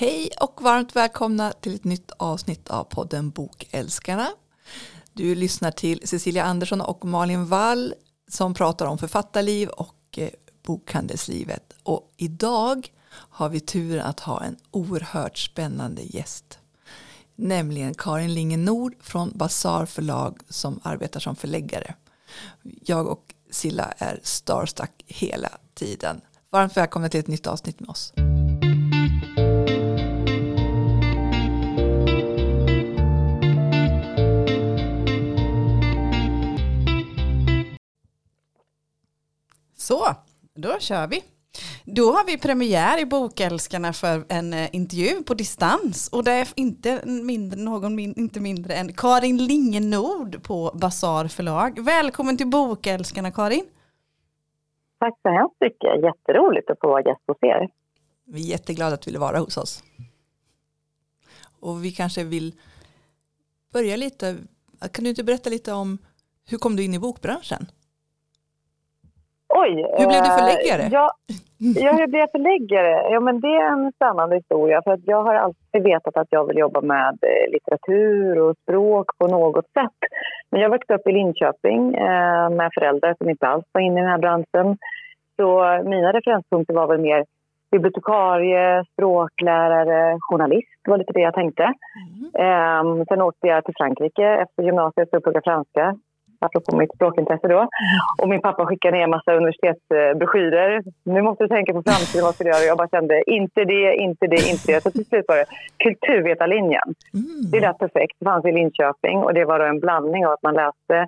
Hej 0.00 0.30
och 0.40 0.62
varmt 0.62 0.96
välkomna 0.96 1.52
till 1.52 1.74
ett 1.74 1.84
nytt 1.84 2.10
avsnitt 2.16 2.68
av 2.68 2.84
podden 2.84 3.30
Bokälskarna. 3.30 4.28
Du 5.12 5.34
lyssnar 5.34 5.70
till 5.70 6.08
Cecilia 6.08 6.44
Andersson 6.44 6.80
och 6.80 7.04
Malin 7.04 7.46
Wall 7.46 7.94
som 8.28 8.54
pratar 8.54 8.86
om 8.86 8.98
författarliv 8.98 9.68
och 9.68 9.94
eh, 10.16 10.28
bokhandelslivet. 10.62 11.72
Och 11.82 12.12
idag 12.16 12.88
har 13.10 13.48
vi 13.48 13.60
turen 13.60 14.06
att 14.06 14.20
ha 14.20 14.42
en 14.42 14.56
oerhört 14.70 15.38
spännande 15.38 16.02
gäst. 16.02 16.58
Nämligen 17.34 17.94
Karin 17.94 18.34
Linge 18.34 18.56
Nord 18.56 18.94
från 19.00 19.32
Basar 19.34 19.86
förlag 19.86 20.38
som 20.48 20.80
arbetar 20.82 21.20
som 21.20 21.36
förläggare. 21.36 21.94
Jag 22.62 23.06
och 23.06 23.34
Silla 23.50 23.94
är 23.98 24.20
starstruck 24.22 25.04
hela 25.06 25.50
tiden. 25.74 26.20
Varmt 26.50 26.76
välkomna 26.76 27.08
till 27.08 27.20
ett 27.20 27.26
nytt 27.26 27.46
avsnitt 27.46 27.80
med 27.80 27.88
oss. 27.88 28.12
Så, 39.88 40.14
då 40.54 40.78
kör 40.78 41.06
vi. 41.06 41.24
Då 41.84 42.12
har 42.12 42.26
vi 42.26 42.38
premiär 42.38 43.00
i 43.00 43.06
Bokälskarna 43.06 43.92
för 43.92 44.24
en 44.28 44.52
eh, 44.52 44.68
intervju 44.72 45.22
på 45.22 45.34
distans 45.34 46.08
och 46.08 46.24
det 46.24 46.32
är 46.32 46.48
inte 46.56 47.06
mindre, 47.06 47.60
någon 47.60 47.94
min, 47.94 48.14
inte 48.16 48.40
mindre 48.40 48.74
än 48.74 48.92
Karin 48.92 49.36
Lingenord 49.36 50.42
på 50.42 50.70
Basar 50.74 51.28
förlag. 51.28 51.78
Välkommen 51.84 52.36
till 52.36 52.46
Bokälskarna 52.46 53.30
Karin. 53.30 53.66
Tack 54.98 55.18
så 55.22 55.28
hemskt 55.28 55.56
mycket. 55.60 56.02
Jätteroligt 56.02 56.70
att 56.70 56.80
få 56.80 56.88
vara 56.88 57.02
gäst 57.02 57.22
hos 57.26 57.38
er. 57.40 57.68
Vi 58.24 58.40
är 58.42 58.50
jätteglada 58.50 58.94
att 58.94 59.02
du 59.02 59.10
ville 59.10 59.18
vara 59.18 59.38
hos 59.38 59.56
oss. 59.56 59.84
Och 61.60 61.84
vi 61.84 61.92
kanske 61.92 62.24
vill 62.24 62.54
börja 63.72 63.96
lite. 63.96 64.36
Kan 64.92 65.04
du 65.04 65.10
inte 65.10 65.24
berätta 65.24 65.50
lite 65.50 65.72
om 65.72 65.98
hur 66.48 66.58
kom 66.58 66.76
du 66.76 66.84
in 66.84 66.94
i 66.94 66.98
bokbranschen? 66.98 67.66
Oj. 69.48 69.86
Hur 69.98 70.06
blev 70.06 70.22
du 70.22 70.30
förläggare? 70.30 70.82
Eh, 70.82 70.92
ja, 70.92 71.10
ja, 71.58 71.92
hur 71.92 72.06
blev 72.06 72.20
jag 72.20 72.30
förläggare? 72.30 73.12
Ja, 73.12 73.20
men 73.20 73.40
det 73.40 73.48
är 73.48 73.72
en 73.72 73.92
spännande 73.92 74.36
historia. 74.36 74.82
För 74.82 74.90
att 74.90 75.00
jag 75.04 75.22
har 75.22 75.34
alltid 75.34 75.82
vetat 75.82 76.16
att 76.16 76.26
jag 76.30 76.46
vill 76.46 76.58
jobba 76.58 76.80
med 76.80 77.18
eh, 77.22 77.52
litteratur 77.52 78.38
och 78.38 78.56
språk 78.62 79.18
på 79.18 79.26
något 79.26 79.64
sätt. 79.64 79.98
Men 80.50 80.60
jag 80.60 80.70
växte 80.70 80.94
upp 80.94 81.06
i 81.06 81.12
Linköping 81.12 81.94
eh, 81.94 82.50
med 82.50 82.70
föräldrar 82.74 83.14
som 83.18 83.30
inte 83.30 83.48
alls 83.48 83.64
var 83.72 83.80
inne 83.80 84.00
i 84.00 84.02
den 84.02 84.10
här 84.10 84.18
branschen. 84.18 84.78
Så 85.36 85.80
mina 85.84 86.12
referenspunkter 86.12 86.74
var 86.74 86.86
väl 86.86 87.00
mer 87.00 87.24
bibliotekarie, 87.70 88.84
språklärare, 88.92 90.16
journalist 90.20 90.80
var 90.88 90.98
lite 90.98 91.12
det 91.12 91.20
jag 91.20 91.34
tänkte. 91.34 91.62
Mm. 91.62 92.98
Eh, 92.98 93.04
sen 93.08 93.22
åkte 93.22 93.46
jag 93.46 93.64
till 93.64 93.74
Frankrike 93.78 94.24
efter 94.24 94.62
gymnasiet 94.62 95.10
för 95.10 95.16
att 95.16 95.22
plugga 95.22 95.40
franska 95.44 95.96
apropå 96.38 96.76
mitt 96.76 96.94
språkintresse 96.94 97.48
då. 97.48 97.68
Och 98.22 98.28
min 98.28 98.40
pappa 98.40 98.66
skickade 98.66 98.96
ner 98.96 99.04
en 99.04 99.10
massa 99.10 99.32
universitetsbroschyrer. 99.32 100.82
Nu 101.04 101.22
måste 101.22 101.44
du 101.44 101.48
tänka 101.48 101.72
på 101.72 101.82
framtiden, 101.82 102.24
vad 102.24 102.34
ska 102.34 102.44
du 102.44 102.50
göra? 102.50 102.64
Jag 102.64 102.78
bara 102.78 102.88
kände, 102.88 103.30
inte 103.30 103.64
det, 103.64 103.94
inte 103.94 104.26
det, 104.26 104.48
inte 104.50 104.72
det. 104.72 104.80
Så 104.80 104.90
till 104.90 105.06
slut 105.06 105.24
var 105.28 105.36
det 105.36 105.46
kulturvetarlinjen. 105.76 106.88
Mm. 107.14 107.50
Det 107.52 107.60
lät 107.60 107.78
perfekt. 107.78 108.16
Det 108.18 108.24
fanns 108.24 108.44
i 108.44 108.52
Linköping 108.52 109.18
och 109.18 109.34
det 109.34 109.44
var 109.44 109.58
då 109.58 109.64
en 109.64 109.80
blandning 109.80 110.26
av 110.26 110.32
att 110.32 110.42
man 110.42 110.54
läste 110.54 111.06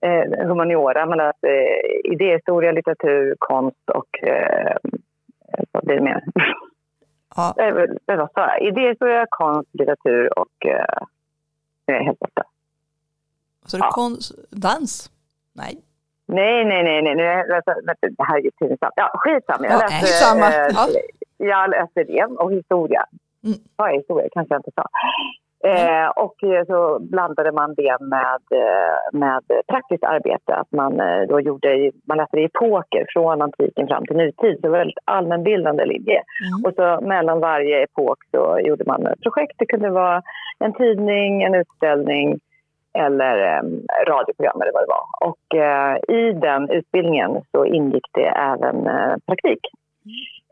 eh, 0.00 0.46
humaniora, 0.48 1.06
man 1.06 1.18
läste 1.18 1.48
eh, 1.48 2.12
idéhistoria, 2.12 2.72
litteratur, 2.72 3.34
konst 3.38 3.90
och 3.94 4.28
eh, 4.28 4.76
vad 5.72 5.84
blir 5.84 5.96
det 5.96 6.02
mer? 6.02 6.22
Ja. 7.36 7.54
Eh, 7.58 7.74
vad 8.16 8.32
sa 8.32 8.40
jag? 8.40 8.62
Idéhistoria, 8.62 9.26
konst, 9.30 9.70
litteratur 9.72 10.38
och 10.38 10.66
eh, 10.66 12.04
helt 12.04 12.18
borta. 12.18 12.42
Så 13.66 13.76
det 13.76 13.88
konst, 13.90 14.32
dans? 14.50 15.10
Nej. 15.52 15.74
Nej, 16.28 16.64
nej, 16.64 16.82
nej, 16.82 17.02
nej, 17.02 17.14
nej. 17.14 17.44
det 18.00 18.24
här 18.28 18.38
är 18.38 18.42
ju 18.42 18.50
pinsamt. 18.50 18.92
Ja, 18.96 19.10
skitsamma. 19.14 19.66
Jag 19.66 19.80
läste, 19.80 20.26
ja, 20.26 20.48
äh, 20.48 20.68
ja. 20.74 20.86
jag 21.36 21.70
läste 21.70 22.04
det 22.04 22.24
och 22.24 22.52
historia. 22.52 23.04
Mm. 23.44 23.58
Ja, 23.76 23.86
historia 23.86 24.28
kanske 24.32 24.54
jag 24.54 24.58
inte 24.58 24.70
sa. 24.74 24.86
Eh, 25.64 26.08
och 26.08 26.34
så 26.66 26.98
blandade 27.00 27.52
man 27.52 27.74
det 27.74 27.96
med, 28.00 28.42
eh, 28.50 29.18
med 29.18 29.42
praktiskt 29.68 30.04
arbete. 30.04 30.54
Att 30.54 30.72
man, 30.72 31.00
eh, 31.00 31.22
då 31.28 31.40
gjorde, 31.40 31.90
man 32.04 32.16
läste 32.16 32.36
det 32.36 32.42
i 32.42 32.44
epoker 32.44 33.06
från 33.08 33.42
antiken 33.42 33.86
fram 33.86 34.06
till 34.06 34.16
nutid. 34.16 34.54
Så 34.54 34.60
det 34.60 34.68
var 34.68 34.78
väldigt 34.78 34.98
allmänbildande 35.04 35.84
linje. 35.84 36.22
Mm. 36.44 36.64
Och 36.64 36.74
så 36.74 37.06
mellan 37.06 37.40
varje 37.40 37.82
epok 37.82 38.18
så 38.30 38.58
gjorde 38.58 38.84
man 38.86 39.14
projekt. 39.22 39.54
Det 39.58 39.66
kunde 39.66 39.90
vara 39.90 40.22
en 40.58 40.72
tidning, 40.72 41.42
en 41.42 41.54
utställning 41.54 42.40
eller 42.96 43.34
eh, 43.52 43.62
radioprogram 44.06 44.60
eller 44.62 44.72
vad 44.72 44.82
det 44.82 44.94
var. 44.98 45.06
Och 45.28 45.46
eh, 45.54 45.96
i 46.18 46.32
den 46.32 46.70
utbildningen 46.70 47.30
så 47.52 47.64
ingick 47.64 48.06
det 48.12 48.28
även 48.28 48.86
eh, 48.86 49.14
praktik. 49.26 49.60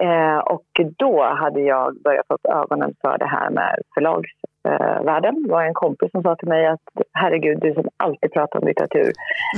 Eh, 0.03 0.39
och 0.39 0.67
då 0.99 1.23
hade 1.23 1.61
jag 1.61 2.03
börjat 2.05 2.27
få 2.27 2.35
upp 2.35 2.47
ögonen 2.47 2.95
för 3.03 3.19
det 3.19 3.27
här 3.27 3.51
med 3.51 3.79
förlagsvärlden. 3.95 5.43
det 5.43 5.53
var 5.53 5.63
en 5.63 5.75
kompis 5.75 6.11
som 6.11 6.23
sa 6.23 6.37
till 6.37 6.49
mig 6.49 6.67
att 6.67 6.89
herregud, 7.13 7.59
du 7.61 7.75
som 7.75 7.89
alltid 7.97 8.33
pratar 8.33 8.59
om 8.59 8.67
litteratur, 8.67 9.13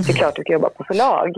det 0.06 0.12
är 0.12 0.18
klart 0.18 0.36
du 0.36 0.42
ska 0.42 0.52
jobba 0.52 0.68
på 0.68 0.84
förlag. 0.84 1.30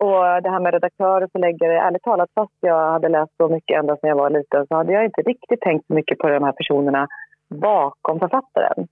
Och 0.00 0.42
det 0.42 0.50
här 0.50 0.60
med 0.60 0.72
redaktör 0.72 1.22
och 1.22 1.32
förläggare, 1.32 1.80
ärligt 1.80 2.02
talat, 2.02 2.30
fast 2.34 2.58
jag 2.60 2.92
hade 2.92 3.08
läst 3.08 3.36
så 3.36 3.48
mycket 3.48 3.78
ända 3.78 3.96
sedan 3.96 4.08
jag 4.08 4.16
var 4.16 4.30
liten 4.30 4.66
så 4.66 4.74
hade 4.74 4.92
jag 4.92 5.04
inte 5.04 5.22
riktigt 5.22 5.60
tänkt 5.60 5.86
så 5.86 5.94
mycket 5.94 6.18
på 6.18 6.28
de 6.28 6.44
här 6.44 6.52
personerna 6.52 7.08
bakom 7.54 8.18
författaren. 8.18 8.88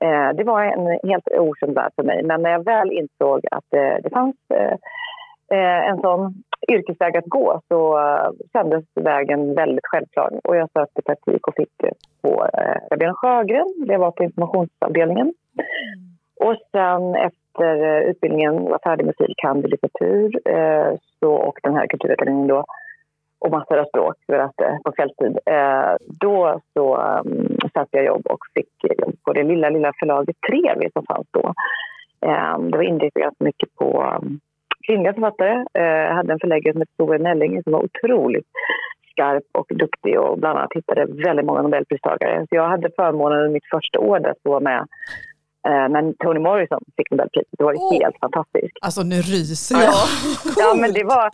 Eh, 0.00 0.36
det 0.36 0.44
var 0.44 0.62
en 0.62 0.98
helt 1.02 1.28
okänd 1.28 1.74
värld 1.74 1.92
för 1.96 2.02
mig. 2.02 2.22
Men 2.22 2.42
när 2.42 2.50
jag 2.50 2.64
väl 2.64 2.92
insåg 2.92 3.46
att 3.50 3.72
eh, 3.74 3.96
det 4.02 4.10
fanns 4.12 4.36
eh, 4.54 4.76
eh 5.58 5.88
en 5.88 6.00
sån 6.00 6.34
yrkesväg 6.68 7.16
att 7.16 7.24
gå 7.24 7.60
så 7.68 7.98
eh, 7.98 8.30
kändes 8.52 8.84
vägen 8.94 9.54
väldigt 9.54 9.86
självklar. 9.86 10.30
Och 10.44 10.56
jag 10.56 10.70
sökte 10.70 11.02
praktik 11.02 11.48
och 11.48 11.54
fick 11.54 11.72
det 11.76 11.92
på 12.22 12.48
Rabén 12.90 13.14
Sjögren. 13.14 13.74
Det 13.86 13.96
var 13.96 14.10
på 14.10 14.24
informationsavdelningen. 14.24 15.34
Och 16.40 16.56
sen 16.72 17.14
efter 17.14 18.00
utbildningen 18.00 18.64
var 18.64 18.78
färdig 18.84 19.06
med 19.06 19.14
fil. 19.18 19.34
i 19.64 19.68
litteratur 19.68 20.40
så, 21.20 21.32
och 21.32 21.58
den 21.62 21.76
här 21.76 21.86
kulturakademin 21.86 22.46
då 22.46 22.64
och 23.44 23.50
massor 23.50 23.78
av 23.78 23.84
språk 23.84 24.14
för 24.26 24.38
att, 24.38 24.60
eh, 24.60 24.76
på 24.84 24.92
kvällstid. 24.92 25.38
Eh, 25.46 25.94
då 26.20 26.60
så 26.74 26.96
um, 26.96 27.58
sökte 27.74 27.96
jag 27.96 28.04
jobb 28.04 28.26
och 28.26 28.38
fick 28.54 29.00
jobb 29.00 29.14
på 29.24 29.32
det 29.32 29.42
lilla, 29.42 29.68
lilla 29.70 29.92
förlaget 29.98 30.36
Trevi 30.48 30.90
som 30.92 31.04
fanns 31.06 31.26
då. 31.30 31.54
Eh, 32.26 32.58
det 32.58 32.76
var 32.76 32.82
inriktat 32.82 33.22
ganska 33.22 33.44
mycket 33.44 33.74
på 33.74 33.88
um, 34.02 34.40
kvinnliga 34.86 35.14
författare. 35.14 35.64
Eh, 35.74 35.84
jag 36.08 36.14
hade 36.14 36.32
en 36.32 36.40
förläggare 36.40 36.72
som 36.72 36.80
hette 36.80 36.96
Tove 36.96 37.18
Nellinge 37.18 37.62
som 37.62 37.72
var 37.72 37.84
otroligt 37.84 38.50
skarp 39.10 39.44
och 39.52 39.66
duktig 39.68 40.20
och 40.20 40.38
bland 40.38 40.58
annat 40.58 40.72
hittade 40.74 41.06
väldigt 41.26 41.46
många 41.46 41.62
nobelpristagare. 41.62 42.46
Så 42.48 42.54
jag 42.54 42.68
hade 42.68 42.90
förmånen 42.96 43.38
under 43.38 43.52
mitt 43.52 43.70
första 43.70 43.98
år 43.98 44.28
att 44.28 44.38
vara 44.42 44.60
med 44.60 44.80
eh, 45.68 45.88
men 45.88 46.14
Toni 46.14 46.40
Morrison 46.40 46.82
fick 46.96 47.10
Nobelpriset. 47.10 47.54
Det 47.58 47.64
var 47.64 47.74
oh. 47.74 47.92
helt 47.92 48.16
fantastiskt. 48.20 48.76
Alltså 48.80 49.02
nu 49.02 49.16
ryser 49.16 49.74
jag. 49.74 49.84
Ja, 49.84 50.06
ja 50.56 50.74
men 50.80 50.92
det 50.92 51.04
var, 51.04 51.30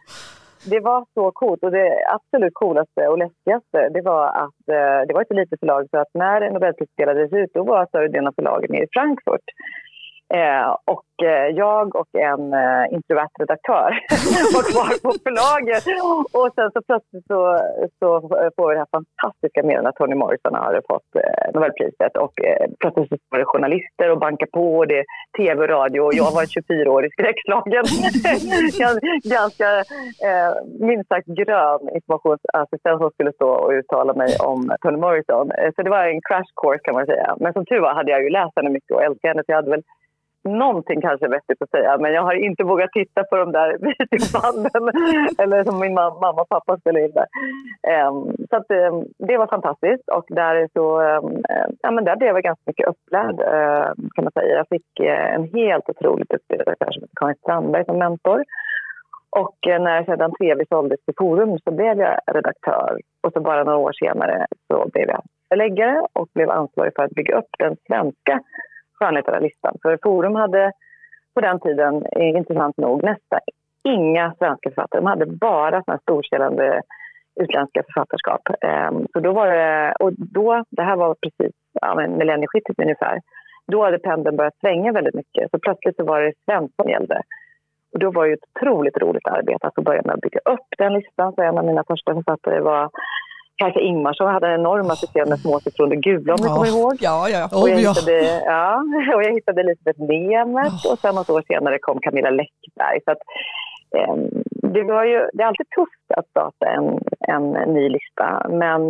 det 0.64 0.80
var 0.80 1.06
så 1.14 1.30
coolt 1.30 1.62
och 1.62 1.70
det 1.70 2.04
absolut 2.14 2.54
coolaste 2.54 3.08
och 3.08 3.18
läskigaste 3.18 3.88
det 3.88 4.00
var 4.00 4.26
att 4.26 4.68
eh, 4.68 5.00
det 5.06 5.14
var 5.14 5.22
ett 5.22 5.36
litet 5.36 5.60
förlag 5.60 5.86
så 5.90 5.98
att 5.98 6.14
när 6.14 6.50
Nobelpriset 6.50 6.96
delades 6.96 7.32
ut 7.32 7.50
då 7.54 7.64
var 7.64 7.86
större 7.86 8.08
delen 8.08 8.26
av 8.26 8.32
förlagen 8.32 8.74
i 8.74 8.86
Frankfurt. 8.92 9.46
Eh, 10.34 10.76
och 10.84 11.04
Eh, 11.22 11.48
jag 11.64 11.96
och 12.00 12.12
en 12.14 12.52
eh, 12.52 12.84
introvert 12.94 13.34
redaktör 13.42 13.90
var 14.56 14.64
kvar 14.72 14.92
på 15.04 15.10
förlaget. 15.24 15.84
Och 16.38 16.48
sen 16.56 16.70
så 16.74 16.80
plötsligt 16.88 17.26
så, 17.32 17.40
så 17.98 18.08
får 18.56 18.68
vi 18.68 18.74
det 18.74 18.82
här 18.84 18.94
fantastiska 18.98 19.62
meddelandet 19.62 19.90
att 19.90 19.96
Toni 19.96 20.16
Morrison 20.22 20.54
har 20.54 20.82
fått 20.92 21.10
eh, 21.24 21.46
Nobelpriset. 21.54 22.14
Och 22.24 22.34
eh, 22.48 22.66
plötsligt 22.80 23.08
så 23.08 23.16
står 23.26 23.38
det 23.38 23.52
journalister 23.52 24.06
och 24.12 24.20
bankar 24.26 24.48
på 24.56 24.64
och 24.78 24.86
det 24.90 24.98
är 24.98 25.06
tv 25.38 25.58
och 25.62 25.68
radio. 25.78 26.00
Och 26.00 26.14
jag 26.14 26.30
var 26.36 26.44
24-årig 26.56 27.10
skräckslagen. 27.16 27.84
Ganska 29.38 29.68
eh, 30.28 30.50
minst 30.88 31.08
sagt 31.08 31.28
grön 31.40 31.82
informationsassistent 31.98 32.98
som 33.00 33.10
skulle 33.10 33.32
stå 33.32 33.48
och 33.62 33.70
uttala 33.78 34.12
mig 34.22 34.30
om 34.50 34.60
Toni 34.82 34.98
Morrison. 35.06 35.46
Eh, 35.58 35.70
så 35.74 35.82
det 35.82 35.90
var 35.96 36.04
en 36.06 36.22
crash 36.28 36.50
course 36.60 36.82
kan 36.84 36.94
man 36.94 37.06
säga. 37.06 37.36
Men 37.42 37.52
som 37.52 37.64
tur 37.66 37.80
var 37.80 37.94
hade 37.94 38.10
jag 38.10 38.22
ju 38.22 38.30
läst 38.30 38.56
henne 38.56 38.70
mycket 38.70 38.92
och 38.96 39.02
älskat 39.02 39.28
henne. 39.30 39.42
Så 39.44 39.52
jag 39.52 39.56
hade 39.56 39.70
väl 39.76 39.84
någonting 40.44 41.00
kanske 41.00 41.28
vettigt 41.28 41.62
att 41.62 41.70
säga 41.70 41.98
men 41.98 42.12
jag 42.12 42.22
har 42.22 42.34
inte 42.34 42.64
vågat 42.64 42.92
titta 42.92 43.24
på 43.24 43.36
de 43.36 43.52
där 43.52 43.78
videobanden 43.80 44.84
eller 45.38 45.64
som 45.64 45.80
min 45.80 45.94
mamma 45.94 46.30
och 46.30 46.48
pappa 46.48 46.78
spelade 46.78 47.04
in 47.04 47.12
där. 47.12 47.28
Um, 48.08 48.36
så 48.50 48.56
att, 48.56 48.70
um, 48.70 49.04
det 49.18 49.36
var 49.36 49.46
fantastiskt 49.46 50.08
och 50.08 50.24
där, 50.28 50.68
så, 50.72 51.00
um, 51.00 51.42
ja, 51.82 51.90
men 51.90 52.04
där 52.04 52.16
blev 52.16 52.34
jag 52.34 52.42
ganska 52.42 52.62
mycket 52.66 52.88
upplärd 52.88 53.40
uh, 53.40 53.92
kan 54.14 54.24
man 54.24 54.32
säga. 54.32 54.56
Jag 54.56 54.68
fick 54.68 55.00
uh, 55.00 55.34
en 55.34 55.44
helt 55.54 55.88
otroligt 55.88 56.34
utbildad 56.34 56.68
redaktör 56.68 56.92
som 56.92 57.08
Karin 57.20 57.36
Strandberg 57.42 57.84
som 57.84 57.98
mentor. 57.98 58.44
Och 59.30 59.66
eh, 59.66 59.82
när 59.82 60.04
sedan 60.04 60.32
TV 60.40 60.64
såldes 60.68 61.04
till 61.04 61.14
Forum 61.18 61.58
så 61.58 61.70
blev 61.70 61.98
jag 61.98 62.18
redaktör 62.26 63.00
och 63.22 63.32
så 63.32 63.40
bara 63.40 63.64
några 63.64 63.78
år 63.78 63.92
senare 63.92 64.46
så 64.66 64.88
blev 64.92 65.08
jag 65.08 65.22
förläggare 65.48 66.06
och 66.12 66.28
blev 66.34 66.50
ansvarig 66.50 66.92
för 66.96 67.02
att 67.02 67.10
bygga 67.10 67.38
upp 67.38 67.50
den 67.58 67.76
svenska 67.86 68.40
skönlitterära 69.00 69.48
För 69.82 69.98
Forum 70.02 70.34
hade 70.34 70.72
på 71.34 71.40
den 71.40 71.60
tiden, 71.60 72.04
intressant 72.16 72.76
nog, 72.76 73.02
nästan 73.02 73.40
inga 73.84 74.34
svenska 74.38 74.70
författare. 74.70 75.00
De 75.00 75.06
hade 75.06 75.26
bara 75.26 75.82
såna 75.82 75.98
storsäljande 75.98 76.82
utländska 77.40 77.82
författarskap. 77.82 78.42
Ehm, 78.60 79.06
så 79.12 79.20
då 79.20 79.32
var 79.32 79.46
det, 79.46 79.94
och 80.00 80.12
då, 80.12 80.64
det 80.70 80.82
här 80.82 80.96
var 80.96 81.14
precis 81.14 81.54
ja, 81.80 81.94
millennieskiftet 81.94 82.78
ungefär, 82.78 83.20
då 83.66 83.84
hade 83.84 83.98
pendeln 83.98 84.36
börjat 84.36 84.60
svänga 84.60 84.92
väldigt 84.92 85.14
mycket. 85.14 85.50
Så 85.50 85.58
plötsligt 85.58 85.96
så 85.96 86.04
var 86.04 86.20
det 86.20 86.32
svenskt 86.44 86.76
som 86.76 86.90
gällde. 86.90 87.22
Och 87.92 87.98
då 87.98 88.10
var 88.10 88.26
det 88.26 88.32
ett 88.32 88.48
otroligt 88.54 88.96
roligt 88.96 89.28
arbete 89.28 89.66
att 89.66 89.74
få 89.74 89.82
börja 89.82 90.02
med 90.02 90.14
att 90.14 90.20
bygga 90.20 90.40
upp 90.44 90.68
den 90.78 90.92
listan. 90.94 91.32
Så 91.34 91.42
en 91.42 91.58
av 91.58 91.64
mina 91.64 91.84
första 91.84 92.14
författare 92.14 92.60
var 92.60 92.90
Kajsa 93.60 93.80
Ingmarsson 93.80 94.32
hade 94.34 94.46
en 94.48 94.60
enorm 94.60 94.84
succé 94.84 95.24
med 95.26 95.38
Småcitron 95.38 95.92
och 95.92 96.02
gula 96.02 96.34
om 96.34 96.40
ni 96.42 96.48
kommer 96.48 96.72
ihåg. 96.74 96.94
Ja, 97.00 97.28
ja. 97.28 97.42
Och 97.60 97.68
jag, 97.68 97.76
hittade, 97.76 98.16
ja, 98.54 98.84
och 99.14 99.22
jag 99.24 99.32
hittade 99.32 99.60
Elisabeth 99.60 100.00
Lemet 100.10 100.76
oh. 100.84 100.92
och 100.92 100.98
sen 100.98 101.14
något 101.14 101.30
år 101.30 101.42
senare 101.52 101.78
kom 101.78 101.98
Camilla 102.00 102.30
Läckberg. 102.30 102.98
Så 103.04 103.10
att, 103.10 103.22
eh, 103.96 104.14
det, 104.74 104.82
var 104.82 105.04
ju, 105.04 105.18
det 105.32 105.42
är 105.42 105.46
alltid 105.46 105.70
tufft 105.78 106.06
att 106.16 106.28
starta 106.28 106.66
en, 106.66 106.86
en 107.34 107.74
ny 107.74 107.88
lista 107.88 108.46
men, 108.48 108.82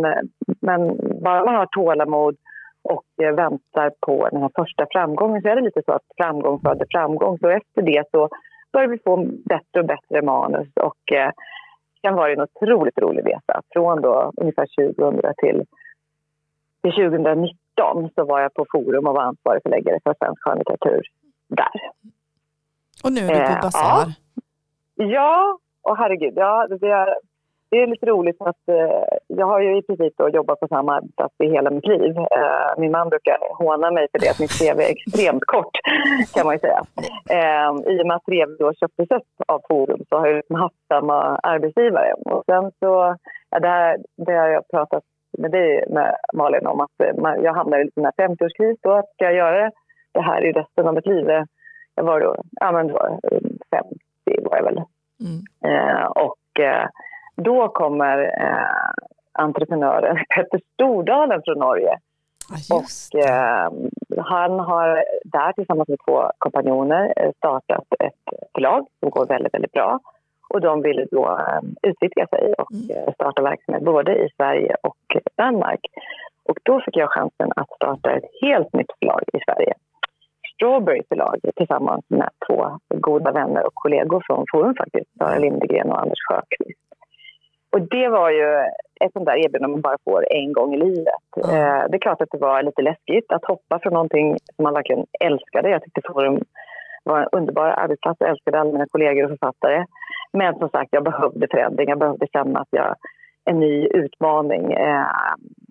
men 0.67 0.79
bara 1.23 1.45
man 1.45 1.55
har 1.55 1.65
tålamod 1.65 2.35
och 2.83 3.05
väntar 3.17 3.91
på 4.05 4.29
den 4.31 4.41
här 4.41 4.51
första 4.55 4.85
framgången 4.91 5.41
så 5.41 5.47
är 5.47 5.55
det 5.55 5.61
lite 5.61 5.81
så 5.85 5.91
att 5.91 6.07
framgång 6.17 6.59
föder 6.59 6.85
framgång. 6.91 7.37
Så 7.37 7.49
efter 7.49 7.81
det 7.81 8.03
så 8.11 8.29
börjar 8.73 8.87
vi 8.87 8.97
få 9.05 9.17
bättre 9.53 9.79
och 9.79 9.85
bättre 9.85 10.21
manus 10.21 10.67
och 10.75 11.11
eh, 11.11 11.31
sen 12.01 12.15
var 12.15 12.29
en 12.29 12.41
otroligt 12.41 12.97
rolig 12.97 13.25
resa. 13.25 13.61
Från 13.73 14.01
då 14.01 14.31
ungefär 14.37 14.67
2000 14.95 15.33
till, 15.37 15.65
till 16.81 16.91
2019 16.91 18.09
så 18.15 18.25
var 18.25 18.39
jag 18.41 18.53
på 18.53 18.65
Forum 18.71 19.07
och 19.07 19.13
var 19.13 19.23
ansvarig 19.23 19.63
förläggare 19.63 19.99
för 20.03 20.15
svensk 20.19 20.41
skönlitteratur 20.43 21.01
där. 21.47 21.91
Och 23.03 23.11
nu 23.11 23.21
är 23.21 23.39
du 23.39 23.45
på 23.45 23.53
eh, 23.53 23.61
Basar? 23.61 24.13
Ja. 24.95 25.05
ja, 25.05 25.57
och 25.81 25.97
herregud, 25.97 26.33
ja, 26.35 26.67
det, 26.67 27.15
det 27.71 27.77
är 27.83 27.87
lite 27.87 28.05
roligt 28.05 28.37
för 28.37 28.49
att 28.49 28.67
eh, 28.67 29.03
jag 29.27 29.45
har 29.45 29.61
ju 29.61 29.77
i 29.77 29.81
princip 29.81 30.13
då 30.17 30.29
jobbat 30.29 30.59
på 30.59 30.67
samma 30.67 30.95
arbetsplats 30.95 31.35
i 31.43 31.47
hela 31.47 31.69
mitt 31.69 31.87
liv. 31.87 32.17
Eh, 32.17 32.71
min 32.77 32.91
man 32.91 33.09
brukar 33.09 33.37
håna 33.63 33.91
mig 33.91 34.07
för 34.11 34.19
det, 34.19 34.29
att 34.29 34.39
mitt 34.39 34.59
CV 34.59 34.79
är 34.81 34.91
extremt 34.91 35.45
kort 35.45 35.75
kan 36.33 36.45
man 36.45 36.55
ju 36.55 36.59
säga. 36.59 36.81
Eh, 37.29 37.69
I 37.93 38.01
och 38.01 38.07
med 38.07 38.15
att 38.15 38.27
Rev 38.27 38.49
då 38.59 38.73
köptes 38.73 39.11
upp 39.11 39.31
av 39.47 39.61
Forum 39.69 40.01
så 40.09 40.17
har 40.17 40.27
jag 40.27 40.35
liksom 40.35 40.55
haft 40.55 40.87
samma 40.87 41.17
arbetsgivare. 41.35 42.13
Och 42.13 42.43
sen 42.45 42.71
så, 42.79 43.15
ja, 43.49 43.59
det, 43.59 43.67
här, 43.67 43.97
det 44.25 44.33
har 44.33 44.47
jag 44.47 44.67
pratat 44.67 45.03
med 45.37 45.51
dig 45.51 45.85
med 45.89 46.15
Malin 46.33 46.67
om 46.67 46.79
att 46.79 46.99
eh, 47.03 47.43
jag 47.43 47.53
hamnar 47.53 47.77
i 47.79 47.89
en 47.95 48.05
50-årskris 48.05 48.77
då. 48.81 48.91
Att 48.91 49.13
ska 49.13 49.25
jag 49.25 49.35
göra 49.35 49.71
det 50.11 50.21
här 50.21 50.45
i 50.45 50.51
resten 50.51 50.87
av 50.87 50.93
mitt 50.93 51.05
liv? 51.05 51.27
Jag 51.95 52.03
var 52.03 52.19
då, 52.19 52.35
ja 52.51 52.71
men 52.71 52.87
då 52.87 53.19
50 53.71 54.49
var 54.49 54.57
jag 54.57 54.63
väl. 54.63 54.81
Mm. 55.25 55.41
Eh, 55.65 56.05
och 56.05 56.59
eh, 56.59 56.87
då 57.35 57.69
kommer 57.69 58.17
eh, 58.41 58.91
entreprenören 59.33 60.17
Petter 60.35 60.61
Stordalen 60.73 61.41
från 61.45 61.59
Norge. 61.59 61.97
Ah, 62.51 62.75
och 62.75 63.19
eh, 63.19 63.71
han 64.23 64.59
har 64.59 65.03
där 65.23 65.53
tillsammans 65.53 65.89
med 65.89 65.97
två 66.07 66.31
kompanjoner 66.37 67.13
eh, 67.15 67.31
startat 67.37 67.85
ett 67.99 68.39
förlag 68.55 68.87
som 68.99 69.09
går 69.09 69.25
väldigt, 69.25 69.53
väldigt 69.53 69.71
bra. 69.71 69.99
Och 70.49 70.61
de 70.61 70.81
ville 70.81 71.05
då 71.11 71.25
eh, 71.25 71.89
utvidga 71.89 72.27
sig 72.27 72.53
och 72.53 72.71
mm. 72.73 73.07
Eh, 73.07 73.13
starta 73.13 73.41
verksamhet 73.41 73.83
både 73.83 74.15
i 74.15 74.29
Sverige 74.37 74.75
och 74.83 75.17
Danmark. 75.37 75.79
Och 76.49 76.57
då 76.63 76.81
fick 76.81 76.97
jag 76.97 77.09
chansen 77.09 77.51
att 77.55 77.69
starta 77.75 78.11
ett 78.11 78.29
helt 78.41 78.73
nytt 78.73 78.91
förlag 78.99 79.21
i 79.33 79.39
Sverige. 79.45 79.73
Strawberry 80.53 81.01
förlag 81.09 81.39
tillsammans 81.55 82.05
med 82.07 82.29
två 82.47 82.79
goda 82.89 83.31
vänner 83.31 83.65
och 83.67 83.75
kollegor 83.75 84.23
från 84.27 84.45
Forum 84.51 84.75
faktiskt, 84.75 85.17
Sara 85.17 85.37
Lindegren 85.37 85.91
och 85.91 86.01
Anders 86.01 86.19
Sjöqvist. 86.29 86.90
Och 87.71 87.81
det 87.81 88.09
var 88.09 88.29
ju 88.29 88.47
ett 89.01 89.13
sånt 89.13 89.25
där 89.25 89.37
erbjudande 89.45 89.67
man 89.67 89.81
bara 89.81 89.97
får 90.03 90.33
en 90.33 90.53
gång 90.53 90.73
i 90.73 90.77
livet. 90.77 91.27
Mm. 91.43 91.49
Eh, 91.55 91.83
det 91.89 91.97
är 91.97 92.05
klart 92.05 92.21
att 92.21 92.31
det 92.31 92.37
var 92.37 92.63
lite 92.63 92.81
läskigt 92.81 93.31
att 93.31 93.45
hoppa 93.45 93.79
från 93.79 93.93
någonting 93.93 94.37
som 94.55 94.63
man 94.63 94.73
verkligen 94.73 95.05
älskade. 95.19 95.69
Jag 95.69 95.83
tyckte 95.83 96.01
Forum 96.07 96.39
var 97.03 97.19
en 97.19 97.29
underbar 97.31 97.67
arbetsplats. 97.67 98.19
Jag 98.19 98.29
älskade 98.29 98.59
alla 98.59 98.71
mina 98.71 98.87
kollegor 98.91 99.23
och 99.23 99.29
författare. 99.29 99.85
Men 100.33 100.57
som 100.57 100.69
sagt, 100.69 100.89
jag 100.91 101.03
behövde 101.03 101.47
förändring. 101.51 101.89
Jag 101.89 101.99
behövde 101.99 102.27
känna 102.27 102.59
att 102.59 102.67
jag 102.71 102.95
en 103.45 103.59
ny 103.59 103.87
utmaning. 103.87 104.73
Eh, 104.73 105.05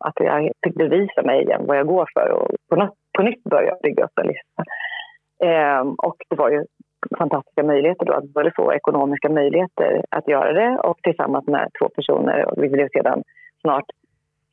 att 0.01 0.15
jag 0.17 0.51
fick 0.65 0.75
bevisa 0.75 1.23
mig 1.23 1.43
igen 1.43 1.63
vad 1.67 1.77
jag 1.79 1.87
går 1.87 2.07
för 2.15 2.31
och 2.31 2.51
på, 2.71 2.77
något, 2.77 2.95
på 3.17 3.23
nytt 3.23 3.45
börja 3.45 3.77
bygga 3.83 4.05
upp 4.05 4.19
en 4.19 4.27
lista. 4.27 4.63
Eh, 5.45 5.81
och 5.81 6.17
det 6.31 6.37
var 6.37 6.51
ju 6.51 6.65
fantastiska 7.19 7.63
möjligheter 7.63 8.07
då, 8.07 8.13
att 8.13 8.35
både 8.35 8.53
få 8.57 8.75
ekonomiska 8.75 9.29
möjligheter 9.29 10.05
att 10.11 10.29
göra 10.29 10.53
det 10.53 10.79
och 10.79 10.99
tillsammans 11.03 11.47
med 11.47 11.69
två 11.79 11.89
personer. 11.89 12.45
Och 12.45 12.65
vi 12.65 12.69
blev 12.69 12.89
sedan 12.89 13.23
snart 13.61 13.85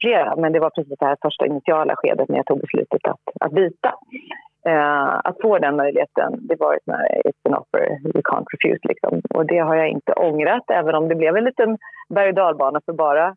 flera, 0.02 0.36
men 0.36 0.54
det 0.54 0.60
var 0.60 0.70
precis 0.70 1.00
det 1.00 1.06
här 1.06 1.18
första 1.22 1.46
initiala 1.46 1.96
skedet 1.96 2.30
när 2.30 2.38
jag 2.38 2.46
tog 2.46 2.60
beslutet 2.60 3.08
att, 3.08 3.22
att 3.40 3.52
byta. 3.52 3.94
Eh, 4.66 5.20
att 5.24 5.42
få 5.42 5.60
den 5.60 5.76
möjligheten, 5.76 6.48
det 6.48 6.56
var 6.60 6.74
ett 6.76 6.88
it's 7.26 7.44
an 7.46 7.54
offer 7.54 8.00
you 8.04 8.22
can't 8.22 8.46
refuse. 8.54 8.88
Liksom. 8.88 9.22
Och 9.30 9.46
det 9.46 9.58
har 9.58 9.76
jag 9.76 9.90
inte 9.90 10.14
ångrat, 10.14 10.70
även 10.70 10.96
om 10.96 11.08
det 11.08 11.16
blev 11.16 11.38
en 11.38 11.44
liten 11.44 11.78
berg 12.10 12.30
och 12.30 12.36
dalbana 12.36 12.82
för 12.86 12.94
bara 12.94 13.36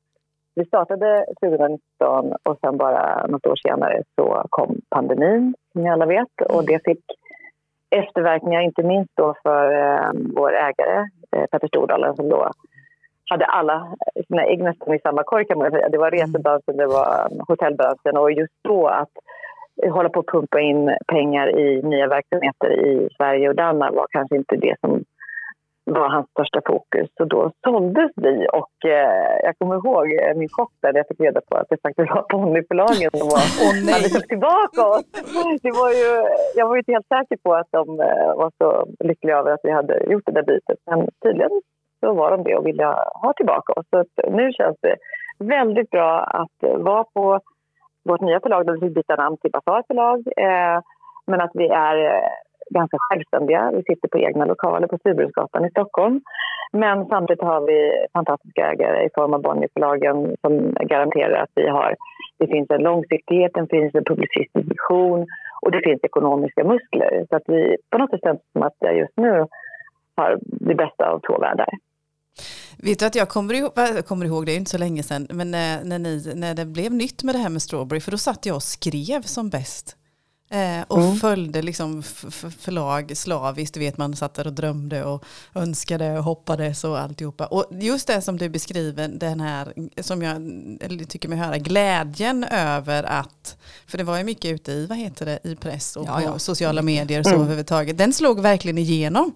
vi 0.55 0.65
startade 0.65 1.27
2019 1.41 2.33
och 2.43 2.59
sen 2.61 2.77
bara 2.77 3.27
något 3.27 3.47
år 3.47 3.57
senare 3.57 4.03
så 4.15 4.45
kom 4.49 4.81
pandemin, 4.89 5.55
som 5.73 5.83
ni 5.83 5.91
alla 5.91 6.07
vet. 6.07 6.41
Och 6.49 6.67
det 6.67 6.85
fick 6.85 7.05
efterverkningar, 7.91 8.61
inte 8.61 8.83
minst 8.83 9.11
då 9.17 9.35
för 9.43 9.73
eh, 9.73 10.11
vår 10.37 10.53
ägare 10.55 11.09
eh, 11.37 11.47
Petter 11.51 11.69
Stordalen 11.69 12.17
som 12.17 12.29
då 12.29 12.51
hade 13.31 13.45
alla 13.45 13.97
sina 14.27 14.45
ägg 14.45 14.63
nästan 14.63 14.95
i 14.95 14.99
samma 14.99 15.23
korg 15.23 15.45
kan 15.45 15.59
man 15.59 15.71
säga. 15.71 15.89
Det 15.89 15.99
var 15.99 16.13
mm. 16.13 16.21
resebranschen, 16.21 16.77
det 16.77 16.87
var 16.87 17.29
hotellbranschen 17.49 18.17
och 18.17 18.33
just 18.33 18.55
då 18.63 18.87
att 18.87 19.13
hålla 19.91 20.09
på 20.09 20.21
att 20.21 20.27
pumpa 20.27 20.61
in 20.61 20.97
pengar 21.07 21.59
i 21.59 21.83
nya 21.83 22.07
verksamheter 22.09 22.71
i 22.87 23.09
Sverige 23.17 23.49
och 23.49 23.55
Danmark 23.55 23.95
var 23.95 24.07
kanske 24.11 24.37
inte 24.37 24.57
det 24.57 24.77
som 24.81 25.05
var 25.95 26.09
hans 26.09 26.31
största 26.31 26.61
fokus. 26.67 27.09
Så 27.17 27.25
då 27.25 27.51
såldes 27.65 28.11
vi 28.17 28.47
och 28.61 28.77
eh, 28.85 29.37
jag 29.47 29.59
kommer 29.59 29.75
ihåg 29.75 30.07
eh, 30.13 30.35
min 30.37 30.49
chock 30.49 30.73
där 30.83 30.93
jag 30.95 31.09
fick 31.09 31.21
reda 31.21 31.41
på 31.49 31.57
att 31.57 31.69
det 31.71 31.83
faktiskt 31.83 32.11
var 32.15 32.23
Ponyförlagen 32.23 33.11
som 33.21 33.29
var, 33.35 33.45
oh, 33.65 33.75
hade 33.95 34.09
köpt 34.15 34.29
tillbaka 34.35 34.81
oss. 34.95 35.07
Det 35.63 35.75
var 35.83 35.91
ju, 36.01 36.11
jag 36.57 36.67
var 36.69 36.75
ju 36.75 36.81
inte 36.81 36.93
helt 36.93 37.13
säker 37.17 37.37
på 37.45 37.55
att 37.55 37.71
de 37.71 37.85
eh, 38.01 38.31
var 38.41 38.51
så 38.59 38.69
lyckliga 39.09 39.37
över 39.37 39.51
att 39.53 39.61
vi 39.63 39.71
hade 39.71 39.95
gjort 40.13 40.27
det 40.27 40.33
där 40.33 40.43
bytet. 40.43 40.79
Men 40.87 41.09
tydligen 41.25 41.55
så 42.01 42.13
var 42.13 42.31
de 42.31 42.43
det 42.45 42.57
och 42.57 42.67
ville 42.67 42.85
ha 43.23 43.33
tillbaka 43.37 43.73
oss. 43.73 43.87
Så 43.91 44.05
nu 44.31 44.53
känns 44.53 44.77
det 44.83 44.97
väldigt 45.39 45.91
bra 45.91 46.21
att 46.21 46.59
vara 46.89 47.05
på 47.05 47.41
vårt 48.05 48.21
nya 48.21 48.41
förlag 48.41 48.67
där 48.67 48.81
vi 48.81 48.91
byta 48.91 49.17
namn 49.17 49.37
till 49.37 49.51
Basar 49.51 49.83
förlag. 49.89 50.19
Eh, 50.37 50.81
men 51.27 51.41
att 51.41 51.51
vi 51.55 51.69
är 51.69 51.97
ganska 52.71 52.97
självständiga. 53.01 53.71
Vi 53.77 53.83
sitter 53.83 54.09
på 54.09 54.19
egna 54.19 54.45
lokaler 54.45 54.87
på 54.87 54.99
Sturebruksgatan 54.99 55.65
i 55.65 55.71
Stockholm. 55.71 56.21
Men 56.73 57.07
samtidigt 57.07 57.43
har 57.43 57.61
vi 57.67 58.07
fantastiska 58.13 58.63
ägare 58.73 59.07
i 59.07 59.09
form 59.15 59.35
av 59.35 59.43
Bonnierförlagen 59.43 60.37
som 60.41 60.53
garanterar 60.93 61.43
att 61.43 61.53
vi 61.55 61.69
har, 61.69 61.97
det 62.39 62.47
finns 62.47 62.71
en 62.71 62.83
långsiktighet, 62.83 63.53
det 63.55 63.67
finns 63.71 63.95
en 63.95 64.05
publicistisk 64.05 64.67
vision 64.71 65.27
och 65.63 65.71
det 65.71 65.83
finns 65.85 66.05
ekonomiska 66.05 66.65
muskler. 66.65 67.27
Så 67.31 67.37
att 67.37 67.43
vi 67.47 67.77
på 67.91 67.99
något 67.99 68.11
sätt 68.11 68.21
känns 68.23 68.41
som 68.53 68.63
att 68.63 68.77
jag 68.79 68.97
just 68.97 69.17
nu 69.17 69.47
har 70.17 70.39
det 70.43 70.75
bästa 70.75 71.11
av 71.11 71.21
två 71.21 71.39
världar. 71.39 71.69
Vet 72.83 72.99
du 72.99 73.07
att 73.07 73.15
jag 73.15 73.29
kommer 73.29 73.55
ihåg, 73.55 73.73
jag 73.77 74.07
kommer 74.07 74.27
ihåg 74.27 74.47
det 74.47 74.53
är 74.53 74.57
inte 74.57 74.71
så 74.71 74.79
länge 74.79 75.03
sedan, 75.03 75.27
men 75.31 75.51
när, 75.51 75.85
när, 75.85 75.99
ni, 75.99 76.33
när 76.35 76.55
det 76.55 76.67
blev 76.67 76.93
nytt 76.93 77.23
med 77.23 77.35
det 77.35 77.39
här 77.39 77.51
med 77.51 77.63
Strawberry, 77.63 78.01
för 78.01 78.11
då 78.11 78.19
satt 78.19 78.47
jag 78.47 78.57
och 78.57 78.63
skrev 78.63 79.21
som 79.21 79.51
bäst. 79.51 79.97
Eh, 80.53 80.85
och 80.89 80.99
mm. 80.99 81.17
följde 81.17 81.63
liksom 81.63 82.03
förlag 82.59 83.17
slaviskt, 83.17 83.75
du 83.75 83.81
vet 83.81 83.99
man 83.99 84.17
satt 84.17 84.35
där 84.35 84.47
och 84.47 84.53
drömde 84.53 85.05
och 85.05 85.25
önskade 85.55 86.19
och 86.19 86.25
hoppades 86.25 86.85
och 86.85 86.99
alltihopa. 86.99 87.47
Och 87.47 87.67
just 87.71 88.07
det 88.07 88.23
som 88.23 88.37
du 88.37 88.49
beskriver, 88.49 89.09
den 89.09 89.41
här 89.41 89.73
som 90.03 90.23
jag 90.23 90.37
tycker 91.09 91.29
mig 91.29 91.39
höra, 91.39 91.59
glädjen 91.59 92.45
över 92.45 93.03
att, 93.03 93.57
för 93.87 93.99
det 93.99 94.05
var 94.05 94.19
ju 94.19 94.25
mycket 94.25 94.51
ute 94.51 94.73
i, 94.73 94.87
vad 94.87 94.99
heter 94.99 95.27
det, 95.27 95.39
i 95.45 95.57
press 95.57 95.97
och 95.97 96.07
ja, 96.07 96.23
ja. 96.23 96.39
sociala 96.39 96.83
medier 96.83 97.19
och 97.21 97.25
så 97.25 97.31
mm. 97.31 97.41
överhuvudtaget, 97.43 97.99
den 97.99 98.13
slog 98.13 98.41
verkligen 98.41 98.79
igenom. 98.79 99.33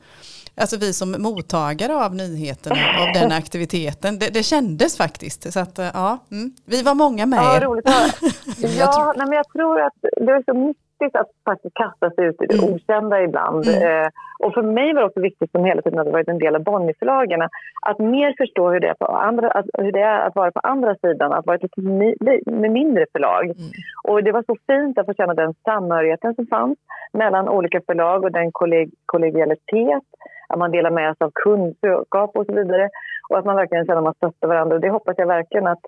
Alltså 0.57 0.77
vi 0.77 0.93
som 0.93 1.17
mottagare 1.19 1.97
av 2.05 2.15
nyheterna, 2.15 2.77
av 3.01 3.13
den 3.15 3.33
aktiviteten, 3.43 4.19
det, 4.19 4.29
det 4.35 4.43
kändes 4.43 4.97
faktiskt. 4.97 5.53
Så 5.53 5.61
att, 5.61 5.79
ja, 5.79 6.19
mm. 6.31 6.53
Vi 6.65 6.83
var 6.83 6.95
många 6.95 7.27
med 7.27 7.39
ja, 7.39 7.61
Roligt 7.61 7.85
ja, 8.79 9.15
nej, 9.17 9.27
men 9.27 9.37
jag 9.37 9.49
tror 9.53 9.81
att 9.81 9.95
det 10.03 10.33
är 10.33 10.43
så 10.45 10.55
mycket 10.55 10.84
häftigt 11.01 11.21
att 11.21 11.29
faktiskt 11.45 11.75
kasta 11.75 12.11
sig 12.11 12.25
ut 12.25 12.43
i 12.43 12.47
det 12.47 12.63
mm. 12.63 12.75
okända 12.75 13.23
ibland. 13.23 13.65
Mm. 13.69 14.03
Eh, 14.03 14.09
och 14.45 14.55
för 14.55 14.63
mig 14.63 14.95
var 14.95 15.01
det 15.01 15.07
också 15.07 15.21
viktigt, 15.21 15.51
som 15.51 15.65
hela 15.65 15.83
tiden 15.83 15.99
hade 15.99 16.11
varit 16.11 16.29
en 16.29 16.39
del 16.39 16.57
av 16.57 16.63
Bonnierförlagen, 16.63 17.43
att 17.87 17.99
mer 17.99 18.35
förstå 18.39 18.71
hur 18.71 18.81
det, 18.81 18.89
är 18.89 18.95
på 18.95 19.07
andra, 19.07 19.51
att, 19.51 19.67
hur 19.79 19.93
det 19.93 20.01
är 20.01 20.21
att 20.27 20.35
vara 20.35 20.53
på 20.53 20.61
andra 20.61 20.95
sidan, 20.95 21.33
att 21.33 21.47
vara 21.47 21.57
ett 21.57 21.77
med 22.47 22.71
mindre 22.71 23.07
förlag. 23.13 23.45
Mm. 23.45 23.71
Och 24.09 24.25
det 24.25 24.33
var 24.33 24.43
så 24.43 24.57
fint 24.67 24.99
att 24.99 25.07
få 25.07 25.15
känna 25.15 25.35
den 25.35 25.55
samhörigheten 25.65 26.35
som 26.35 26.47
fanns 26.47 26.79
mellan 27.13 27.49
olika 27.49 27.81
förlag 27.87 28.25
och 28.25 28.33
den 28.33 28.53
kolleg 28.53 28.91
kollegialitet, 29.07 30.05
att 30.49 30.59
man 30.59 30.71
delar 30.71 30.91
med 30.91 31.17
sig 31.17 31.25
av 31.25 31.31
kunskap 31.35 32.37
och 32.37 32.47
så 32.47 32.53
vidare. 32.53 32.89
Och 33.31 33.39
att 33.39 33.45
man 33.45 33.57
verkligen 33.57 33.87
känner 33.87 33.99
att 33.99 34.05
man 34.05 34.15
stöttar 34.15 34.49
varandra. 34.49 34.75
Och 34.75 34.81
det 34.81 34.91
hoppas 34.91 35.15
jag 35.19 35.27
verkligen 35.27 35.67
att 35.67 35.85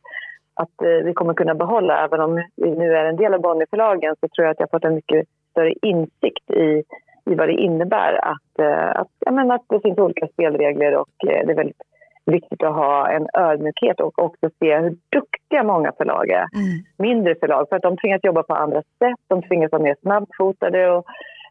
att 0.57 0.83
eh, 0.83 1.05
vi 1.05 1.13
kommer 1.15 1.35
kunna 1.35 1.55
behålla. 1.55 2.05
Även 2.05 2.21
om 2.21 2.45
vi 2.57 2.71
nu 2.71 2.97
är 2.97 3.05
en 3.05 3.17
del 3.17 3.35
av 3.35 3.41
Bonnierförlagen 3.41 4.15
så 4.21 4.29
tror 4.29 4.45
jag 4.45 4.51
att 4.53 4.61
jag 4.61 4.67
har 4.67 4.79
fått 4.79 4.85
en 4.85 4.95
mycket 4.95 5.27
större 5.51 5.73
insikt 5.83 6.51
i, 6.51 6.83
i 7.31 7.35
vad 7.35 7.49
det 7.49 7.53
innebär 7.53 8.13
att, 8.25 8.59
eh, 8.59 9.01
att, 9.01 9.13
jag 9.19 9.35
menar, 9.35 9.55
att 9.55 9.65
det 9.69 9.81
finns 9.81 9.99
olika 9.99 10.27
spelregler 10.27 10.97
och 10.97 11.15
eh, 11.29 11.47
det 11.47 11.53
är 11.53 11.57
väldigt 11.57 11.83
viktigt 12.27 12.63
att 12.63 12.75
ha 12.75 13.09
en 13.09 13.27
ödmjukhet 13.35 14.01
och 14.01 14.19
också 14.19 14.51
se 14.59 14.79
hur 14.79 14.97
duktiga 15.13 15.63
många 15.63 15.93
förlag 15.93 16.31
är. 16.31 16.47
Mm. 16.55 16.85
Mindre 16.99 17.35
förlag, 17.35 17.69
för 17.69 17.77
att 17.77 17.83
de 17.83 17.97
tvingas 17.97 18.25
jobba 18.25 18.43
på 18.43 18.55
andra 18.55 18.83
sätt. 18.83 19.21
De 19.29 19.43
tvingas 19.43 19.73
vara 19.73 19.83
mer 19.83 19.97
snabbfotade 20.03 20.91
och 20.91 21.05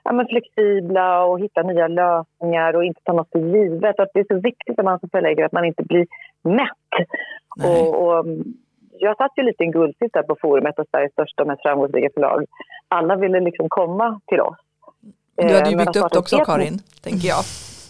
ja, 0.03 0.25
flexibla 0.29 1.25
och 1.25 1.39
hitta 1.39 1.61
nya 1.61 1.87
lösningar 1.87 2.75
och 2.75 2.85
inte 2.85 3.01
ta 3.03 3.13
något 3.13 3.31
för 3.31 3.39
givet. 3.39 3.99
Att 3.99 4.09
det 4.13 4.19
är 4.19 4.35
så 4.35 4.39
viktigt 4.39 4.79
att 4.79 4.85
man 4.85 4.99
som 4.99 5.09
förläggare 5.09 5.45
att 5.45 5.51
man 5.51 5.65
inte 5.65 5.83
blir 5.83 6.07
mätt. 6.43 7.07
Och, 7.65 8.07
och, 8.07 8.25
jag 8.99 9.17
satt 9.17 9.31
ju 9.37 9.43
lite 9.43 9.63
i 9.63 9.65
en 9.65 9.71
där 10.13 10.23
på 10.23 10.35
forumet 10.41 10.79
och 10.79 10.85
Sveriges 10.91 11.11
största 11.11 11.43
och 11.43 11.47
mest 11.47 11.61
framgångsrika 11.61 12.09
förlag. 12.13 12.45
Alla 12.87 13.15
ville 13.15 13.39
liksom 13.39 13.69
komma 13.69 14.19
till 14.27 14.41
oss. 14.41 14.57
Du 15.35 15.43
hade 15.43 15.69
ju 15.69 15.75
eh, 15.75 15.77
byggt 15.77 15.95
upp 15.95 16.11
det 16.11 16.19
också 16.19 16.37
Karin, 16.37 16.79
tänker 17.03 17.27
jag. 17.27 17.43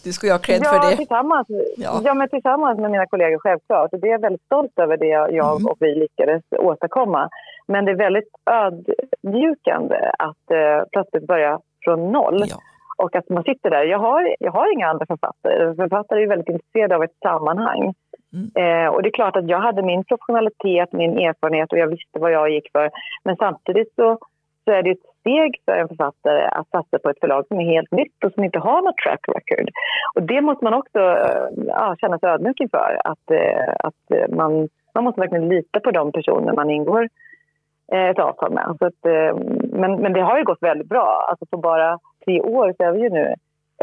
Du 0.05 0.13
ju 0.27 0.33
ha 0.33 0.39
cred 0.39 0.61
ja, 0.63 0.69
för 0.71 0.89
det. 0.89 0.95
Tillsammans, 0.97 1.47
ja. 1.77 2.01
ja, 2.03 2.13
men 2.13 2.29
tillsammans 2.29 2.79
med 2.79 2.91
mina 2.91 3.05
kollegor 3.05 3.39
självklart. 3.39 3.93
Och 3.93 3.99
det 3.99 4.07
är 4.07 4.11
jag 4.11 4.21
väldigt 4.21 4.45
stolt 4.45 4.79
över 4.79 4.97
det 4.97 5.15
jag 5.41 5.55
mm. 5.55 5.67
och 5.67 5.77
vi 5.79 5.95
lyckades 5.95 6.43
åstadkomma. 6.59 7.29
Men 7.67 7.85
det 7.85 7.91
är 7.91 7.95
väldigt 7.95 8.31
ödmjukande 8.61 10.11
att 10.19 10.51
eh, 10.51 10.87
plötsligt 10.91 11.27
börja 11.27 11.59
från 11.83 12.11
noll. 12.11 12.43
Ja. 12.47 12.55
Och 12.97 13.15
att 13.15 13.29
man 13.29 13.43
sitter 13.43 13.69
där. 13.69 13.83
Jag 13.83 13.99
har, 13.99 14.35
jag 14.39 14.51
har 14.51 14.73
inga 14.73 14.87
andra 14.87 15.05
författare. 15.05 15.75
Författare 15.75 16.23
är 16.23 16.27
väldigt 16.27 16.49
intresserade 16.49 16.95
av 16.95 17.03
ett 17.03 17.17
sammanhang. 17.21 17.93
Mm. 18.35 18.51
Eh, 18.55 18.87
och 18.93 19.01
det 19.01 19.09
är 19.09 19.19
klart 19.19 19.35
att 19.35 19.49
jag 19.49 19.59
hade 19.59 19.81
min 19.81 20.03
professionalitet, 20.03 20.93
min 20.93 21.17
erfarenhet 21.17 21.71
och 21.71 21.79
jag 21.79 21.87
visste 21.87 22.19
vad 22.19 22.31
jag 22.31 22.49
gick 22.49 22.71
för. 22.71 22.89
Men 23.23 23.35
samtidigt 23.35 23.93
så, 23.95 24.17
så 24.65 24.71
är 24.71 24.83
det 24.83 24.91
ett 24.91 25.09
steg 25.19 25.61
för 25.65 25.77
en 25.77 25.87
författare 25.87 26.43
att 26.45 26.69
satsa 26.69 26.99
på 26.99 27.09
ett 27.09 27.19
förlag 27.19 27.47
som 27.47 27.59
är 27.59 27.65
helt 27.65 27.91
nytt 27.91 28.23
och 28.25 28.31
som 28.33 28.43
inte 28.43 28.59
har 28.59 28.81
något 28.81 28.97
track 28.97 29.19
record. 29.27 29.69
Och 30.15 30.23
det 30.23 30.41
måste 30.41 30.63
man 30.63 30.73
också 30.73 30.99
eh, 30.99 31.47
ja, 31.67 31.95
känna 32.01 32.19
sig 32.19 32.29
ödmjuk 32.29 32.59
inför. 32.59 33.01
Att, 33.03 33.31
eh, 33.31 33.73
att 33.79 34.11
eh, 34.13 34.35
man, 34.35 34.69
man 34.95 35.03
måste 35.03 35.21
verkligen 35.21 35.49
lita 35.49 35.79
på 35.79 35.91
de 35.91 36.11
personer 36.11 36.53
man 36.53 36.69
ingår 36.69 37.09
eh, 37.91 38.09
ett 38.09 38.19
avtal 38.19 38.51
med. 38.51 38.75
Så 38.79 38.85
att, 38.85 39.05
eh, 39.05 39.35
men, 39.81 39.95
men 40.01 40.13
det 40.13 40.21
har 40.21 40.37
ju 40.37 40.43
gått 40.43 40.63
väldigt 40.63 40.89
bra. 40.89 41.27
Alltså 41.29 41.45
på 41.45 41.57
bara 41.57 41.99
tre 42.25 42.41
år 42.41 42.73
så 42.77 42.83
är 42.83 42.91
vi 42.91 42.99
ju 42.99 43.09
nu 43.09 43.33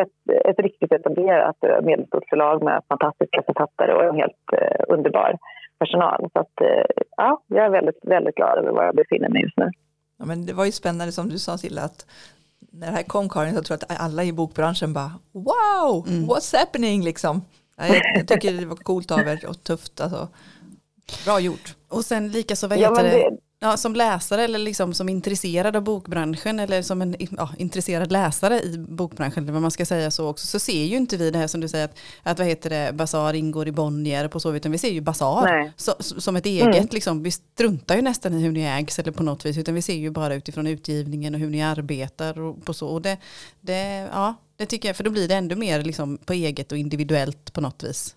ett, 0.01 0.45
ett 0.45 0.59
riktigt 0.59 0.93
etablerat 0.93 1.57
eh, 1.65 1.81
medelstort 1.83 2.29
förlag 2.29 2.63
med 2.63 2.83
fantastiska 2.89 3.43
författare 3.47 3.93
och 3.93 4.05
en 4.05 4.17
helt 4.17 4.47
eh, 4.53 4.85
underbar 4.89 5.39
personal. 5.79 6.29
Så 6.33 6.39
att, 6.39 6.61
eh, 6.61 7.05
ja, 7.17 7.43
jag 7.47 7.65
är 7.67 7.71
väldigt, 7.71 8.01
väldigt 8.03 8.35
glad 8.35 8.59
över 8.59 8.71
var 8.71 8.85
jag 8.85 8.97
befinner 8.97 9.29
mig 9.29 9.43
just 9.43 9.57
nu. 9.57 9.71
Ja, 10.19 10.25
men 10.25 10.47
det 10.47 10.53
var 10.53 10.65
ju 10.65 10.73
spännande 10.73 11.13
som 11.13 11.29
du 11.29 11.39
sa 11.39 11.59
Silla 11.59 11.83
att 11.83 12.07
när 12.73 12.87
det 12.87 12.93
här 12.93 13.03
kom 13.03 13.29
Karin 13.29 13.55
så 13.55 13.63
tror 13.63 13.79
jag 13.81 13.93
att 13.93 14.01
alla 14.01 14.25
i 14.25 14.33
bokbranschen 14.33 14.93
bara 14.93 15.13
wow, 15.33 16.07
mm. 16.09 16.29
what's 16.29 16.59
happening 16.59 17.05
liksom. 17.05 17.43
Jag, 17.77 18.01
jag 18.15 18.29
tycker 18.29 18.53
det 18.53 18.67
var 18.67 18.77
coolt 18.77 19.11
av 19.11 19.19
er 19.21 19.49
och 19.49 19.65
tufft 19.65 20.01
alltså. 20.01 20.29
Bra 21.25 21.41
gjort. 21.41 21.77
Och 21.89 22.05
sen 22.05 22.29
likaså 22.29 22.69
vad 22.69 22.79
heter 22.79 23.05
ja, 23.05 23.31
det? 23.31 23.39
Ja, 23.65 23.77
som 23.77 23.95
läsare 23.97 24.45
eller 24.45 24.59
liksom 24.59 24.95
som 24.95 25.09
intresserad 25.09 25.77
av 25.77 25.83
bokbranschen 25.83 26.61
eller 26.61 26.83
som 26.83 27.03
en 27.03 27.17
ja, 27.37 27.51
intresserad 27.59 28.13
läsare 28.13 28.63
i 28.63 28.79
bokbranschen, 28.79 29.43
eller 29.43 29.53
vad 29.53 29.63
man 29.63 29.71
ska 29.71 29.87
säga 29.87 30.11
så 30.11 30.29
också, 30.29 30.47
så 30.47 30.59
ser 30.59 30.85
ju 30.85 30.97
inte 30.97 31.17
vi 31.17 31.31
det 31.31 31.39
här 31.39 31.47
som 31.47 31.61
du 31.61 31.69
säger 31.69 31.85
att, 31.85 31.99
att 32.23 32.39
vad 32.39 32.49
heter 32.49 32.71
det, 32.71 32.93
Basar 32.93 33.35
ingår 33.35 33.69
i 33.69 33.73
Bonnier 33.73 34.29
på 34.29 34.41
så 34.41 34.55
utan 34.55 34.73
vi 34.73 34.79
ser 34.79 34.91
ju 34.91 35.01
Basar 35.01 35.73
så, 35.77 35.95
som 35.99 36.37
ett 36.37 36.47
eget, 36.47 36.77
mm. 36.77 36.89
liksom, 36.91 37.23
vi 37.23 37.31
struntar 37.31 37.97
ju 37.97 38.03
nästan 38.03 38.35
i 38.35 38.43
hur 38.43 38.53
ni 38.53 38.63
ägs 38.63 38.99
eller 38.99 39.13
på 39.13 39.23
något 39.23 39.47
vis, 39.47 39.59
utan 39.59 39.75
vi 39.75 39.83
ser 39.83 39.97
ju 39.97 40.11
bara 40.11 40.35
utifrån 40.35 40.67
utgivningen 40.67 41.35
och 41.35 41.41
hur 41.41 41.51
ni 41.51 41.63
arbetar 41.63 42.41
och 42.41 42.65
på 42.65 42.75
så. 42.75 42.89
Och 42.89 43.03
det, 43.03 43.19
det, 43.61 44.09
ja, 44.13 44.35
det 44.57 44.67
tycker 44.67 44.89
jag, 44.89 44.97
för 44.97 45.05
då 45.05 45.11
blir 45.11 45.29
det 45.29 45.35
ändå 45.35 45.57
mer 45.57 45.83
liksom 45.83 46.19
på 46.19 46.33
eget 46.33 46.73
och 46.73 46.79
individuellt 46.79 47.53
på 47.53 47.61
något 47.61 47.83
vis. 47.85 48.17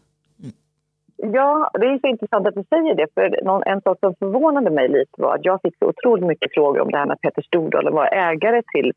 Ja, 1.18 1.70
det 1.74 1.86
är 1.86 2.00
så 2.00 2.08
intressant 2.08 2.48
att 2.48 2.56
du 2.56 2.64
säger 2.70 2.96
det. 2.96 3.08
För 3.14 3.46
någon, 3.46 3.64
en 3.66 3.82
sak 3.82 4.00
som 4.00 4.16
förvånade 4.16 4.70
mig 4.70 4.88
lite 4.88 5.22
var 5.22 5.36
att 5.36 5.46
jag 5.46 5.62
fick 5.62 5.78
så 5.78 5.86
otroligt 5.86 6.26
mycket 6.26 6.54
frågor 6.54 6.82
om 6.82 6.92
det 6.92 6.98
här 6.98 7.06
med 7.06 7.22
Peter 7.22 7.42
Stordalen 7.42 7.94
var 7.94 8.06
ägare 8.06 8.62
till, 8.74 8.92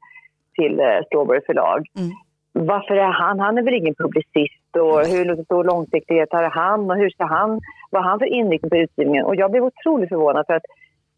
till 0.54 0.80
uh, 0.80 1.00
Strawberry 1.06 1.40
förlag. 1.46 1.86
Mm. 1.98 2.10
Varför 2.52 2.94
är 2.94 3.12
han? 3.12 3.40
Han 3.40 3.58
är 3.58 3.62
väl 3.62 3.74
ingen 3.74 3.94
publicist 3.94 4.76
och 4.76 4.98
hur 5.06 5.44
stor 5.44 5.64
långsiktighet 5.64 6.28
har 6.32 6.42
han 6.42 6.90
och 6.90 6.96
hur 6.96 7.10
ska 7.10 7.24
han, 7.24 7.60
vad 7.90 8.02
har 8.02 8.10
han 8.10 8.18
för 8.18 8.26
inriktning 8.26 8.70
på 8.70 8.76
utgivningen? 8.76 9.24
Och 9.24 9.36
jag 9.36 9.50
blev 9.50 9.64
otroligt 9.64 10.08
förvånad 10.08 10.46
för 10.46 10.54
att 10.54 10.66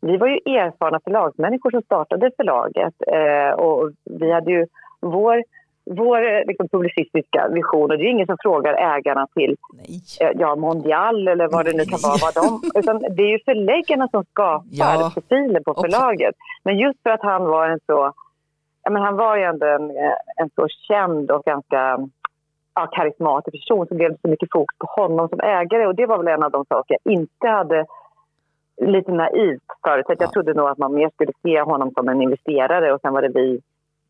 vi 0.00 0.16
var 0.16 0.26
ju 0.26 0.34
erfarna 0.34 1.00
förlagsmänniskor 1.04 1.70
som 1.70 1.82
startade 1.82 2.30
förlaget 2.36 2.94
uh, 3.14 3.60
och 3.64 3.90
vi 4.04 4.32
hade 4.32 4.50
ju 4.50 4.66
vår 5.00 5.42
vår 5.84 6.32
eh, 6.32 6.46
liksom, 6.46 6.68
publicistiska 6.68 7.48
vision. 7.48 7.90
Och 7.90 7.98
det 7.98 8.04
är 8.04 8.10
ingen 8.10 8.26
som 8.26 8.36
frågar 8.42 8.74
ägarna 8.74 9.26
till 9.34 9.56
eh, 10.20 10.30
ja, 10.34 10.56
Mondial 10.56 11.28
eller 11.28 11.48
vad 11.48 11.64
det 11.64 11.72
nu 11.72 11.84
kan 11.84 11.98
vara. 12.02 12.18
Vad 12.22 12.34
de, 12.34 12.78
utan 12.80 13.14
det 13.16 13.22
är 13.22 13.30
ju 13.30 13.38
förläggarna 13.44 14.08
som 14.08 14.24
skapar 14.24 14.64
ja. 14.70 15.10
profilen 15.14 15.64
på 15.64 15.74
förlaget. 15.74 16.34
Men 16.62 16.78
just 16.78 17.02
för 17.02 17.10
att 17.10 17.22
han 17.22 17.44
var 17.44 17.68
en 17.68 17.80
så... 17.86 18.12
Ja, 18.82 18.90
men 18.90 19.02
han 19.02 19.16
var 19.16 19.36
ju 19.36 19.42
ändå 19.42 19.66
en, 19.66 19.90
eh, 19.90 20.14
en 20.36 20.50
så 20.54 20.68
känd 20.88 21.30
och 21.30 21.44
ganska 21.44 21.98
ja, 22.74 22.86
karismatisk 22.86 23.52
person 23.52 23.86
så 23.86 23.94
blev 23.94 24.10
det 24.10 24.18
så 24.22 24.28
mycket 24.28 24.48
fokus 24.52 24.78
på 24.78 24.86
honom 25.02 25.28
som 25.28 25.40
ägare. 25.40 25.86
Och 25.86 25.94
det 25.94 26.06
var 26.06 26.18
väl 26.18 26.28
en 26.28 26.42
av 26.42 26.50
de 26.50 26.64
saker 26.64 26.96
jag 27.02 27.12
inte 27.12 27.48
hade 27.48 27.86
lite 28.80 29.12
naivt 29.12 29.62
förut. 29.84 30.04
Ja. 30.08 30.14
Jag 30.18 30.32
trodde 30.32 30.54
nog 30.54 30.68
att 30.68 30.78
man 30.78 30.94
mer 30.94 31.10
skulle 31.10 31.32
se 31.42 31.60
honom 31.60 31.90
som 31.90 32.08
en 32.08 32.22
investerare 32.22 32.92
och 32.92 33.00
sen 33.00 33.12
var 33.12 33.22
det 33.22 33.28
vi 33.28 33.60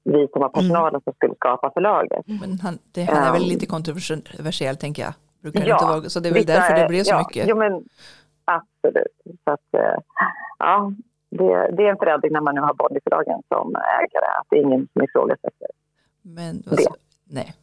vi 0.04 0.28
som 0.32 0.40
var 0.40 0.48
personalen 0.48 0.88
mm. 0.88 1.00
som 1.04 1.12
skulle 1.12 1.34
skapa 1.34 1.70
förlaget. 1.70 2.24
Men 2.26 2.60
han, 2.60 2.78
det 2.92 3.02
här 3.02 3.28
är 3.28 3.32
väl 3.32 3.42
lite 3.42 3.66
kontroversiell 3.66 4.76
tänker 4.76 5.02
jag. 5.02 5.12
Brukar 5.42 5.66
ja, 5.66 5.74
inte 5.74 5.84
vara, 5.84 6.00
så 6.02 6.20
det 6.20 6.28
är 6.28 6.32
väl 6.32 6.46
därför 6.46 6.74
det 6.74 6.88
blev 6.88 7.02
så 7.02 7.10
ja, 7.10 7.18
mycket. 7.18 7.48
Jo, 7.48 7.56
men, 7.56 7.84
absolut. 8.44 9.38
Så 9.44 9.50
att, 9.50 9.74
eh, 9.74 9.98
ja, 10.58 10.92
det, 11.30 11.76
det 11.76 11.82
är 11.82 11.90
en 11.90 11.96
förändring 11.96 12.32
när 12.32 12.40
man 12.40 12.54
nu 12.54 12.60
har 12.60 12.74
Bonnierförlagen 12.74 13.42
som 13.48 13.76
ägare, 13.76 14.26
att 14.40 14.46
det 14.50 14.56
är 14.56 14.62
ingen 14.62 14.88
som 14.92 15.02
ifrågasätter 15.02 15.68
men, 16.22 16.62
det. 16.62 16.86
Nej. 17.24 17.54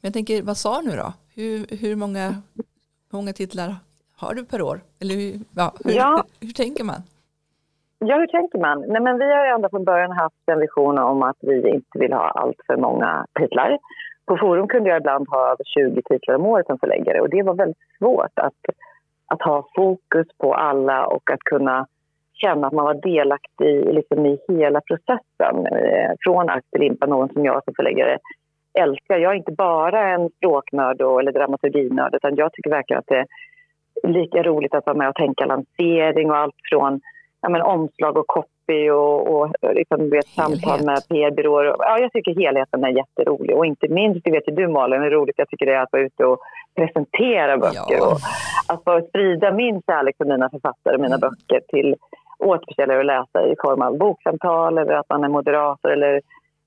Men 0.00 0.08
jag 0.08 0.12
tänker, 0.12 0.42
vad 0.42 0.56
sa 0.56 0.80
nu 0.80 0.96
då? 0.96 1.12
Hur, 1.34 1.66
hur 1.76 1.96
många, 1.96 2.42
många 3.10 3.32
titlar 3.32 3.76
har 4.16 4.34
du 4.34 4.44
per 4.44 4.62
år? 4.62 4.80
Eller 4.98 5.14
hur, 5.14 5.40
ja, 5.54 5.74
hur, 5.84 5.92
ja. 5.92 6.24
hur, 6.40 6.46
hur 6.46 6.54
tänker 6.54 6.84
man? 6.84 7.02
Ja, 8.06 8.16
hur 8.18 8.26
tänker 8.26 8.58
man? 8.58 8.84
Nej, 8.88 9.02
men 9.02 9.18
vi 9.18 9.24
har 9.24 9.46
ju 9.46 9.50
ända 9.50 9.68
från 9.68 9.84
början 9.84 10.12
haft 10.12 10.42
en 10.46 10.60
vision 10.60 10.98
om 10.98 11.22
att 11.22 11.36
vi 11.40 11.68
inte 11.68 11.98
vill 11.98 12.12
ha 12.12 12.28
allt 12.28 12.56
för 12.66 12.76
många 12.76 13.26
titlar. 13.40 13.78
På 14.26 14.36
Forum 14.36 14.68
kunde 14.68 14.90
jag 14.90 15.00
ibland 15.00 15.28
ha 15.28 15.46
över 15.46 15.64
20 15.64 16.02
titlar 16.02 16.34
om 16.34 16.46
året 16.46 16.66
som 16.66 16.78
förläggare 16.78 17.20
och 17.20 17.30
det 17.30 17.42
var 17.42 17.54
väldigt 17.54 17.84
svårt 17.98 18.38
att, 18.38 18.60
att 19.26 19.42
ha 19.42 19.68
fokus 19.76 20.26
på 20.38 20.54
alla 20.54 21.06
och 21.06 21.30
att 21.30 21.40
kunna 21.40 21.86
känna 22.34 22.66
att 22.66 22.72
man 22.72 22.84
var 22.84 22.94
delaktig 22.94 23.94
liksom, 23.94 24.26
i 24.26 24.38
hela 24.48 24.80
processen 24.80 25.66
eh, 25.66 26.10
från 26.20 26.50
ax 26.50 26.70
till 26.70 26.80
limpa, 26.80 27.06
någon 27.06 27.28
som 27.28 27.44
jag 27.44 27.64
som 27.64 27.74
förläggare 27.74 28.18
älskar. 28.78 29.18
Jag 29.18 29.32
är 29.32 29.36
inte 29.36 29.52
bara 29.52 30.08
en 30.08 30.30
språknörd 30.30 31.00
eller 31.00 31.32
dramaturginörd 31.32 32.14
utan 32.14 32.36
jag 32.36 32.52
tycker 32.52 32.70
verkligen 32.70 32.98
att 32.98 33.06
det 33.06 33.24
är 34.02 34.08
lika 34.08 34.42
roligt 34.42 34.74
att 34.74 34.86
vara 34.86 34.96
med 34.96 35.08
och 35.08 35.14
tänka 35.14 35.46
lansering 35.46 36.30
och 36.30 36.36
allt 36.36 36.54
från 36.70 37.00
ja, 37.44 37.50
men, 37.50 37.62
omslag 37.62 38.16
och 38.16 38.26
copy 38.26 38.90
och, 38.90 39.18
och 39.34 39.52
liksom, 39.62 40.10
vet, 40.10 40.26
samtal 40.26 40.84
med 40.84 41.08
PR-byråer. 41.08 41.64
Ja, 41.78 41.98
jag 41.98 42.12
tycker 42.12 42.40
helheten 42.44 42.84
är 42.84 42.88
jätterolig. 42.88 43.56
Och 43.56 43.66
inte 43.66 43.88
minst, 43.88 44.24
det 44.24 44.30
vet 44.30 44.48
ju 44.48 44.52
du 44.52 44.68
Malin, 44.68 45.02
hur 45.02 45.10
roligt 45.10 45.38
jag 45.38 45.48
tycker 45.48 45.66
det 45.66 45.74
är 45.74 45.82
att 45.82 45.92
vara 45.92 46.02
ute 46.02 46.24
och 46.24 46.38
presentera 46.76 47.56
böcker. 47.56 47.98
Ja. 47.98 48.06
Och 48.06 48.18
att 48.72 48.84
få 48.84 49.06
sprida 49.08 49.52
min 49.52 49.82
kärlek 49.86 50.16
för 50.18 50.24
mina 50.24 50.50
författare 50.50 50.94
och 50.94 51.00
mina 51.00 51.16
mm. 51.16 51.20
böcker 51.20 51.60
till 51.68 51.96
återförsäljare 52.38 52.98
och 52.98 53.04
läsare 53.04 53.52
i 53.52 53.56
form 53.64 53.82
av 53.82 53.98
boksamtal 53.98 54.78
eller 54.78 54.94
att 54.94 55.08
man 55.08 55.24
är 55.24 55.28
moderator 55.28 55.90
eller 55.90 56.20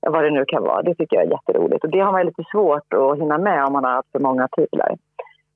vad 0.07 0.24
det 0.24 0.29
nu 0.29 0.46
kan 0.46 0.63
vara. 0.63 0.81
Det 0.81 0.96
tycker 0.96 1.15
jag 1.15 1.25
är 1.25 1.31
jätteroligt. 1.31 1.84
Och 1.84 1.89
det 1.89 2.00
har 2.00 2.12
man 2.12 2.25
lite 2.25 2.43
svårt 2.51 2.93
att 2.93 3.17
hinna 3.19 3.38
med 3.38 3.65
om 3.65 3.74
man 3.74 3.84
har 3.84 3.91
haft 3.91 4.12
för 4.12 4.19
många 4.19 4.48
titlar. 4.51 4.96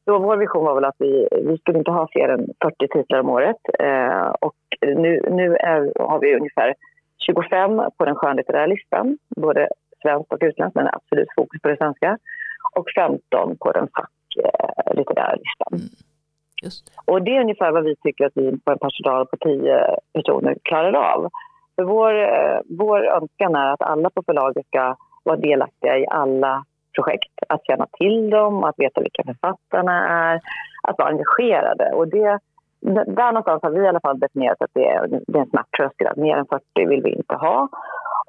Så 0.06 0.20
vår 0.20 0.38
vision 0.38 0.66
var 0.66 0.76
väl 0.76 0.86
att 0.86 0.96
vi, 0.98 1.28
vi 1.32 1.58
skulle 1.58 1.78
inte 1.78 1.92
ha 1.92 2.08
fler 2.12 2.30
än 2.30 2.48
40 2.62 2.88
titlar 2.88 3.20
om 3.20 3.30
året. 3.30 3.62
Eh, 3.80 4.28
och 4.42 4.56
nu, 4.82 5.22
nu 5.32 5.56
är, 5.56 6.08
har 6.08 6.20
vi 6.20 6.36
ungefär 6.36 6.74
25 7.18 7.82
på 7.98 8.06
den 8.06 8.16
skönlitterära 8.16 8.66
listan, 8.66 9.18
både 9.36 9.70
svenskt 10.02 10.34
och 10.34 10.38
utländskt, 10.42 10.76
men 10.76 10.88
absolut 10.88 11.28
fokus 11.36 11.62
på 11.62 11.68
det 11.70 11.78
svenska. 11.78 12.18
Och 12.76 12.86
15 12.96 13.58
på 13.58 13.72
den 13.72 13.88
facklitterära 13.96 15.36
listan. 15.36 15.74
Mm. 15.74 15.90
Och 17.06 17.22
det 17.22 17.38
är 17.38 17.42
ungefär 17.42 17.72
vad 17.72 17.84
vi 17.84 17.96
tycker 17.96 18.26
att 18.26 18.32
vi 18.36 18.60
på 18.60 18.72
en 18.72 18.80
personal 18.80 19.28
på 19.28 19.38
10 19.38 19.98
personer 20.14 20.58
klarar 20.64 20.94
av. 20.94 21.30
För 21.76 21.84
vår, 21.84 22.14
eh, 22.24 22.60
vår 22.70 23.08
önskan 23.08 23.56
är 23.56 23.74
att 23.74 23.82
alla 23.82 24.10
på 24.10 24.24
förlaget 24.26 24.68
ska 24.68 24.96
vara 25.24 25.38
delaktiga 25.38 25.98
i 25.98 26.06
alla 26.10 26.66
projekt. 26.96 27.34
Att 27.50 27.66
känna 27.66 27.88
till 27.98 28.30
dem, 28.30 28.64
att 28.64 28.80
veta 28.80 29.02
vilka 29.02 29.24
författarna 29.24 30.10
är, 30.10 30.40
att 30.88 30.98
vara 30.98 31.10
engagerade. 31.10 31.92
Och 31.94 32.08
det, 32.08 32.40
där 33.08 33.32
någonstans 33.32 33.64
har 33.64 33.70
vi 33.70 33.82
i 33.82 33.88
alla 33.88 34.00
fall 34.00 34.20
definierat 34.20 34.62
att 34.62 34.74
det 34.74 34.88
är, 34.88 35.08
det 35.08 35.38
är 35.38 35.42
en 35.42 35.50
smärttröskel. 35.50 36.08
Att 36.08 36.18
mer 36.18 36.38
än 36.38 36.46
40 36.46 36.64
vill 36.86 37.02
vi 37.04 37.10
inte 37.10 37.36
ha. 37.36 37.70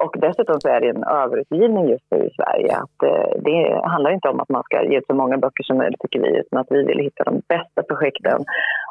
Och 0.05 0.15
dessutom 0.19 0.61
så 0.61 0.69
är 0.69 0.81
det 0.81 0.89
en 0.89 1.05
överutgivning 1.05 1.89
just 1.89 2.05
nu 2.11 2.19
i 2.27 2.31
Sverige. 2.31 2.77
Att 2.77 3.03
eh, 3.03 3.41
det 3.41 3.81
handlar 3.85 4.11
inte 4.11 4.29
om 4.29 4.41
att 4.41 4.49
man 4.49 4.63
ska 4.63 4.85
ge 4.85 4.99
ut 4.99 5.07
så 5.07 5.15
många 5.15 5.39
böcker 5.39 5.65
som 5.65 5.79
möjligt, 5.79 6.01
tycker 6.01 6.21
vi, 6.21 6.39
utan 6.39 6.59
att 6.59 6.67
vi 6.71 6.83
vill 6.83 6.99
hitta 6.99 7.25
de 7.25 7.43
bästa 7.49 7.83
projekten 7.83 8.45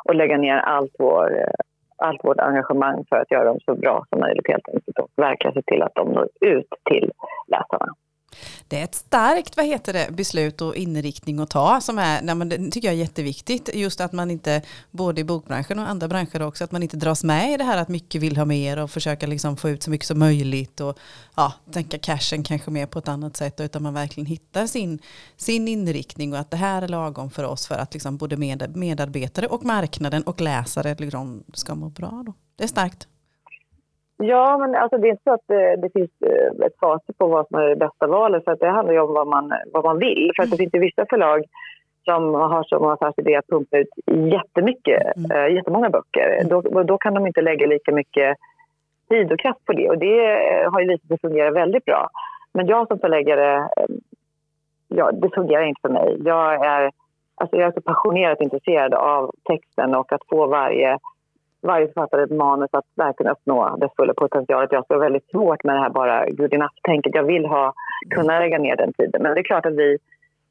och 0.06 0.16
lägga 0.16 0.38
ner 0.38 0.58
allt, 0.58 0.96
vår, 1.00 1.40
eh, 1.40 1.54
allt 1.98 2.24
vårt 2.24 2.40
engagemang 2.40 3.06
för 3.10 3.16
att 3.16 3.32
göra 3.32 3.44
dem 3.44 3.60
så 3.66 3.76
bra 3.76 4.06
som 4.10 4.20
möjligt 4.20 4.48
helt 4.48 4.70
enkelt 4.70 5.00
och 5.00 5.10
verkligen 5.16 5.54
se 5.54 5.62
till 5.62 5.82
att 5.82 5.96
de 5.96 6.08
når 6.12 6.28
ut 6.42 6.74
till 6.90 7.12
läsarna. 7.48 7.88
Det 8.68 8.80
är 8.80 8.84
ett 8.84 8.96
starkt 8.96 9.58
vad 9.58 9.66
heter 9.66 9.94
det, 9.94 10.08
beslut 10.12 10.62
och 10.62 10.76
inriktning 10.76 11.40
att 11.40 11.50
ta 11.50 11.82
som 11.82 12.00
är, 12.00 12.22
nej, 12.22 12.36
men 12.36 12.50
det 12.50 12.72
tycker 12.72 12.88
jag 12.88 12.96
är 12.96 13.00
jätteviktigt. 13.00 13.70
Just 13.74 14.02
att 14.02 14.12
man 14.12 14.32
inte, 14.32 14.62
både 14.92 15.22
i 15.22 15.24
bokbranschen 15.24 15.80
och 15.80 15.90
andra 15.90 16.08
branscher 16.08 16.42
också, 16.42 16.64
att 16.64 16.72
man 16.72 16.84
inte 16.84 16.98
dras 16.98 17.24
med 17.24 17.54
i 17.54 17.58
det 17.58 17.64
här 17.64 17.78
att 17.78 17.90
mycket 17.90 18.22
vill 18.22 18.38
ha 18.38 18.46
mer 18.46 18.80
och 18.80 18.92
försöka 18.92 19.28
liksom 19.28 19.58
få 19.58 19.70
ut 19.70 19.84
så 19.84 19.90
mycket 19.90 20.08
som 20.08 20.20
möjligt 20.20 20.80
och 20.80 21.00
ja, 21.36 21.54
tänka 21.72 21.98
cashen 21.98 22.44
kanske 22.44 22.72
mer 22.72 22.86
på 22.86 23.00
ett 23.00 23.08
annat 23.08 23.38
sätt 23.38 23.60
utan 23.60 23.84
man 23.84 23.94
verkligen 23.94 24.28
hittar 24.28 24.68
sin, 24.68 25.00
sin 25.38 25.68
inriktning 25.68 26.34
och 26.34 26.40
att 26.40 26.52
det 26.52 26.58
här 26.58 26.82
är 26.82 26.88
lagom 26.88 27.32
för 27.32 27.44
oss 27.44 27.68
för 27.68 27.76
att 27.76 27.94
liksom 27.94 28.18
både 28.18 28.38
med, 28.38 28.76
medarbetare 28.76 29.48
och 29.48 29.66
marknaden 29.66 30.24
och 30.24 30.42
läsare 30.42 30.96
liksom 31.00 31.44
ska 31.54 31.76
må 31.76 31.90
bra. 31.90 32.24
Då. 32.26 32.34
Det 32.56 32.64
är 32.64 32.68
starkt. 32.68 33.08
Ja, 34.24 34.58
men 34.58 34.76
alltså 34.76 34.98
det 34.98 35.08
är 35.08 35.12
inte 35.12 35.24
så 35.24 35.34
att 35.34 35.48
det, 35.48 35.76
det 35.76 35.90
finns 35.94 36.12
eh, 36.22 36.66
ett 36.66 36.80
facit 36.80 37.18
på 37.18 37.28
vad 37.28 37.48
som 37.48 37.60
är 37.60 37.70
det 37.70 37.76
bästa 37.76 38.08
valet. 38.08 38.44
För 38.44 38.52
att 38.52 38.60
det 38.60 38.70
handlar 38.70 38.94
ju 38.94 39.00
om 39.00 39.14
vad 39.14 39.28
man, 39.28 39.54
vad 39.74 39.84
man 39.84 40.00
vill. 40.00 40.32
För 40.36 40.44
att 40.44 40.52
det 40.52 40.58
finns 40.58 40.74
ju 40.74 40.80
vissa 40.80 41.06
förlag 41.10 41.44
som 42.06 42.34
har 42.34 42.64
som 42.64 42.84
affärsidé 42.84 43.36
att 43.36 43.48
pumpa 43.48 43.78
ut 43.78 43.90
jättemycket, 44.08 45.18
mm. 45.18 45.32
äh, 45.32 45.56
jättemånga 45.56 45.90
böcker. 45.90 46.38
Mm. 46.40 46.48
Då, 46.50 46.84
då 46.84 46.98
kan 46.98 47.14
de 47.14 47.28
inte 47.28 47.42
lägga 47.42 47.68
lika 47.68 47.92
mycket 47.92 48.38
tid 49.10 49.32
och 49.32 49.40
kraft 49.40 49.66
på 49.66 49.74
det. 49.74 49.90
Och 49.90 49.98
det 49.98 50.20
har 50.72 50.82
ju 50.82 50.88
visat 50.88 51.08
sig 51.08 51.20
fungera 51.20 51.52
väldigt 51.52 51.86
bra. 51.86 52.10
Men 52.54 52.68
jag 52.68 52.88
som 52.88 53.00
förläggare, 53.00 53.56
eh, 53.58 53.96
ja, 54.88 55.12
det 55.12 55.30
fungerar 55.30 55.64
inte 55.64 55.82
för 55.82 55.90
mig. 55.90 56.18
Jag 56.26 56.66
är, 56.66 56.92
alltså 57.36 57.58
jag 57.58 57.68
är 57.68 57.72
så 57.72 57.82
passionerat 57.82 58.42
intresserad 58.42 58.94
av 58.94 59.32
texten 59.44 59.96
och 59.96 60.14
att 60.14 60.28
få 60.30 60.48
varje 60.48 60.98
varje 61.62 61.88
författare 61.88 62.24
ett 62.24 62.32
manus 62.32 62.70
att 62.72 62.86
verkligen 62.96 63.32
uppnå 63.32 63.76
dess 63.78 63.92
fulla 63.96 64.14
potential. 64.14 64.68
Jag 64.72 64.86
ha 64.90 64.98
väldigt 64.98 65.30
svårt 65.30 65.64
med 65.64 65.76
det 65.76 65.80
här 65.80 65.90
bara 65.90 66.26
good 66.30 66.54
enough-tänket. 66.54 67.16
Jag 67.16 67.24
vill 67.24 67.46
ha, 67.46 67.74
kunna 68.10 68.40
lägga 68.40 68.58
ner 68.58 68.76
den 68.76 68.94
tiden. 68.94 69.22
Men 69.24 69.34
det 69.34 69.40
är 69.40 69.44
klart 69.44 69.66
att 69.66 69.76
vi, 69.76 69.98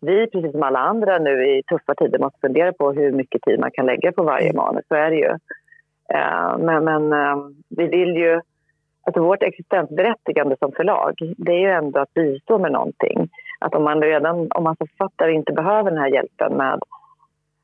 vi, 0.01 0.27
precis 0.27 0.53
som 0.53 0.63
alla 0.63 0.79
andra 0.79 1.19
nu 1.19 1.47
i 1.47 1.63
tuffa 1.63 1.95
tider 1.95 2.19
måste 2.19 2.39
fundera 2.41 2.73
på 2.73 2.93
hur 2.93 3.13
mycket 3.13 3.43
tid 3.43 3.61
man 3.61 3.71
kan 3.71 3.87
lägga 3.87 4.13
på 4.13 4.23
varje 4.23 4.53
manus. 4.53 4.85
Så 4.89 4.95
är 4.95 5.11
det 5.11 5.17
ju. 5.17 5.31
Uh, 6.15 6.59
men, 6.59 6.85
men 6.85 7.13
uh, 7.13 7.37
vi 7.69 7.87
vill 7.87 8.17
ju... 8.17 8.41
Alltså 9.03 9.23
vårt 9.23 9.43
existensberättigande 9.43 10.57
som 10.59 10.73
förlag 10.73 11.15
det 11.37 11.53
är 11.53 11.59
ju 11.59 11.71
ändå 11.71 12.01
att 12.01 12.15
bistå 12.15 12.59
med 12.59 12.73
någonting. 12.73 13.29
Att 13.61 13.75
om 13.75 13.85
man 13.85 14.03
redan 14.03 14.49
om 14.51 14.65
man 14.65 14.77
som 14.77 14.87
författare 14.87 15.33
inte 15.33 15.53
behöver 15.53 15.91
den 15.91 16.01
här 16.01 16.09
hjälpen 16.09 16.57
med 16.57 16.81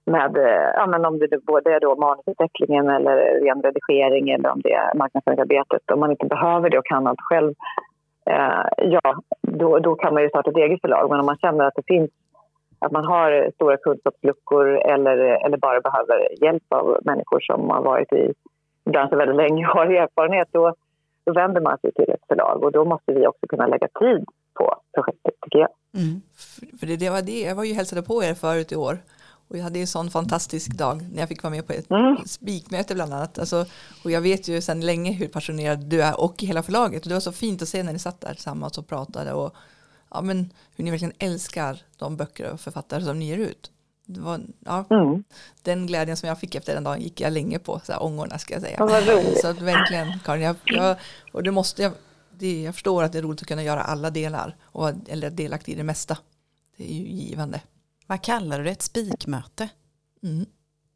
med, 0.07 0.37
eh, 0.37 0.69
ja, 0.75 0.87
men 0.87 1.05
om 1.05 1.19
det 1.19 1.45
både 1.47 1.75
är 1.75 1.81
då 1.81 1.97
manusutvecklingen 1.97 2.89
eller 2.89 3.17
ren 3.45 3.63
redigering 3.63 4.31
eller 4.31 4.51
om 4.51 4.61
det 4.61 4.73
är 4.73 4.95
marknadsföringsarbetet. 4.95 5.91
Om 5.91 6.01
man 6.01 6.11
inte 6.11 6.27
behöver 6.27 6.71
det 6.71 6.79
och 6.79 6.87
kan 6.87 7.07
allt 7.07 7.21
själv, 7.21 7.55
eh, 8.31 8.67
ja, 8.77 9.15
då, 9.41 9.79
då 9.79 9.95
kan 9.95 10.15
man 10.15 10.23
ju 10.23 10.29
starta 10.29 10.51
ett 10.51 10.57
eget 10.57 10.81
förlag. 10.81 11.11
Men 11.11 11.21
om 11.21 11.27
man 11.27 11.39
känner 11.39 11.65
att 11.65 11.75
det 11.75 11.87
finns 11.87 12.11
att 12.79 12.93
man 12.93 13.05
har 13.05 13.51
stora 13.55 13.77
kunskapsluckor 13.77 14.67
eller, 14.67 15.17
eller 15.17 15.57
bara 15.57 15.81
behöver 15.81 16.43
hjälp 16.45 16.65
av 16.69 16.99
människor 17.05 17.41
som 17.41 17.71
har 17.71 17.83
varit 17.83 18.13
i 18.13 18.33
branschen 18.91 19.19
väldigt 19.19 19.37
länge 19.37 19.67
och 19.67 19.75
har 19.75 19.87
erfarenhet, 19.87 20.49
då, 20.53 20.75
då 21.25 21.33
vänder 21.33 21.61
man 21.61 21.79
sig 21.79 21.93
till 21.93 22.11
ett 22.11 22.27
förlag 22.29 22.65
och 22.65 22.73
då 22.73 22.85
måste 22.85 23.13
vi 23.13 23.27
också 23.27 23.47
kunna 23.47 23.67
lägga 23.67 23.89
tid 23.89 24.25
på 24.55 24.75
projektet, 24.95 25.35
tycker 25.43 25.59
jag. 25.59 25.69
Mm. 25.95 26.21
För 26.81 26.87
det, 26.87 26.97
det 26.97 27.11
var 27.11 27.23
det, 27.23 27.41
jag 27.41 27.55
var 27.55 27.65
ju 27.65 27.75
hälsade 27.75 28.03
på 28.03 28.23
er 28.23 28.35
förut 28.35 28.73
i 28.73 28.77
år 28.77 28.97
och 29.49 29.59
jag 29.59 29.63
hade 29.63 29.81
en 29.81 29.87
sån 29.87 30.11
fantastisk 30.11 30.71
dag 30.75 31.09
när 31.13 31.19
jag 31.23 31.29
fick 31.29 31.43
vara 31.43 31.51
med 31.51 31.67
på 31.67 31.73
ett 31.73 31.91
mm. 31.91 32.17
spikmöte 32.27 32.95
bland 32.95 33.15
annat. 33.15 33.39
Alltså, 33.39 33.67
och 34.05 34.11
jag 34.11 34.21
vet 34.21 34.49
ju 34.49 34.61
sedan 34.61 34.81
länge 34.81 35.13
hur 35.13 35.29
passionerad 35.29 35.85
du 35.85 36.03
är 36.03 36.21
och 36.21 36.43
hela 36.43 36.63
förlaget. 36.63 37.03
Och 37.03 37.09
det 37.09 37.15
var 37.15 37.21
så 37.21 37.33
fint 37.33 37.63
att 37.63 37.69
se 37.69 37.83
när 37.83 37.93
ni 37.93 37.99
satt 37.99 38.21
där 38.21 38.35
tillsammans 38.35 38.79
och 38.79 38.87
pratade 38.87 39.33
och 39.33 39.55
ja, 40.11 40.23
men, 40.23 40.53
hur 40.77 40.85
ni 40.85 40.91
verkligen 40.91 41.15
älskar 41.19 41.79
de 41.97 42.17
böcker 42.17 42.53
och 42.53 42.61
författare 42.61 43.05
som 43.05 43.19
ni 43.19 43.27
ger 43.27 43.39
ut. 43.39 43.71
Var, 44.07 44.41
ja, 44.65 44.85
mm. 44.91 45.25
Den 45.63 45.87
glädjen 45.87 46.17
som 46.17 46.29
jag 46.29 46.41
fick 46.41 46.55
efter 46.55 46.75
den 46.75 46.85
dagen 46.85 47.01
gick 47.01 47.21
jag 47.21 47.33
länge 47.33 47.59
på, 47.59 47.81
så 47.85 47.93
här, 47.93 48.03
ångorna 48.03 48.39
ska 48.39 48.55
jag 48.55 48.63
säga. 48.63 48.77
så 49.41 49.49
att 49.49 49.61
verkligen 49.61 50.19
Karin, 50.25 50.43
jag, 50.43 50.57
jag, 50.65 50.97
och 51.33 51.43
det 51.43 51.51
måste 51.51 51.83
jag, 51.83 51.93
det, 52.31 52.63
jag 52.63 52.75
förstår 52.75 53.03
att 53.03 53.13
det 53.13 53.19
är 53.19 53.23
roligt 53.23 53.41
att 53.41 53.49
kunna 53.49 53.63
göra 53.63 53.83
alla 53.83 54.11
delar 54.11 54.57
och 54.63 54.93
eller 55.09 55.31
delaktig 55.31 55.73
i 55.73 55.77
det 55.77 55.85
mesta. 55.85 56.19
Det 56.77 56.91
är 56.91 56.95
ju 56.95 57.09
givande. 57.09 57.61
Vad 58.09 58.23
kallar 58.23 58.59
du 58.59 58.65
det? 58.65 58.71
Ett 58.71 58.83
spikmöte? 58.83 59.65
Mm. 60.23 60.47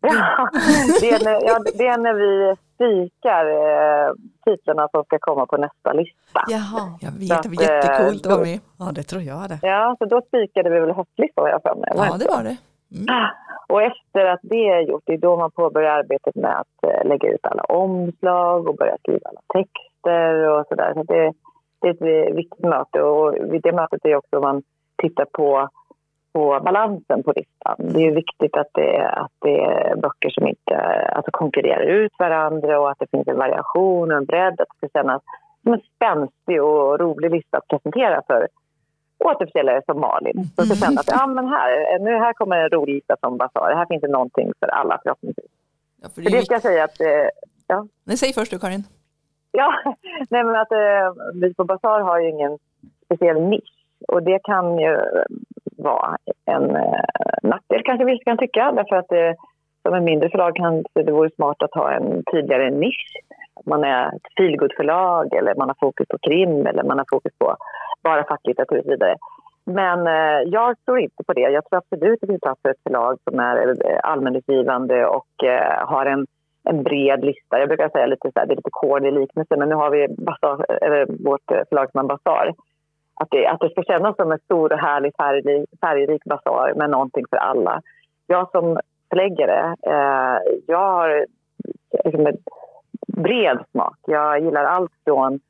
Ja, 0.01 0.49
det, 1.01 1.11
är 1.11 1.25
när, 1.25 1.33
ja, 1.49 1.59
det 1.79 1.87
är 1.87 1.99
när 1.99 2.15
vi 2.15 2.57
spikar 2.75 3.45
eh, 3.47 4.13
titlarna 4.45 4.89
som 4.89 5.05
ska 5.05 5.19
komma 5.21 5.47
på 5.47 5.57
nästa 5.57 5.93
lista. 5.93 6.41
Jaha, 6.49 6.99
jag 7.01 7.13
vet. 7.13 7.43
det 7.43 7.49
var 7.49 7.63
jättekult 7.63 8.27
att 8.27 8.33
vara 8.33 8.45
med. 8.45 8.61
Ja, 8.79 8.93
det 8.95 9.03
tror 9.03 9.23
jag 9.23 9.49
det. 9.49 9.59
Ja, 9.63 9.97
så 9.99 10.05
då 10.05 10.23
spikade 10.29 10.71
vi 10.71 10.81
väl 10.81 10.91
höstlistan 10.91 11.45
har 11.45 11.51
jag 11.51 11.63
för 11.63 11.75
mig. 11.75 11.91
Ja, 11.95 12.17
det 12.19 12.29
var 12.35 12.43
det. 12.45 12.57
Mm. 12.97 13.07
Och 13.69 13.83
efter 13.83 14.25
att 14.25 14.41
det 14.43 14.69
är 14.69 14.81
gjort, 14.81 15.03
det 15.07 15.13
är 15.13 15.19
då 15.19 15.37
man 15.37 15.51
påbörjar 15.51 15.99
arbetet 15.99 16.35
med 16.35 16.61
att 16.61 16.77
eh, 16.83 17.09
lägga 17.09 17.29
ut 17.29 17.47
alla 17.47 17.63
omslag 17.63 18.69
och 18.69 18.77
börja 18.77 18.97
skriva 18.99 19.29
alla 19.29 19.41
texter 19.55 20.49
och 20.49 20.67
sådär. 20.69 20.93
Så 20.95 21.03
det, 21.03 21.33
det 21.81 21.89
är 21.89 22.29
ett 22.29 22.37
viktigt 22.37 22.65
möte 22.65 23.03
och 23.03 23.35
vid 23.53 23.63
det 23.63 23.73
mötet 23.73 24.05
är 24.05 24.17
också 24.17 24.41
man 24.41 24.63
tittar 25.03 25.25
på 25.25 25.69
på 26.33 26.61
balansen 26.65 27.23
på 27.23 27.33
listan. 27.37 27.77
Det 27.79 28.07
är 28.07 28.11
viktigt 28.11 28.57
att 28.57 28.71
det, 28.75 29.09
att 29.09 29.33
det 29.39 29.61
är 29.61 29.97
böcker 29.97 30.31
som 30.31 30.49
inte 30.49 30.77
alltså 31.13 31.31
konkurrerar 31.31 31.83
ut 31.83 32.13
varandra 32.19 32.81
och 32.81 32.91
att 32.91 32.99
det 32.99 33.11
finns 33.11 33.29
en 33.29 33.39
variation 33.39 34.11
och 34.11 34.17
en 34.17 34.25
bredd. 34.25 34.61
Att 34.61 34.69
det 34.69 34.77
ska 34.77 34.99
kännas 34.99 35.23
som 35.63 35.73
en 35.73 35.81
spänstig 35.97 36.63
och 36.63 37.01
rolig 37.01 37.31
lista 37.31 37.59
att 37.59 37.69
presentera 37.69 38.23
för 38.27 38.49
återförsäljare 39.25 39.83
som 39.87 40.01
Malin. 40.01 40.45
Så 40.57 40.63
ska 40.63 40.75
känna 40.75 41.01
att 41.01 41.11
ja, 41.11 41.27
men 41.27 41.49
här, 41.49 41.99
nu 41.99 42.11
här 42.11 42.33
kommer 42.33 42.57
en 42.57 42.69
rolig 42.71 42.95
lista 42.95 43.17
från 43.21 43.37
Basar. 43.39 43.75
Här 43.75 43.87
finns 43.87 44.01
det 44.01 44.09
någonting 44.09 44.53
för 44.61 44.69
alla 44.69 45.01
förhoppningsvis. 45.03 45.51
Ja, 46.03 46.09
för 46.15 46.23
det, 46.23 46.31
för 46.31 46.37
det 46.37 46.45
ska 46.45 46.55
jag 46.55 46.63
säga 46.63 46.85
att... 46.85 47.01
Eh, 47.01 47.29
ja. 47.67 47.87
Nej, 48.05 48.17
säg 48.17 48.33
först 48.33 48.51
du 48.51 48.59
Karin. 48.59 48.85
Ja, 49.53 49.75
nej 50.31 50.45
men 50.45 50.57
att 50.57 50.73
eh, 50.73 51.13
vi 51.35 51.55
på 51.55 51.65
Basar 51.65 52.01
har 52.01 52.21
ju 52.21 52.29
ingen 52.29 52.59
speciell 53.05 53.41
nisch. 53.41 53.75
Och 54.09 54.23
det 54.23 54.39
kan 54.45 54.79
ju 54.79 54.99
vara 55.83 56.17
en 56.45 56.77
eh, 56.77 57.05
nackdel 57.43 57.83
kanske 57.85 58.05
vissa 58.05 58.25
kan 58.25 58.39
tycka. 58.39 58.73
Därför 58.73 58.97
att 58.97 59.09
det, 59.09 59.37
som 59.83 59.95
en 59.95 60.05
mindre 60.05 60.31
förlag 60.31 60.57
kanske 60.57 61.03
det 61.03 61.13
vore 61.13 61.31
smart 61.31 61.63
att 61.63 61.75
ha 61.75 61.93
en 61.93 62.23
tydligare 62.33 62.71
nisch. 62.71 63.13
Att 63.55 63.67
man 63.67 63.85
är 63.85 64.07
ett 64.07 64.35
feelgood-förlag 64.37 65.35
eller 65.35 65.55
man 65.55 65.69
har 65.69 65.77
fokus 65.81 66.09
på 66.09 66.19
krim 66.19 66.67
eller 66.67 66.83
man 66.83 66.99
har 66.99 67.07
fokus 67.11 67.33
på 67.39 67.57
bara 68.03 68.25
facklitteratur 68.25 68.79
och 68.79 68.85
så 68.85 68.91
vidare. 68.91 69.17
Men 69.65 70.07
eh, 70.07 70.41
jag 70.47 70.77
tror 70.85 70.99
inte 71.01 71.25
på 71.27 71.33
det. 71.33 71.41
Jag 71.41 71.65
tror 71.65 71.79
absolut 71.79 72.13
att 72.13 72.21
det 72.21 72.27
finns 72.27 72.41
plats 72.41 72.63
för 72.63 72.71
ett 72.71 72.83
förlag 72.83 73.19
som 73.31 73.41
är 73.41 73.69
eh, 73.69 74.01
allmänutgivande 74.03 75.07
och 75.07 75.45
eh, 75.45 75.89
har 75.89 76.07
en, 76.07 76.27
en 76.65 76.83
bred 76.83 77.25
lista. 77.25 77.59
Jag 77.59 77.69
brukar 77.69 77.89
säga 77.89 78.07
lite 78.07 78.31
så 78.33 78.41
här, 78.41 78.47
det 78.47 78.55
är 78.55 78.57
lite 78.57 78.71
kord 78.73 79.03
liknelse, 79.03 79.57
men 79.57 79.69
nu 79.69 79.75
har 79.75 79.91
vi 79.91 80.09
Basar, 80.09 80.67
eller 80.83 81.07
vårt 81.25 81.51
eh, 81.51 81.63
förlag 81.69 81.91
som 81.91 82.01
är 82.01 82.05
Basar 82.05 82.55
att 83.21 83.31
det, 83.31 83.47
att 83.47 83.61
det 83.61 83.71
ska 83.71 83.83
kännas 83.83 84.17
som 84.17 84.33
en 84.33 84.39
stor 84.39 84.73
och 84.73 84.79
härlig 84.79 85.13
färgrik, 85.17 85.69
färgrik 85.81 86.25
basar 86.25 86.75
med 86.75 86.91
någonting 86.91 87.25
för 87.31 87.37
alla. 87.37 87.83
Jag 88.27 88.51
som 88.51 88.79
förläggare, 89.11 89.77
eh, 89.83 90.39
jag 90.67 90.79
har 90.79 91.27
liksom 92.05 92.27
en 92.27 92.37
bred 93.07 93.59
smak. 93.71 93.97
Jag 94.07 94.41
gillar 94.41 94.65
allt 94.65 94.93
från 95.05 95.41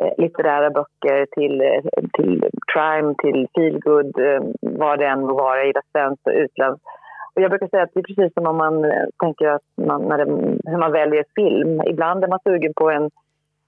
eh, 0.00 0.12
litterära 0.18 0.70
böcker 0.70 1.26
till, 1.30 1.60
eh, 1.60 2.08
till 2.12 2.50
crime, 2.72 3.14
till 3.18 3.48
feelgood, 3.54 4.18
eh, 4.18 4.42
vad 4.60 4.98
det 4.98 5.06
än 5.06 5.20
må 5.20 5.34
vara. 5.34 5.56
Jag 5.56 5.66
gillar 5.66 5.82
svenskt 5.92 6.26
och 6.26 6.32
utländskt. 6.32 6.86
Och 7.34 7.42
jag 7.42 7.50
brukar 7.50 7.68
säga 7.68 7.82
att 7.82 7.90
det 7.94 8.00
är 8.00 8.14
precis 8.14 8.34
som 8.34 8.46
om 8.46 8.56
man 8.56 8.84
eh, 8.84 9.06
tänker 9.22 9.48
att 9.48 9.68
man, 9.86 10.02
när 10.02 10.18
det, 10.18 10.24
hur 10.70 10.78
man 10.78 10.92
väljer 10.92 11.24
film. 11.34 11.82
Ibland 11.86 12.24
är 12.24 12.28
man 12.28 12.40
sugen 12.44 12.72
på 12.76 12.90
en 12.90 13.10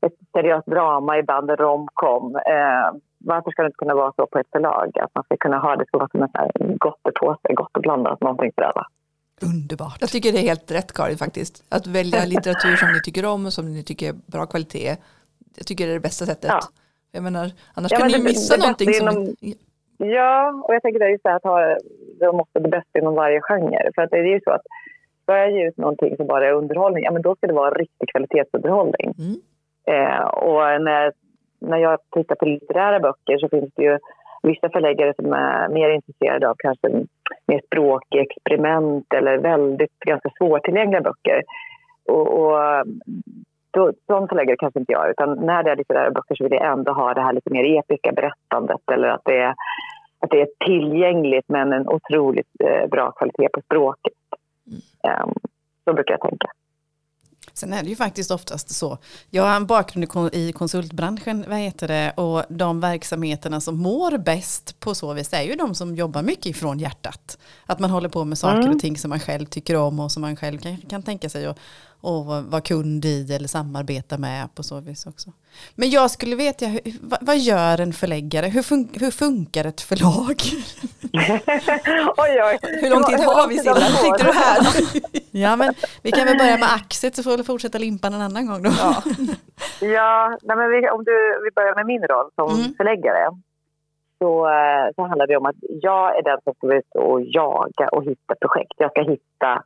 ett 0.07 0.15
seriöst 0.33 0.67
drama, 0.67 1.19
ibland 1.19 1.51
en 1.51 1.57
romcom. 1.57 2.37
Eh, 2.37 2.91
varför 3.19 3.51
ska 3.51 3.63
det 3.63 3.67
inte 3.67 3.77
kunna 3.77 3.95
vara 3.95 4.13
så 4.17 4.27
på 4.27 4.39
ett 4.39 4.51
förlag? 4.53 4.99
Att 4.99 5.15
man 5.15 5.25
ska 5.25 5.37
kunna 5.37 5.59
ha 5.59 5.77
det 5.77 5.85
så 5.91 6.09
som 6.11 6.23
en 6.23 6.77
gottepåse, 6.79 7.55
gott 7.55 7.77
och 7.77 7.83
blandat, 7.83 8.21
någonting 8.21 8.53
för 8.55 8.63
alla. 8.63 8.87
Underbart. 9.43 9.97
Jag 10.01 10.11
tycker 10.11 10.33
det 10.33 10.39
är 10.39 10.43
helt 10.43 10.71
rätt 10.71 10.93
Karin 10.93 11.19
faktiskt. 11.19 11.65
Att 11.69 11.87
välja 11.87 12.25
litteratur 12.35 12.77
som 12.77 12.93
ni 12.93 13.01
tycker 13.03 13.25
om 13.25 13.47
och 13.47 13.53
som 13.53 13.73
ni 13.73 13.83
tycker 13.83 14.09
är 14.09 14.15
bra 14.27 14.47
kvalitet. 14.47 14.97
Jag 15.57 15.67
tycker 15.67 15.87
det 15.87 15.93
är 15.93 15.95
det 15.95 16.01
bästa 16.01 16.27
sättet. 16.27 16.51
Ja. 16.51 16.61
Jag 17.13 17.23
menar, 17.23 17.51
annars 17.75 17.93
ja, 17.93 17.99
kan 17.99 18.09
ni 18.09 18.23
missa 18.23 18.57
det, 18.57 18.63
någonting. 18.63 18.95
Som 18.95 19.09
inom, 19.09 19.35
Ja, 19.99 20.63
och 20.65 20.75
jag 20.75 20.83
tänker 20.83 20.99
det 20.99 21.05
är 21.05 21.11
just 21.11 21.25
det 21.25 21.31
här 21.31 21.37
att 21.37 21.45
ha 21.45 21.77
det 22.19 22.33
måste 22.33 22.59
det 22.61 22.69
bästa 22.69 22.99
inom 22.99 23.15
varje 23.15 23.41
genre. 23.41 23.91
För 23.95 24.03
att 24.03 24.11
det 24.11 24.17
är 24.19 24.25
ju 24.25 24.41
så 24.41 24.51
att 24.51 24.63
ska 25.23 25.37
jag 25.37 25.53
ge 25.53 25.69
ut 25.69 25.77
någonting 25.77 26.17
som 26.17 26.27
bara 26.27 26.49
är 26.49 26.53
underhållning, 26.53 27.05
ja 27.05 27.11
men 27.11 27.23
då 27.23 27.35
ska 27.37 27.47
det 27.47 27.53
vara 27.53 27.71
riktig 27.71 28.09
kvalitetsunderhållning. 28.09 29.15
Mm. 29.19 29.37
Eh, 29.91 30.25
och 30.25 30.83
när, 30.83 31.13
när 31.59 31.79
jag 31.79 31.99
tittar 32.11 32.35
på 32.35 32.45
litterära 32.45 33.01
böcker 33.01 33.39
så 33.39 33.49
finns 33.49 33.71
det 33.75 33.83
ju 33.83 33.99
vissa 34.43 34.69
förläggare 34.71 35.15
som 35.17 35.33
är 35.33 35.69
mer 35.69 35.91
intresserade 35.91 36.49
av 36.49 36.55
kanske 36.59 36.89
mer 37.47 37.61
språkexperiment 37.67 39.15
eller 39.15 39.39
väldigt 39.39 39.99
ganska 39.99 40.31
svårtillgängliga 40.39 41.01
böcker. 41.01 41.43
Och, 42.07 42.29
och 42.41 42.87
då, 43.71 43.93
sån 44.07 44.29
förläggare 44.29 44.57
kanske 44.57 44.81
inte 44.81 44.93
jag 44.93 45.11
utan 45.11 45.35
när 45.35 45.63
det 45.63 45.71
är 45.71 45.77
litterära 45.77 46.11
böcker 46.11 46.35
så 46.35 46.45
vill 46.45 46.53
jag 46.53 46.73
ändå 46.73 46.93
ha 46.93 47.15
det 47.15 47.21
här 47.21 47.33
lite 47.33 47.51
mer 47.51 47.79
episka 47.79 48.13
berättandet 48.13 48.91
eller 48.93 49.09
att 49.09 49.25
det 49.25 49.39
är, 49.39 49.55
att 50.21 50.31
det 50.31 50.41
är 50.41 50.49
tillgängligt 50.67 51.49
men 51.49 51.73
en 51.73 51.89
otroligt 51.89 52.61
eh, 52.65 52.89
bra 52.89 53.11
kvalitet 53.11 53.49
på 53.53 53.61
språket. 53.61 54.13
Mm. 54.67 55.23
Um, 55.23 55.35
så 55.85 55.93
brukar 55.93 56.15
jag 56.15 56.21
tänka. 56.21 56.49
Sen 57.59 57.73
är 57.73 57.83
det 57.83 57.89
ju 57.89 57.97
faktiskt 57.97 58.31
oftast 58.31 58.75
så. 58.75 58.99
Jag 59.31 59.43
har 59.43 59.57
en 59.57 59.67
bakgrund 59.67 60.35
i 60.35 60.53
konsultbranschen 60.53 61.45
vad 61.49 61.59
heter 61.59 61.89
det, 61.89 62.13
och 62.17 62.45
de 62.49 62.81
verksamheterna 62.81 63.61
som 63.61 63.77
mår 63.77 64.19
bäst 64.19 64.81
på 64.81 64.95
så 64.95 65.13
vis 65.13 65.33
är 65.33 65.43
ju 65.43 65.55
de 65.55 65.75
som 65.75 65.97
jobbar 65.97 66.23
mycket 66.23 66.47
ifrån 66.47 66.79
hjärtat. 66.79 67.39
Att 67.67 67.79
man 67.79 67.91
håller 67.91 68.09
på 68.09 68.25
med 68.25 68.39
saker 68.39 68.61
mm. 68.61 68.75
och 68.75 68.81
ting 68.81 68.99
som 68.99 69.09
man 69.09 69.21
själv 69.21 69.47
tycker 69.47 69.77
om 69.77 70.01
och 70.01 70.13
som 70.13 70.21
man 70.21 70.37
själv 70.37 70.59
kan, 70.59 70.77
kan 70.77 71.03
tänka 71.03 71.29
sig 71.29 71.47
att 71.47 71.59
och 72.01 72.25
vara 72.27 72.61
kund 72.61 73.05
i 73.05 73.35
eller 73.35 73.49
samarbeta 73.49 74.19
med 74.19 74.55
på 74.55 74.63
så 74.63 74.81
vis 74.81 75.07
också. 75.07 75.31
Men 75.75 75.91
jag 75.91 76.11
skulle 76.11 76.37
veta, 76.37 76.67
vad, 77.01 77.19
vad 77.23 77.39
gör 77.39 77.81
en 77.81 77.93
förläggare? 77.93 78.47
Hur, 78.47 78.63
fun 78.63 78.89
hur 79.01 79.11
funkar 79.11 79.65
ett 79.65 79.81
förlag? 79.81 80.37
oj, 82.17 82.43
oj. 82.49 82.59
Hur 82.63 82.91
lång 82.91 83.03
tid 83.03 83.19
har 83.19 83.49
vi 83.49 83.59
Silla? 83.59 83.75
Tänkte 83.75 84.25
du 84.25 84.33
här? 84.33 84.59
ja, 85.31 85.57
men 85.57 85.75
vi 86.03 86.13
kan 86.13 86.25
väl 86.27 86.39
börja 86.39 86.57
med 86.57 86.69
Axet 86.75 87.17
så 87.17 87.23
får 87.23 87.37
vi 87.37 87.45
fortsätta 87.45 87.79
limpan 87.79 88.15
en 88.15 88.21
annan 88.21 88.47
gång 88.47 88.63
då. 88.63 88.71
ja, 88.79 89.03
ja 89.81 90.39
nej, 90.43 90.57
men 90.57 90.71
vi, 90.71 90.91
om 90.91 91.05
du, 91.05 91.41
vi 91.45 91.51
börjar 91.55 91.75
med 91.75 91.87
min 91.87 92.03
roll 92.03 92.31
som 92.35 92.51
mm. 92.51 92.75
förläggare 92.77 93.31
så, 94.19 94.47
eh, 94.47 94.87
så 94.97 95.03
handlar 95.03 95.27
det 95.27 95.37
om 95.37 95.47
att 95.47 95.57
jag 95.61 96.19
är 96.19 96.23
den 96.23 96.39
som 96.45 96.55
ska 96.55 96.75
ut 96.75 96.95
och 96.95 97.21
jaga 97.23 97.89
och 97.93 98.05
hitta 98.05 98.35
projekt. 98.41 98.75
Jag 98.77 98.91
ska 98.91 99.03
hitta 99.03 99.63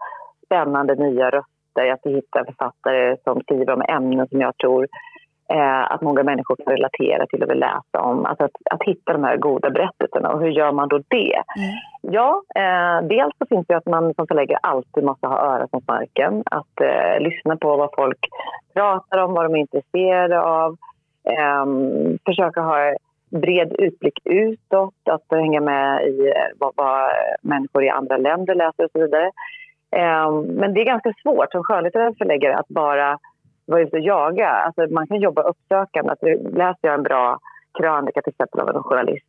spännande 0.47 0.95
nya 0.95 1.31
röster 1.31 1.52
röster. 1.73 1.89
Jag 1.89 1.99
ska 1.99 2.09
hitta 2.09 2.45
författare 2.45 3.17
som 3.25 3.41
skriver 3.41 3.73
om 3.73 3.83
ämnen 3.89 4.29
som 4.29 4.41
jag 4.41 4.57
tror 4.57 4.89
eh, 5.53 5.93
att 5.93 6.03
många 6.03 6.23
människor 6.23 6.57
kan 6.57 6.75
relatera 6.75 7.27
till 7.27 7.43
och 7.43 7.51
vill 7.51 7.59
läsa 7.59 8.01
om. 8.01 8.27
Alltså 8.27 8.45
att, 8.45 8.57
att 8.71 8.83
hitta 8.83 9.13
de 9.13 9.25
här 9.25 9.37
goda 9.37 9.71
berättelserna. 9.71 10.29
Och 10.29 10.41
hur 10.41 10.49
gör 10.49 10.73
man 10.73 10.89
då 10.89 10.99
det? 11.09 11.35
Mm. 11.35 11.75
Ja, 12.03 12.43
eh, 12.55 13.07
dels 13.09 13.35
så 13.39 13.47
finns 13.49 13.67
det 13.67 13.77
att 13.77 13.87
man 13.87 14.15
som 14.15 14.27
förläggare 14.27 14.59
alltid 14.63 15.05
måste 15.05 15.27
ha 15.27 15.39
örat 15.39 15.73
mot 15.73 15.89
marken. 15.89 16.43
Att 16.47 16.81
eh, 16.81 17.21
lyssna 17.21 17.57
på 17.57 17.77
vad 17.77 17.91
folk 17.97 18.19
pratar 18.75 19.19
om, 19.19 19.33
vad 19.33 19.45
de 19.45 19.55
är 19.55 19.61
intresserade 19.61 20.41
av. 20.41 20.77
Eh, 21.29 21.67
försöka 22.27 22.61
ha 22.61 22.95
bred 23.31 23.73
utblick 23.79 24.19
utåt, 24.25 24.95
att 25.11 25.25
hänga 25.31 25.61
med 25.61 26.09
i 26.09 26.33
vad, 26.59 26.73
vad 26.77 27.11
människor 27.43 27.85
i 27.85 27.89
andra 27.89 28.17
länder 28.17 28.55
läser 28.55 28.85
och 28.85 28.91
så 28.93 28.99
vidare. 28.99 29.31
Ehm, 29.93 30.41
men 30.43 30.75
det 30.75 30.81
är 30.81 30.85
ganska 30.85 31.13
svårt 31.23 31.53
som 31.53 31.63
skönlitterär 31.63 32.15
förläggare 32.19 32.57
att 32.57 32.69
bara 32.69 33.19
vara 33.67 33.81
ute 33.81 33.97
och 33.97 34.03
jaga. 34.03 34.49
Alltså 34.49 34.95
man 34.95 35.07
kan 35.07 35.21
jobba 35.21 35.43
uppsökande. 35.43 36.11
Alltså 36.11 36.27
läser 36.57 36.79
jag 36.89 36.95
en 36.95 37.03
bra 37.03 37.39
krönika 37.79 38.23
till 38.23 38.31
exempel 38.31 38.61
av 38.61 38.69
en 38.69 38.83
journalist 38.83 39.27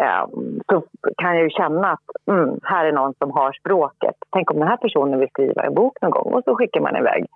ehm, 0.00 0.60
så 0.70 0.82
kan 1.16 1.34
jag 1.34 1.42
ju 1.44 1.50
känna 1.50 1.90
att 1.92 2.28
mm, 2.28 2.60
här 2.62 2.84
är 2.84 2.92
någon 2.92 3.14
som 3.14 3.30
har 3.30 3.52
språket. 3.52 4.16
Tänk 4.30 4.50
om 4.50 4.58
den 4.58 4.68
här 4.68 4.76
personen 4.76 5.18
vill 5.18 5.28
skriva 5.28 5.62
en 5.62 5.74
bok 5.74 6.02
någon 6.02 6.10
gång 6.10 6.32
och 6.34 6.44
så 6.44 6.56
skickar 6.56 6.80
man 6.80 6.96
iväg 6.96 7.26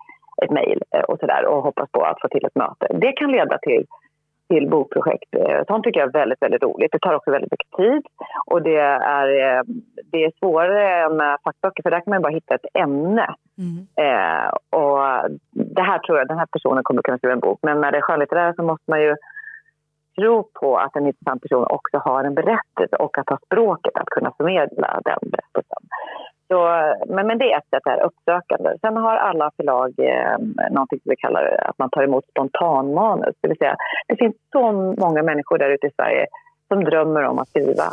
ett 0.43 0.51
mejl 0.51 0.81
eh, 0.95 1.01
och 1.01 1.19
sådär 1.19 1.45
och 1.45 1.63
hoppas 1.63 1.91
på 1.91 2.01
att 2.01 2.21
få 2.21 2.27
till 2.27 2.45
ett 2.45 2.55
möte. 2.55 2.87
Det 2.99 3.11
kan 3.11 3.31
leda 3.31 3.57
till 3.57 3.85
till 4.47 4.69
bokprojekt. 4.69 5.35
Eh, 5.35 5.61
sånt 5.67 5.83
tycker 5.83 5.99
jag 5.99 6.09
är 6.09 6.19
väldigt, 6.19 6.41
väldigt 6.41 6.63
roligt. 6.63 6.91
Det 6.91 6.99
tar 6.99 7.13
också 7.13 7.31
väldigt 7.31 7.51
mycket 7.51 7.71
tid 7.71 8.03
och 8.45 8.61
det 8.61 8.77
är, 8.77 9.27
eh, 9.27 9.63
det 10.11 10.23
är 10.25 10.31
svårare 10.39 11.09
med 11.09 11.37
fackböcker 11.43 11.83
för 11.83 11.91
där 11.91 12.01
kan 12.01 12.13
man 12.13 12.21
bara 12.21 12.33
hitta 12.33 12.55
ett 12.55 12.65
ämne. 12.73 13.35
Mm. 13.57 13.77
Eh, 14.05 14.49
och 14.79 15.29
det 15.75 15.81
här 15.81 15.99
tror 15.99 16.17
jag, 16.17 16.27
den 16.27 16.37
här 16.37 16.47
personen 16.51 16.83
kommer 16.83 17.01
kunna 17.01 17.17
skriva 17.17 17.33
en 17.33 17.39
bok. 17.39 17.59
Men 17.61 17.81
när 17.81 17.91
det 17.91 17.97
är 17.97 18.01
skönlitterära 18.01 18.53
så 18.53 18.63
måste 18.63 18.91
man 18.91 19.01
ju 19.01 19.15
tro 20.15 20.49
på 20.59 20.77
att 20.77 20.95
en 20.95 21.07
intressant 21.07 21.41
person 21.41 21.65
också 21.69 21.97
har 21.97 22.23
en 22.23 22.35
berättelse 22.35 22.95
och 22.95 23.17
att 23.17 23.29
ha 23.29 23.37
språket 23.45 23.97
att 23.97 24.09
kunna 24.09 24.31
förmedla 24.37 25.01
den 25.05 25.19
berättelsen. 25.21 25.83
Så, 26.47 26.57
men, 27.07 27.27
men 27.27 27.37
det 27.37 27.51
är 27.51 27.57
ett 27.57 27.69
sätt, 27.69 27.81
här, 27.85 28.03
uppsökande. 28.03 28.69
Sen 28.81 28.97
har 28.97 29.15
alla 29.15 29.51
förlag 29.55 29.93
eh, 29.97 30.37
någonting 30.71 30.99
som 30.99 31.09
vi 31.09 31.15
kallar 31.15 31.43
att 31.69 31.77
man 31.77 31.89
tar 31.89 32.03
emot 32.03 32.25
spontanmanus. 32.29 33.35
Det 33.41 33.47
vill 33.47 33.57
säga, 33.57 33.75
det 34.07 34.15
finns 34.15 34.35
så 34.51 34.71
många 34.71 35.23
människor 35.23 35.57
där 35.57 35.69
ute 35.69 35.87
i 35.87 35.91
Sverige 35.95 36.27
som 36.67 36.83
drömmer 36.83 37.23
om 37.23 37.39
att 37.39 37.49
skriva. 37.49 37.83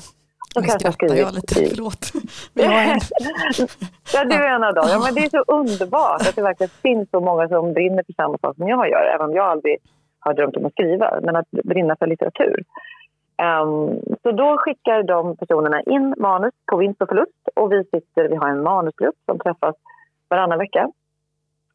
Nu 0.57 0.63
skrattar 0.63 1.17
jag 1.17 1.35
lite, 1.35 1.55
förlåt. 1.55 2.13
ja, 4.15 4.25
du 4.25 4.35
är 4.35 4.55
en 4.55 4.65
av 4.65 4.75
dem. 4.75 4.85
Ja, 4.89 5.01
men 5.05 5.15
det 5.15 5.25
är 5.25 5.31
så 5.31 5.45
underbart 5.53 6.21
att 6.21 6.37
det 6.37 6.43
verkligen 6.43 6.71
finns 6.83 7.11
så 7.11 7.21
många 7.21 7.49
som 7.49 7.73
brinner 7.73 8.03
för 8.07 8.13
samma 8.13 8.39
sak 8.39 8.57
som 8.57 8.69
jag 8.69 8.91
gör, 8.91 9.05
även 9.15 9.27
om 9.31 9.37
jag 9.37 9.47
aldrig 9.47 9.77
har 10.19 10.35
drömt 10.35 10.57
om 10.57 10.67
att 10.67 10.73
skriva, 10.73 11.21
men 11.23 11.37
att 11.37 11.51
brinna 11.51 11.97
för 11.97 12.07
litteratur. 12.07 12.65
Um, 13.43 14.01
så 14.23 14.33
då 14.33 14.59
skickar 14.59 15.03
de 15.03 15.37
personerna 15.37 15.83
in 15.83 16.15
manus 16.19 16.55
på 16.71 16.77
vinst 16.77 17.03
och 17.03 17.09
förlust 17.09 17.49
och 17.55 17.73
vi 17.73 17.85
sitter, 17.85 18.29
vi 18.29 18.37
har 18.37 18.49
en 18.49 18.63
manusgrupp 18.63 19.17
som 19.27 19.39
träffas 19.39 19.77
varannan 20.29 20.59
vecka 20.59 20.91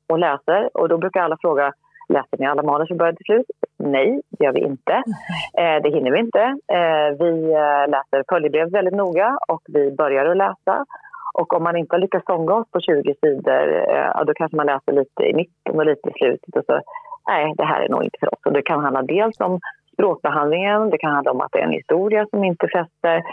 och 0.07 0.19
läser 0.19 0.77
och 0.77 0.89
då 0.89 0.97
brukar 0.97 1.21
alla 1.21 1.37
fråga 1.41 1.73
Läser 2.09 2.37
ni 2.37 2.45
alla 2.45 2.63
manus 2.63 2.87
från 2.87 2.97
början 2.97 3.15
till 3.15 3.25
slut? 3.25 3.45
Nej, 3.77 4.21
det 4.29 4.45
gör 4.45 4.53
vi 4.53 4.59
inte. 4.59 5.03
Eh, 5.57 5.81
det 5.83 5.89
hinner 5.89 6.11
vi 6.11 6.19
inte. 6.19 6.43
Eh, 6.77 7.09
vi 7.19 7.31
eh, 7.63 7.85
läser 7.95 8.23
följebrev 8.29 8.71
väldigt 8.71 8.93
noga 8.93 9.37
och 9.47 9.61
vi 9.67 9.91
börjar 9.91 10.25
att 10.25 10.37
läsa. 10.37 10.85
Och 11.33 11.53
om 11.53 11.63
man 11.63 11.77
inte 11.77 11.95
har 11.95 12.01
lyckats 12.01 12.25
fånga 12.25 12.53
oss 12.53 12.71
på 12.71 12.79
20 12.79 13.15
sidor, 13.21 13.91
eh, 13.95 14.25
då 14.25 14.33
kanske 14.33 14.57
man 14.57 14.65
läser 14.65 14.91
lite 14.91 15.23
i 15.23 15.33
mitten 15.33 15.79
och 15.79 15.85
lite 15.85 16.09
i 16.09 16.13
slutet. 16.13 16.55
Och 16.55 16.65
så, 16.65 16.81
nej, 17.27 17.53
det 17.57 17.65
här 17.65 17.81
är 17.81 17.89
nog 17.89 18.03
inte 18.03 18.17
för 18.19 18.33
oss. 18.33 18.41
Och 18.45 18.53
det 18.53 18.61
kan 18.61 18.83
handla 18.83 19.01
dels 19.01 19.39
om 19.39 19.59
språkbehandlingen, 19.97 20.89
det 20.89 20.97
kan 20.97 21.11
handla 21.11 21.31
om 21.31 21.41
att 21.41 21.51
det 21.51 21.59
är 21.59 21.63
en 21.63 21.79
historia 21.81 22.25
som 22.29 22.43
inte 22.43 22.67
fäster. 22.67 23.23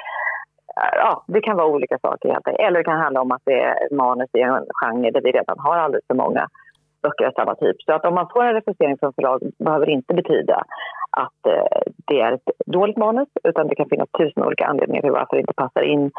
Ja, 0.76 1.24
det 1.26 1.40
kan 1.40 1.56
vara 1.56 1.66
olika 1.66 1.98
saker 1.98 2.28
helt 2.28 2.48
Eller 2.48 2.78
det 2.78 2.84
kan 2.84 3.00
handla 3.00 3.20
om 3.20 3.32
att 3.32 3.42
det 3.44 3.60
är 3.60 3.94
manus 3.94 4.30
i 4.32 4.40
en 4.40 4.66
genre 4.80 5.10
där 5.10 5.20
vi 5.20 5.32
redan 5.32 5.58
har 5.58 5.76
alldeles 5.76 6.06
för 6.06 6.14
många 6.14 6.48
böcker 7.02 7.26
av 7.26 7.32
samma 7.32 7.54
typ. 7.54 7.82
Så 7.82 7.92
att 7.92 8.04
om 8.04 8.14
man 8.14 8.28
får 8.32 8.44
en 8.44 8.54
recensering 8.54 8.98
från 8.98 9.12
förlag 9.12 9.40
behöver 9.58 9.86
det 9.86 9.92
inte 9.92 10.14
betyda 10.14 10.56
att 11.10 11.40
eh, 11.46 11.82
det 12.06 12.20
är 12.20 12.32
ett 12.32 12.48
dåligt 12.66 12.96
manus 12.96 13.28
utan 13.44 13.68
det 13.68 13.74
kan 13.74 13.88
finnas 13.88 14.08
tusen 14.18 14.44
olika 14.44 14.66
anledningar 14.66 15.02
till 15.02 15.18
varför 15.20 15.36
det 15.36 15.40
inte 15.40 15.62
passar 15.64 15.82
in 15.82 16.10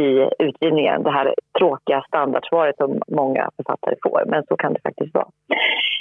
i 0.00 0.30
utgivningen. 0.38 1.02
Det 1.02 1.10
här 1.10 1.34
tråkiga 1.58 2.02
standardsvaret 2.08 2.76
som 2.76 3.02
många 3.08 3.50
författare 3.56 3.94
får, 4.02 4.22
men 4.26 4.42
så 4.48 4.56
kan 4.56 4.72
det 4.72 4.80
faktiskt 4.82 5.14
vara. 5.14 5.28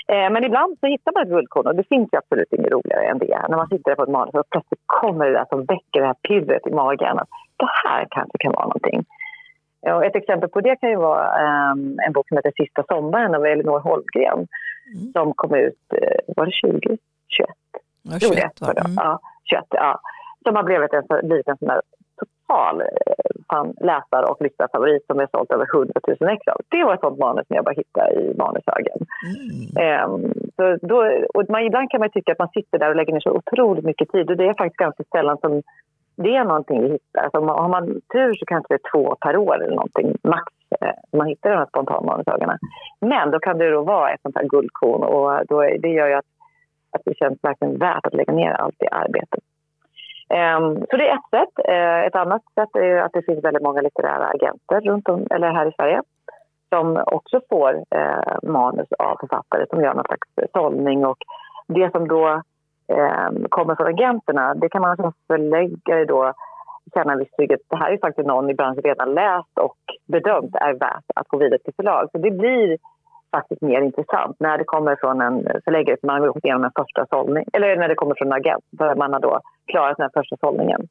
Eh, 0.08 0.30
men 0.34 0.44
ibland 0.44 0.78
så 0.80 0.88
hittar 0.88 1.12
man 1.14 1.24
ett 1.24 1.30
guldkorn 1.30 1.68
och 1.68 1.76
det 1.76 1.90
finns 1.90 2.10
ju 2.14 2.18
absolut 2.18 2.54
inget 2.54 2.72
roligare 2.72 3.06
än 3.06 3.18
det. 3.18 3.46
När 3.50 3.58
man 3.58 3.68
sitter 3.68 3.92
där 3.92 3.96
på 3.96 4.04
ett 4.04 4.18
manus 4.18 4.34
och 4.34 4.50
plötsligt 4.50 4.84
kommer 4.86 5.26
det 5.26 5.38
där 5.40 5.46
som 5.50 5.66
väcker 5.66 6.02
det 6.02 6.08
här 6.08 6.22
pirret 6.28 6.68
i 6.68 6.72
magen. 6.72 7.20
Att 7.20 7.30
det 7.58 7.72
här 7.84 8.08
kanske 8.10 8.38
kan 8.38 8.54
vara 8.54 8.66
någonting. 8.66 9.06
Och 9.82 10.06
ett 10.06 10.16
exempel 10.16 10.50
på 10.50 10.62
det 10.62 10.76
kan 10.76 10.90
ju 10.90 10.96
vara 10.96 11.26
um, 11.72 12.00
en 12.08 12.14
bok 12.14 12.28
som 12.28 12.38
heter 12.38 12.52
Sista 12.56 12.84
sommaren 12.84 13.36
av 13.36 13.46
Elinor 13.46 13.80
Holmgren 13.80 14.48
mm. 14.94 15.12
som 15.14 15.34
kom 15.34 15.56
ut, 15.56 15.84
uh, 15.94 16.34
var 16.36 16.46
det 16.46 16.52
20? 16.52 16.98
21? 17.28 17.50
Ja, 18.02 18.20
21 18.20 18.62
var 18.62 18.74
det. 18.74 18.82
Mm. 18.82 18.94
Ja, 18.96 19.20
21, 19.44 19.64
ja. 19.70 20.00
Som 20.48 20.56
har 20.56 20.64
blivit 20.64 20.94
en, 20.94 21.28
blivit 21.28 21.48
en 21.48 21.58
sån 21.58 21.68
där 21.68 21.82
total 22.48 22.82
fan, 23.50 23.74
läsar 23.82 24.32
och 24.32 24.42
lyssnarfavorit 24.42 25.06
som 25.08 25.20
är 25.20 25.28
sålt 25.32 25.52
över 25.52 25.66
100 25.74 25.94
000 26.20 26.30
ex 26.30 26.48
av. 26.48 26.62
Det 26.70 26.84
var 26.84 26.94
ett 26.94 27.00
sånt 27.00 27.20
manus 27.20 27.48
som 27.48 27.56
jag 27.56 27.66
bara 27.66 27.76
hittade 27.76 28.12
i 28.14 28.34
manushögen. 28.38 29.00
Mm. 29.80 30.12
Um, 30.12 30.34
så 30.56 30.78
då, 30.88 30.98
och 31.34 31.50
man, 31.50 31.62
ibland 31.64 31.92
kan 31.92 32.00
man 32.00 32.10
tycka 32.10 32.32
att 32.32 32.40
man 32.40 32.50
sitter 32.50 32.80
där 32.80 32.90
och 32.90 32.96
lägger 32.96 33.14
ner 33.14 33.20
så 33.20 33.32
otroligt 33.32 33.86
mycket 33.86 34.12
tid 34.12 34.30
och 34.30 34.38
det 34.38 34.48
är 34.48 34.54
faktiskt 34.54 34.78
ganska 34.78 35.04
sällan 35.12 35.38
som 35.38 35.62
det 36.16 36.36
är 36.36 36.44
någonting 36.44 36.82
vi 36.82 36.90
hittar. 36.90 37.22
Alltså, 37.24 37.40
har 37.40 37.70
man 37.70 37.86
tur 38.14 38.34
så 38.34 38.46
kanske 38.46 38.74
det 38.74 38.80
är 38.84 38.92
två 38.92 39.16
per 39.22 39.38
år 39.38 39.64
eller 39.64 39.76
någonting 39.76 40.18
max 40.24 40.54
eh, 40.82 41.18
man 41.18 41.28
hittar 41.28 41.50
de 41.50 41.58
här 41.58 41.66
spontanmanushögarna. 41.66 42.58
Men 43.02 43.32
då 43.32 43.40
kan 43.40 43.58
det 43.58 43.72
då 43.72 43.82
vara 43.82 44.12
ett 44.14 44.22
sånt 44.22 44.38
här 44.38 44.48
guldkorn 44.48 45.04
och 45.04 45.46
då, 45.48 45.62
det 45.62 45.90
gör 45.90 46.08
ju 46.08 46.14
att 46.14 46.26
att 46.92 47.02
det 47.06 47.18
känns 47.18 47.44
verkligen 47.44 47.78
värt 47.78 48.06
att 48.06 48.14
lägga 48.14 48.34
ner 48.34 48.52
allt 48.52 48.76
det 48.78 48.90
arbetet. 48.90 49.44
Um, 50.30 50.86
så 50.90 50.98
det 50.98 51.10
är 51.10 51.16
ett 51.16 51.30
sätt. 51.30 51.68
Uh, 51.70 52.06
ett 52.08 52.16
annat 52.16 52.44
sätt 52.54 52.76
är 52.76 52.98
att 52.98 53.14
det 53.14 53.26
finns 53.26 53.44
väldigt 53.44 53.64
många 53.64 53.82
litterära 53.82 54.26
agenter 54.28 54.82
runt 54.82 55.10
om, 55.10 55.28
eller 55.30 55.52
här 55.52 55.68
i 55.68 55.72
Sverige 55.72 56.02
som 56.70 57.04
också 57.06 57.42
får 57.50 57.74
uh, 57.74 58.52
manus 58.52 58.88
av 59.00 59.18
författare 59.20 59.66
som 59.70 59.82
gör 59.84 59.94
någon 59.94 60.06
slags 60.06 60.52
sållning. 60.54 61.06
Och 61.06 61.18
det 61.68 61.92
som 61.92 62.08
då 62.08 62.42
um, 62.88 63.46
kommer 63.50 63.76
från 63.76 63.88
agenterna, 63.88 64.54
det 64.54 64.70
kan 64.70 64.82
man 64.82 64.96
som 64.96 65.14
förläggare 65.28 66.06
då 66.06 66.34
känna 66.94 67.14
en 67.14 67.20
viss 67.20 67.32
trygghet. 67.32 67.60
Det 67.70 67.76
här 67.76 67.92
är 67.92 67.98
faktiskt 67.98 68.28
någon 68.28 68.50
i 68.50 68.54
branschen 68.54 68.82
redan 68.84 69.14
läst 69.14 69.58
och 69.60 69.78
bedömt 70.08 70.56
är 70.56 70.74
värt 70.74 71.06
att 71.16 71.28
gå 71.28 71.38
vidare 71.38 71.60
till 71.60 71.74
förlag. 71.74 72.10
Så 72.12 72.18
det 72.18 72.32
blir 72.32 72.78
faktiskt 73.32 73.62
mer 73.62 73.82
intressant 73.82 74.36
när 74.40 74.58
det 74.58 74.64
kommer 74.64 74.96
från 74.96 75.22
en 75.22 75.48
förläggare 75.66 75.98
som 76.00 76.10
har 76.10 76.28
gått 76.28 76.46
igenom 76.46 76.64
en 76.64 76.72
första 76.76 77.06
sållning. 77.06 77.46
Eller 77.54 77.76
när 77.76 77.88
det 77.88 77.96
kommer 77.96 78.16
från 78.16 78.28
en 78.28 78.40
agent, 78.40 78.64
där 78.72 78.96
man 78.96 79.14
har 79.14 79.20
då 79.20 79.40
klarat 79.66 79.98
den 79.98 80.10
första 80.14 80.38
sållningen. 80.38 80.88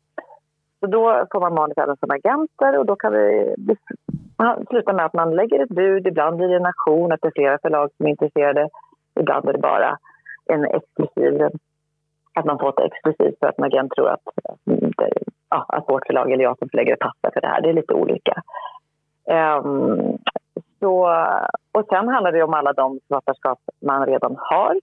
Så 0.80 0.87
då 0.87 1.26
får 1.32 1.40
man 1.40 1.54
manus 1.54 1.78
även 1.78 1.96
från 1.96 2.10
agenter 2.10 2.78
och 2.78 2.87
då 2.87 2.96
kan 2.96 3.12
vi 3.12 3.54
sluta 4.68 4.92
med 4.92 5.04
att 5.04 5.12
man 5.12 5.37
lägger 5.37 5.62
ett 5.62 5.68
bud. 5.68 6.06
Ibland 6.06 6.37
blir 6.37 6.48
det 6.48 6.56
en 6.56 6.66
auktion, 6.66 7.12
att 7.12 7.20
det 7.22 7.28
är 7.28 7.32
flera 7.32 7.58
förlag 7.58 7.90
som 7.96 8.06
är 8.06 8.10
intresserade. 8.10 8.68
Ibland 9.20 9.48
är 9.48 9.52
det 9.52 9.58
bara 9.58 9.98
en 10.46 10.64
exklusiv, 10.64 11.48
att 12.34 12.44
man 12.44 12.58
får 12.58 12.72
det 12.76 12.84
exklusivt 12.84 13.38
för 13.40 13.46
att 13.46 13.58
en 13.58 13.64
agent 13.64 13.92
tror 13.92 14.08
att, 14.08 14.22
ja, 15.50 15.66
att 15.68 15.88
vårt 15.88 16.06
förlag 16.06 16.32
eller 16.32 16.44
jag 16.44 16.58
som 16.58 16.68
förläggare 16.68 16.96
passar 16.96 17.30
för 17.32 17.40
det 17.40 17.46
här. 17.46 17.60
Det 17.60 17.68
är 17.68 17.72
lite 17.72 17.94
olika. 17.94 18.42
Um, 19.24 20.18
så, 20.80 21.16
och 21.72 21.87
sen 21.88 22.08
handlar 22.08 22.32
det 22.32 22.42
om 22.42 22.54
alla 22.54 22.72
de 22.72 23.00
författarskap 23.08 23.58
man 23.80 24.06
redan 24.06 24.37
har. 24.38 24.80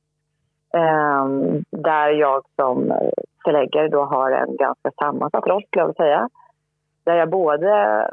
Ehm, 0.73 1.63
där 1.69 2.09
jag 2.09 2.43
som 2.55 2.93
förläggare 3.43 3.87
då 3.87 4.03
har 4.03 4.31
en 4.31 4.55
ganska 4.55 4.91
sammansatt 4.91 5.47
roll, 5.47 5.63
skulle 5.63 5.81
jag 5.81 5.87
vilja 5.87 6.03
säga. 6.03 6.29
Där 7.03 7.15
jag 7.15 7.29
både 7.29 7.69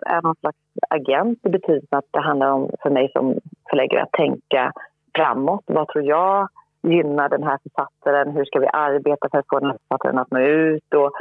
är 0.07 0.23
någon 0.23 0.37
slags 0.37 0.59
agent 0.91 1.39
i 1.47 1.49
betydelsen 1.49 1.99
att 1.99 2.09
det 2.11 2.21
handlar 2.21 2.51
om 2.51 2.71
för 2.83 2.91
mig 2.91 3.11
som 3.13 3.35
förläggare 3.71 4.03
att 4.03 4.13
tänka 4.13 4.73
framåt. 5.17 5.65
Vad 5.67 5.89
tror 5.89 6.05
jag 6.05 6.49
gynnar 6.83 7.29
den 7.29 7.43
här 7.43 7.59
författaren? 7.63 8.31
Hur 8.31 8.45
ska 8.45 8.59
vi 8.59 8.69
arbeta 8.73 9.29
för 9.31 9.39
att 9.39 9.49
få 9.51 9.59
den 9.59 9.71
här 9.71 9.79
författaren 9.79 10.19
att 10.19 10.31
nå 10.31 10.41
ut? 10.41 10.95
Och 10.95 11.13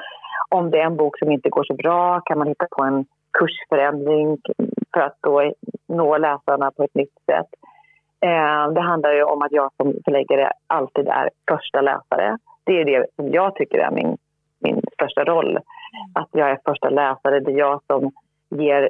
om 0.49 0.71
det 0.71 0.79
är 0.79 0.85
en 0.85 0.97
bok 0.97 1.19
som 1.19 1.31
inte 1.31 1.49
går 1.49 1.63
så 1.63 1.73
bra 1.73 2.21
kan 2.21 2.37
man 2.37 2.47
hitta 2.47 2.67
på 2.71 2.83
en 2.83 3.05
kursförändring 3.33 4.37
för 4.93 5.01
att 5.01 5.17
då 5.21 5.51
nå 5.87 6.17
läsarna 6.17 6.71
på 6.71 6.83
ett 6.83 6.95
nytt 6.95 7.17
sätt. 7.25 7.47
Eh, 8.21 8.71
det 8.73 8.81
handlar 8.81 9.13
ju 9.13 9.23
om 9.23 9.41
att 9.41 9.51
jag 9.51 9.71
som 9.77 9.93
förläggare 10.05 10.51
alltid 10.67 11.07
är 11.07 11.29
första 11.51 11.81
läsare. 11.81 12.37
Det 12.63 12.81
är 12.81 12.85
det 12.85 13.05
som 13.15 13.31
jag 13.31 13.55
tycker 13.55 13.77
är 13.77 13.91
min, 13.91 14.17
min 14.59 14.81
största 14.93 15.23
roll. 15.23 15.59
Att 16.13 16.29
jag 16.31 16.51
är 16.51 16.59
första 16.65 16.89
läsare, 16.89 17.39
det 17.39 17.51
är 17.51 17.57
jag 17.57 17.81
som 17.87 18.11
ger 18.49 18.89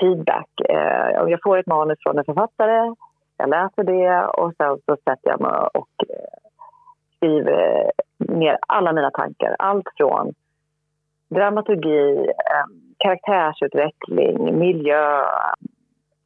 feedback. 0.00 0.50
Eh, 0.68 1.22
om 1.22 1.30
jag 1.30 1.40
får 1.42 1.58
ett 1.58 1.66
manus 1.66 1.98
från 2.02 2.18
en 2.18 2.24
författare, 2.24 2.94
jag 3.36 3.48
läser 3.48 3.84
det 3.84 4.26
och 4.26 4.52
sen 4.56 4.78
så 4.86 4.96
sätter 4.96 5.30
jag 5.30 5.40
mig 5.40 5.68
och 5.74 5.88
eh, 6.08 6.38
skriver 7.16 7.84
eh, 7.84 8.36
ner 8.36 8.58
alla 8.68 8.92
mina 8.92 9.10
tankar. 9.10 9.56
Allt 9.58 9.86
från 9.96 10.34
dramaturgi, 11.28 12.26
eh, 12.28 12.66
karaktärsutveckling, 12.98 14.58
miljö, 14.58 15.22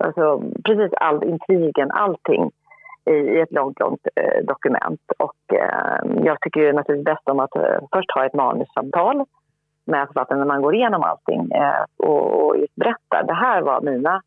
alltså 0.00 0.42
precis 0.64 0.92
all 0.92 1.24
intrigen, 1.24 1.90
allting 1.90 2.50
i, 3.10 3.40
ett 3.40 3.52
långt, 3.52 3.80
långt 3.80 4.06
eh, 4.14 4.44
dokument. 4.44 5.00
Och 5.18 5.54
eh, 5.54 6.24
jag 6.24 6.40
tycker 6.40 6.72
naturligtvis 6.72 7.04
bäst 7.04 7.28
om 7.28 7.40
att 7.40 7.56
eh, 7.56 7.78
först 7.92 8.10
ha 8.14 8.26
ett 8.26 8.34
manussamtal 8.34 9.24
med 9.84 10.06
författaren 10.06 10.38
när 10.38 10.46
man 10.46 10.62
går 10.62 10.74
igenom 10.74 11.02
allting 11.02 11.52
eh, 11.52 11.84
och, 11.96 12.46
och 12.46 12.56
just 12.56 12.74
berättar. 12.74 13.22
Det 13.22 13.34
här 13.34 13.62
var 13.62 13.80
mina 13.80 14.22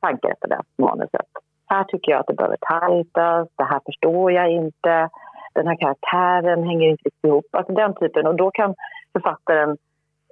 tankar 0.00 0.30
efter 0.30 0.48
det 0.48 0.60
manuset. 0.78 1.26
Här 1.66 1.84
tycker 1.84 2.12
jag 2.12 2.20
att 2.20 2.26
det 2.26 2.34
behöver 2.34 2.56
tajtas, 2.60 3.48
det 3.56 3.64
här 3.64 3.80
förstår 3.86 4.32
jag 4.32 4.50
inte, 4.50 5.08
den 5.54 5.66
här 5.66 5.76
karaktären 5.76 6.64
hänger 6.64 6.88
inte 6.88 7.02
riktigt 7.04 7.24
ihop. 7.24 7.46
Alltså 7.50 7.72
den 7.72 7.94
typen. 7.94 8.26
Och 8.26 8.36
då 8.36 8.50
kan 8.50 8.74
författaren 9.12 9.76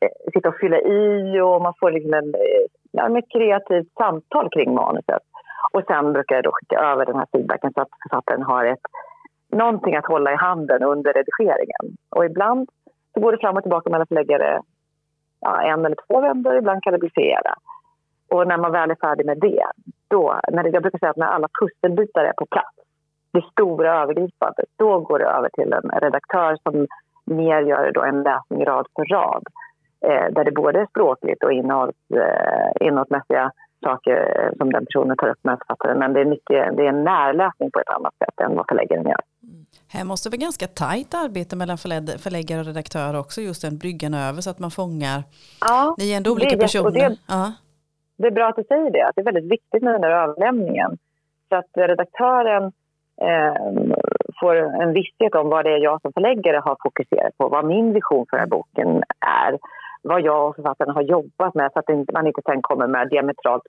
Eh, 0.02 0.32
sitta 0.32 0.48
och 0.48 0.58
fylla 0.60 0.78
i 0.80 1.40
och 1.40 1.62
man 1.62 1.74
får 1.80 1.90
liksom 1.90 2.14
en, 2.14 2.34
eh, 2.34 2.64
ja, 2.96 3.18
ett 3.18 3.32
kreativt 3.32 3.92
samtal 3.98 4.48
kring 4.50 4.74
manuset. 4.74 5.22
Och 5.72 5.82
sen 5.86 6.12
brukar 6.12 6.34
jag 6.34 6.44
då 6.44 6.50
skicka 6.52 6.78
över 6.78 7.06
den 7.06 7.16
här 7.16 7.26
feedbacken 7.32 7.72
så 7.72 7.80
att 7.80 7.88
författaren 8.02 8.42
har 8.42 8.64
ett, 8.64 8.86
någonting 9.52 9.96
att 9.96 10.06
hålla 10.06 10.32
i 10.32 10.36
handen 10.36 10.82
under 10.82 11.12
redigeringen. 11.12 11.84
Och 12.10 12.24
ibland 12.24 12.68
så 13.14 13.20
går 13.20 13.32
det 13.32 13.38
fram 13.38 13.56
och 13.56 13.62
tillbaka 13.62 13.90
mellan 13.90 14.06
förläggare 14.06 14.60
ja, 15.40 15.62
en 15.62 15.84
eller 15.84 15.96
två 16.06 16.20
vändor, 16.20 16.56
ibland 16.56 16.82
kan 16.82 16.92
det 16.92 16.98
bli 16.98 17.10
flera. 17.10 17.54
Och 18.30 18.48
när 18.48 18.58
man 18.58 18.72
väl 18.72 18.90
är 18.90 18.94
färdig 18.94 19.26
med 19.26 19.38
det, 19.38 19.66
då, 20.08 20.40
när 20.52 20.62
det, 20.62 20.68
jag 20.68 20.82
brukar 20.82 20.98
säga 20.98 21.10
att 21.10 21.16
när 21.16 21.26
alla 21.26 21.48
pusselbitar 21.60 22.24
är 22.24 22.32
på 22.32 22.46
plats, 22.46 22.76
det 23.32 23.44
stora 23.52 24.02
övergripande, 24.02 24.62
då 24.76 25.00
går 25.00 25.18
det 25.18 25.24
över 25.24 25.48
till 25.48 25.72
en 25.72 26.00
redaktör 26.00 26.56
som 26.62 26.86
mer 27.24 27.60
gör 27.60 27.92
då 27.92 28.02
en 28.02 28.22
läsning 28.22 28.64
rad 28.64 28.86
för 28.96 29.04
rad 29.04 29.42
eh, 29.46 29.65
där 30.06 30.44
det 30.44 30.52
både 30.52 30.80
är 30.80 30.86
språkligt 30.86 31.44
och 31.44 31.52
innehålls, 31.52 31.96
eh, 32.14 32.86
innehållsmässiga 32.86 33.52
saker 33.84 34.52
som 34.58 34.72
den 34.72 34.86
personen 34.86 35.16
tar 35.16 35.28
upp 35.28 35.44
med 35.44 35.58
författaren. 35.58 35.98
Men 35.98 36.12
det 36.12 36.20
är, 36.20 36.24
mycket, 36.24 36.76
det 36.76 36.82
är 36.82 36.88
en 36.88 37.04
närläsning 37.04 37.70
på 37.70 37.80
ett 37.80 37.88
annat 37.88 38.14
sätt 38.18 38.40
än 38.40 38.56
vad 38.56 38.66
förläggaren 38.68 39.04
gör. 39.04 39.20
Mm. 39.42 39.66
Här 39.92 40.04
måste 40.04 40.28
vara 40.30 40.36
ganska 40.36 40.66
tajt 40.66 41.14
arbete 41.14 41.56
mellan 41.56 41.78
förläggare 42.24 42.60
och 42.60 42.66
redaktör 42.66 43.18
också, 43.18 43.40
just 43.40 43.62
den 43.62 43.78
bryggan 43.78 44.14
över 44.14 44.40
så 44.40 44.50
att 44.50 44.58
man 44.58 44.70
fångar. 44.70 45.18
Ja, 45.60 45.94
Ni 45.98 46.12
är 46.12 46.16
ändå 46.16 46.32
olika 46.32 46.56
det, 46.56 46.62
personer. 46.62 46.90
Det, 46.90 47.16
ja. 47.28 47.52
det 48.18 48.26
är 48.26 48.30
bra 48.30 48.48
att 48.48 48.56
du 48.56 48.64
säger 48.64 48.90
det, 48.90 49.02
att 49.06 49.14
det 49.14 49.20
är 49.20 49.30
väldigt 49.32 49.52
viktigt 49.52 49.82
med 49.82 49.94
den 49.94 50.00
där 50.00 50.10
överlämningen. 50.10 50.98
Så 51.48 51.56
att 51.56 51.70
redaktören 51.74 52.64
eh, 53.20 53.54
får 54.40 54.56
en 54.82 54.92
visshet 54.92 55.34
om 55.34 55.48
vad 55.48 55.64
det 55.64 55.70
är 55.70 55.78
jag 55.78 56.00
som 56.00 56.12
förläggare 56.12 56.56
har 56.56 56.76
fokuserat 56.82 57.38
på, 57.38 57.48
vad 57.48 57.64
min 57.64 57.92
vision 57.92 58.26
för 58.30 58.36
den 58.36 58.44
här 58.44 58.56
boken 58.56 59.02
är 59.44 59.58
vad 60.08 60.20
jag 60.20 60.48
och 60.48 60.56
författaren 60.56 60.90
har 60.90 61.02
jobbat 61.02 61.54
med 61.54 61.70
så 61.72 61.78
att 61.78 61.88
man 62.12 62.26
inte 62.26 62.42
sen 62.46 62.62
kommer 62.62 62.86
med 62.86 63.08
diametralt 63.08 63.62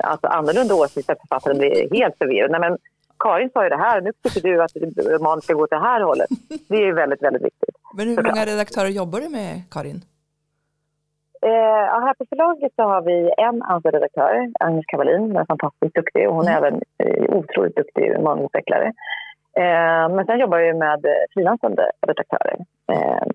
alltså 0.00 0.26
annorlunda 0.26 0.74
åsikter 0.74 1.12
att 1.12 1.20
författaren 1.20 1.58
blir 1.58 1.94
helt 1.94 2.18
förvirrad. 2.18 2.50
Nej, 2.50 2.60
men 2.60 2.78
Karin 3.18 3.50
sa 3.50 3.64
ju 3.64 3.68
det 3.68 3.76
här, 3.76 4.00
nu 4.00 4.12
tycker 4.22 4.48
du 4.48 4.62
att 4.62 5.20
man 5.20 5.40
ska 5.42 5.54
gå 5.54 5.66
till 5.66 5.78
det 5.78 5.84
här 5.84 6.00
hållet. 6.00 6.28
Det 6.68 6.76
är 6.76 6.92
väldigt, 6.92 7.22
väldigt 7.22 7.44
viktigt. 7.44 7.76
Men 7.96 8.08
hur 8.08 8.22
många 8.22 8.44
redaktörer 8.44 8.88
jobbar 8.88 9.20
du 9.20 9.28
med, 9.28 9.62
Karin? 9.70 10.00
Eh, 11.42 11.84
här 12.04 12.14
på 12.14 12.24
förlaget 12.28 12.72
så 12.76 12.82
har 12.82 13.02
vi 13.02 13.32
en 13.38 13.62
anställd 13.62 13.94
redaktör, 13.94 14.52
Agnes 14.60 14.86
Kavalin, 14.86 15.26
som 15.28 15.36
är 15.36 15.44
fantastiskt 15.44 15.94
duktig 15.94 16.28
och 16.28 16.34
hon 16.34 16.48
är 16.48 16.58
mm. 16.58 16.64
även 16.64 16.80
eh, 16.98 17.36
otroligt 17.38 17.76
duktig 17.76 18.20
manusutvecklare. 18.22 18.92
Eh, 19.56 20.06
men 20.14 20.26
sen 20.26 20.38
jobbar 20.38 20.58
vi 20.58 20.72
med 20.74 21.00
frilansande 21.34 21.90
redaktörer, 22.06 22.56
eh, 22.92 23.26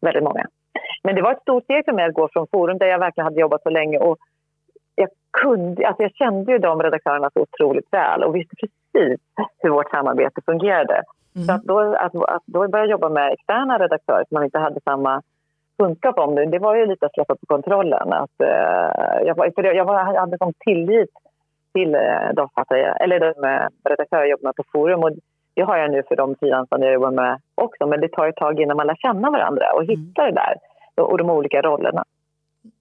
väldigt 0.00 0.24
många. 0.24 0.46
Men 1.02 1.14
det 1.14 1.22
var 1.22 1.32
ett 1.32 1.42
stort 1.42 1.64
steg 1.64 1.84
för 1.84 1.92
mig 1.92 2.06
att 2.06 2.14
gå 2.14 2.28
från 2.32 2.46
Forum 2.46 2.78
där 2.78 2.86
jag 2.86 2.98
verkligen 2.98 3.24
hade 3.24 3.40
jobbat 3.40 3.62
så 3.62 3.70
länge. 3.70 3.98
Och 3.98 4.18
jag, 4.94 5.08
kunde, 5.42 5.88
alltså 5.88 6.02
jag 6.02 6.14
kände 6.14 6.52
ju 6.52 6.58
de 6.58 6.82
redaktörerna 6.82 7.30
så 7.34 7.40
otroligt 7.40 7.92
väl 7.92 8.24
och 8.24 8.36
visste 8.36 8.56
precis 8.56 9.20
hur 9.58 9.70
vårt 9.70 9.90
samarbete 9.90 10.40
fungerade. 10.46 11.02
Mm. 11.36 11.46
Så 11.46 11.52
att 11.52 11.64
då, 11.64 11.78
att, 11.80 12.14
att 12.14 12.42
då 12.46 12.68
börja 12.68 12.86
jobba 12.86 13.08
med 13.08 13.32
externa 13.32 13.78
redaktörer 13.78 14.24
som 14.28 14.34
man 14.34 14.44
inte 14.44 14.58
hade 14.58 14.80
samma 14.80 15.22
kunskap 15.78 16.18
om 16.18 16.34
det, 16.34 16.46
det 16.46 16.58
var 16.58 16.76
ju 16.76 16.86
lite 16.86 17.06
att 17.06 17.14
släppa 17.14 17.34
på 17.34 17.46
kontrollen. 17.46 18.12
Att, 18.12 18.40
uh, 18.42 19.26
jag, 19.26 19.34
var, 19.36 19.50
för 19.54 19.62
jag 19.62 19.84
var, 19.84 20.16
hade 20.16 20.38
som 20.38 20.52
tillit 20.58 21.10
till 21.72 21.94
uh, 21.94 22.30
de, 22.34 22.48
eller 23.00 23.20
de 23.20 23.48
uh, 23.48 23.68
redaktörer 23.84 24.20
jag 24.20 24.30
jobbade 24.30 24.46
med 24.46 24.56
på 24.56 24.62
Forum. 24.72 25.02
Och 25.02 25.10
det 25.56 25.62
har 25.62 25.76
jag 25.76 25.90
nu 25.90 26.02
för 26.08 26.16
de 26.16 26.34
frilansande 26.40 26.86
jag 26.86 26.94
jobbar 26.94 27.10
med 27.10 27.40
också. 27.54 27.86
Men 27.86 28.00
det 28.00 28.08
tar 28.08 28.28
ett 28.28 28.36
tag 28.36 28.60
innan 28.60 28.76
man 28.76 28.86
lär 28.86 28.94
känna 28.96 29.30
varandra 29.30 29.72
och 29.72 29.82
mm. 29.82 29.96
hittar 29.96 30.26
det 30.26 30.32
där 30.32 30.54
och 31.04 31.18
de 31.18 31.30
olika 31.30 31.62
rollerna. 31.62 32.04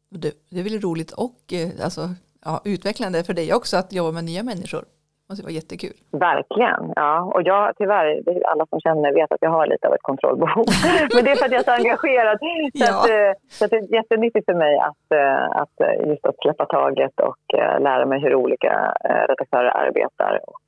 Det, 0.09 0.31
det 0.51 0.59
är 0.59 0.63
väl 0.63 0.81
roligt 0.81 1.11
och 1.11 1.41
eh, 1.59 1.85
alltså, 1.85 2.01
ja, 2.45 2.61
utvecklande 2.65 3.23
för 3.23 3.33
dig 3.33 3.53
också 3.53 3.77
att 3.77 3.93
jobba 3.93 4.11
med 4.11 4.23
nya 4.23 4.43
människor. 4.43 4.81
Det 4.81 5.31
måste 5.31 5.43
vara 5.43 5.59
jättekul. 5.61 5.97
Verkligen. 6.11 6.83
Ja. 6.95 7.13
Och 7.33 7.41
jag, 7.45 7.73
tyvärr, 7.77 8.07
alla 8.51 8.65
som 8.65 8.79
känner 8.79 9.13
vet 9.13 9.31
att 9.31 9.41
jag 9.41 9.49
har 9.49 9.67
lite 9.67 9.87
av 9.87 9.93
ett 9.93 10.07
kontrollbehov. 10.11 10.65
Men 11.15 11.23
det 11.23 11.31
är 11.31 11.35
för 11.35 11.45
att 11.45 11.51
jag 11.51 11.59
är 11.59 11.69
så 11.71 11.77
engagerad. 11.81 12.37
Så, 12.39 12.47
ja. 12.73 12.89
att, 12.89 13.09
eh, 13.09 13.31
så 13.49 13.65
att 13.65 13.71
det 13.71 13.77
är 13.77 13.93
jättenyttigt 13.93 14.45
för 14.45 14.53
mig 14.65 14.77
att, 14.77 15.05
eh, 15.21 15.61
att 15.61 15.75
just 16.09 16.25
att 16.25 16.37
släppa 16.41 16.65
taget 16.65 17.19
och 17.19 17.43
lära 17.79 18.05
mig 18.05 18.19
hur 18.19 18.35
olika 18.35 18.93
redaktörer 19.29 19.71
arbetar 19.77 20.39
och, 20.47 20.63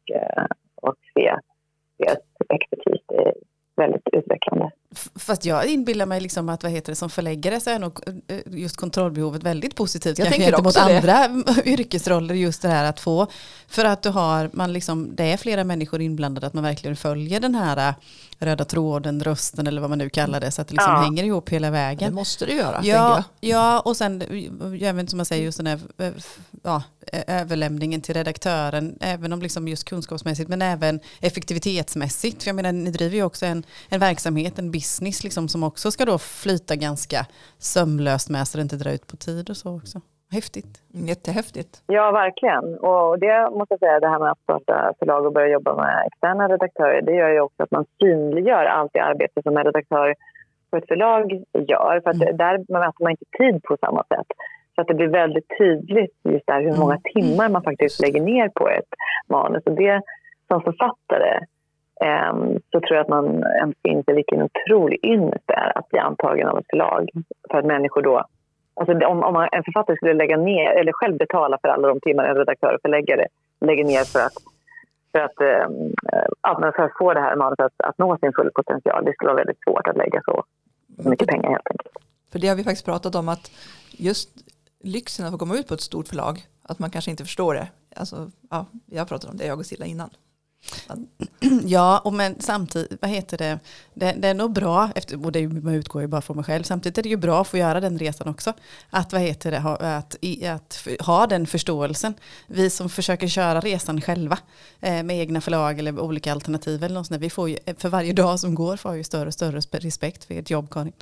och 0.81 0.95
se 1.13 1.35
deras 1.97 2.19
expertis. 2.49 3.01
Är 3.13 3.33
väldigt 3.77 4.07
utvecklande. 4.13 4.71
Fast 5.15 5.45
jag 5.45 5.65
inbillar 5.65 6.05
mig 6.05 6.21
liksom 6.21 6.49
att 6.49 6.63
vad 6.63 6.71
heter 6.71 6.91
det, 6.91 6.95
som 6.95 7.09
förläggare 7.09 7.59
så 7.59 7.69
är 7.69 7.79
nog 7.79 7.99
eh, 8.27 8.39
just 8.45 8.77
kontrollbehovet 8.77 9.43
väldigt 9.43 9.75
positivt. 9.75 10.19
Jag 10.19 10.27
tänker 10.27 10.53
också 10.53 10.63
mot 10.63 10.77
andra 10.77 11.25
yrkesroller 11.65 12.35
just 12.35 12.61
det 12.61 12.67
här 12.67 12.89
att 12.89 12.99
få. 12.99 13.27
För 13.67 13.85
att 13.85 14.01
du 14.01 14.09
har, 14.09 14.49
man 14.53 14.73
liksom, 14.73 15.15
det 15.15 15.23
är 15.23 15.37
flera 15.37 15.63
människor 15.63 16.01
inblandade, 16.01 16.47
att 16.47 16.53
man 16.53 16.63
verkligen 16.63 16.95
följer 16.95 17.39
den 17.39 17.55
här 17.55 17.93
röda 18.39 18.65
tråden, 18.65 19.23
rösten 19.23 19.67
eller 19.67 19.81
vad 19.81 19.89
man 19.89 19.99
nu 19.99 20.09
kallar 20.09 20.39
det, 20.39 20.51
så 20.51 20.61
att 20.61 20.67
det 20.67 20.73
liksom 20.73 20.93
ja. 20.93 21.01
hänger 21.01 21.23
ihop 21.23 21.49
hela 21.49 21.69
vägen. 21.69 22.09
Det 22.09 22.15
måste 22.15 22.45
det 22.45 22.53
göra. 22.53 22.79
Ja, 22.83 23.23
ja 23.39 23.79
och 23.79 23.97
sen 23.97 24.21
även 24.81 25.07
som 25.07 25.17
man 25.17 25.25
säger 25.25 25.43
just 25.43 25.57
den 25.57 25.67
här 25.67 25.79
ja, 26.63 26.83
överlämningen 27.27 28.01
till 28.01 28.15
redaktören, 28.15 28.97
även 29.01 29.33
om 29.33 29.41
liksom 29.41 29.67
just 29.67 29.89
kunskapsmässigt 29.89 30.49
men 30.49 30.61
även 30.61 30.99
effektivitetsmässigt. 31.21 32.43
För 32.43 32.49
jag 32.49 32.55
menar, 32.55 32.71
ni 32.71 32.91
driver 32.91 33.15
ju 33.15 33.23
också 33.23 33.45
en, 33.45 33.63
en 33.89 33.99
verksamhet, 33.99 34.59
en 34.59 34.71
business 34.71 35.23
liksom, 35.23 35.47
som 35.47 35.63
också 35.63 35.91
ska 35.91 36.05
då 36.05 36.17
flyta 36.17 36.75
ganska 36.75 37.25
sömlöst 37.57 38.29
med 38.29 38.47
så 38.47 38.57
det 38.57 38.61
inte 38.61 38.75
drar 38.75 38.91
ut 38.91 39.07
på 39.07 39.17
tid 39.17 39.49
och 39.49 39.57
så 39.57 39.77
också. 39.77 40.01
Häftigt. 40.31 40.73
Jättehäftigt. 41.11 41.83
Ja, 41.87 42.11
verkligen. 42.11 42.65
Och 42.79 43.19
det 43.19 43.49
måste 43.51 43.73
jag 43.73 43.79
säga, 43.79 43.99
det 43.99 44.09
här 44.09 44.19
med 44.19 44.31
att 44.31 44.43
starta 44.43 44.93
förlag 44.99 45.25
och 45.25 45.33
börja 45.33 45.47
jobba 45.47 45.75
med 45.75 46.07
externa 46.07 46.47
redaktörer, 46.47 47.01
det 47.01 47.15
gör 47.15 47.29
ju 47.29 47.39
också 47.39 47.63
att 47.63 47.71
man 47.71 47.85
synliggör 47.99 48.65
allt 48.65 48.91
det 48.93 48.99
arbete 48.99 49.41
som 49.43 49.57
en 49.57 49.63
redaktör 49.63 50.15
på 50.69 50.77
ett 50.77 50.87
förlag 50.87 51.31
gör. 51.53 52.01
För 52.03 52.09
att 52.09 52.21
mm. 52.21 52.37
där 52.37 52.57
mäter 52.57 53.03
man 53.03 53.11
inte 53.11 53.25
tid 53.37 53.63
på 53.63 53.77
samma 53.81 54.03
sätt. 54.03 54.27
Så 54.77 54.81
att 54.81 54.87
det 54.87 54.93
blir 54.93 55.07
väldigt 55.07 55.57
tydligt 55.57 56.15
just 56.23 56.47
där 56.47 56.61
hur 56.61 56.77
många 56.77 56.93
mm. 56.93 57.13
timmar 57.13 57.49
man 57.49 57.63
faktiskt 57.63 58.01
lägger 58.01 58.21
ner 58.21 58.49
på 58.49 58.69
ett 58.69 58.91
manus. 59.27 59.63
Och 59.65 59.75
det 59.75 60.01
som 60.47 60.61
författare 60.61 61.39
um, 62.31 62.59
så 62.71 62.79
tror 62.79 62.95
jag 62.95 63.01
att 63.01 63.09
man 63.09 63.43
inser 63.83 64.13
vilken 64.13 64.41
otrolig 64.41 64.99
ynnest 65.03 65.43
det 65.45 65.53
är 65.53 65.77
att 65.77 65.89
bli 65.89 65.99
antagen 65.99 66.47
av 66.47 66.57
ett 66.57 66.69
förlag. 66.69 67.09
För 67.51 67.57
att 67.57 67.65
människor 67.65 68.01
då 68.01 68.25
Alltså 68.79 68.93
om, 68.93 69.23
om 69.23 69.35
en 69.51 69.63
författare 69.63 69.97
skulle 69.97 70.13
lägga 70.13 70.37
ner, 70.37 70.69
eller 70.69 70.91
själv 70.91 71.17
betala 71.17 71.57
för 71.61 71.67
alla 71.67 71.87
de 71.87 71.99
timmar 71.99 72.23
en 72.25 72.35
redaktör 72.35 72.73
och 72.75 72.81
förläggare 72.81 73.27
lägger 73.61 73.83
ner 73.83 74.03
för 74.03 74.19
att, 74.19 74.37
för 75.11 75.19
att, 75.19 75.41
äh, 75.41 76.71
för 76.75 76.83
att 76.83 76.97
få 76.97 77.13
det 77.13 77.19
här 77.19 77.35
manuset 77.35 77.65
att, 77.65 77.89
att 77.89 77.97
nå 77.97 78.17
sin 78.17 78.33
fulla 78.33 78.51
potential, 78.55 79.05
det 79.05 79.13
skulle 79.13 79.27
vara 79.27 79.37
väldigt 79.37 79.63
svårt 79.63 79.87
att 79.87 79.97
lägga 79.97 80.21
så 80.25 80.43
mycket 81.09 81.27
pengar 81.27 81.49
helt 81.49 81.69
enkelt. 81.71 81.97
För 82.31 82.39
det 82.39 82.47
har 82.47 82.55
vi 82.55 82.63
faktiskt 82.63 82.85
pratat 82.85 83.15
om 83.15 83.29
att 83.29 83.51
just 83.91 84.29
lyxen 84.83 85.25
att 85.25 85.31
få 85.31 85.37
komma 85.37 85.57
ut 85.57 85.67
på 85.67 85.73
ett 85.73 85.81
stort 85.81 86.07
förlag, 86.07 86.47
att 86.61 86.79
man 86.79 86.91
kanske 86.91 87.11
inte 87.11 87.25
förstår 87.25 87.53
det. 87.53 87.67
Alltså, 87.95 88.31
ja, 88.49 88.65
jag 88.85 89.01
har 89.01 89.05
pratat 89.05 89.29
om 89.29 89.37
det, 89.37 89.45
jag 89.45 89.59
och 89.59 89.65
Silla 89.65 89.85
innan. 89.85 90.09
Ja, 91.65 91.99
och 91.99 92.13
men 92.13 92.35
samtidigt, 92.39 93.01
vad 93.01 93.11
heter 93.11 93.37
det, 93.37 93.59
det, 93.93 94.15
det 94.17 94.27
är 94.27 94.33
nog 94.33 94.53
bra, 94.53 94.91
efter, 94.95 95.25
och 95.25 95.31
det 95.31 95.47
man 95.47 95.73
utgår 95.73 96.01
ju 96.01 96.07
bara 96.07 96.21
från 96.21 96.35
mig 96.35 96.45
själv, 96.45 96.63
samtidigt 96.63 96.97
är 96.97 97.03
det 97.03 97.09
ju 97.09 97.17
bra 97.17 97.41
att 97.41 97.47
få 97.47 97.57
göra 97.57 97.79
den 97.79 97.99
resan 97.99 98.27
också. 98.27 98.53
Att, 98.89 99.13
vad 99.13 99.21
heter 99.21 99.51
det, 99.51 99.59
ha, 99.59 99.75
att, 99.75 100.15
att, 100.45 100.87
ha 100.99 101.27
den 101.27 101.47
förståelsen. 101.47 102.13
Vi 102.47 102.69
som 102.69 102.89
försöker 102.89 103.27
köra 103.27 103.59
resan 103.59 104.01
själva 104.01 104.39
eh, 104.79 105.03
med 105.03 105.19
egna 105.19 105.41
förlag 105.41 105.79
eller 105.79 105.99
olika 105.99 106.31
alternativ 106.31 106.83
eller 106.83 106.95
något 106.95 107.07
sånt, 107.07 107.21
vi 107.21 107.29
får 107.29 107.49
ju, 107.49 107.57
eh, 107.65 107.75
för 107.77 107.89
varje 107.89 108.13
dag 108.13 108.39
som 108.39 108.55
går 108.55 108.77
får 108.77 108.95
ju 108.95 109.03
större 109.03 109.27
och 109.27 109.33
större 109.33 109.59
respekt 109.71 110.23
för 110.23 110.33
ert 110.33 110.49
jobb, 110.49 110.69
Karin. 110.69 110.93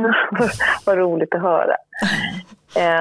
Vad 0.86 0.98
roligt 0.98 1.34
att 1.34 1.42
höra. 1.42 1.76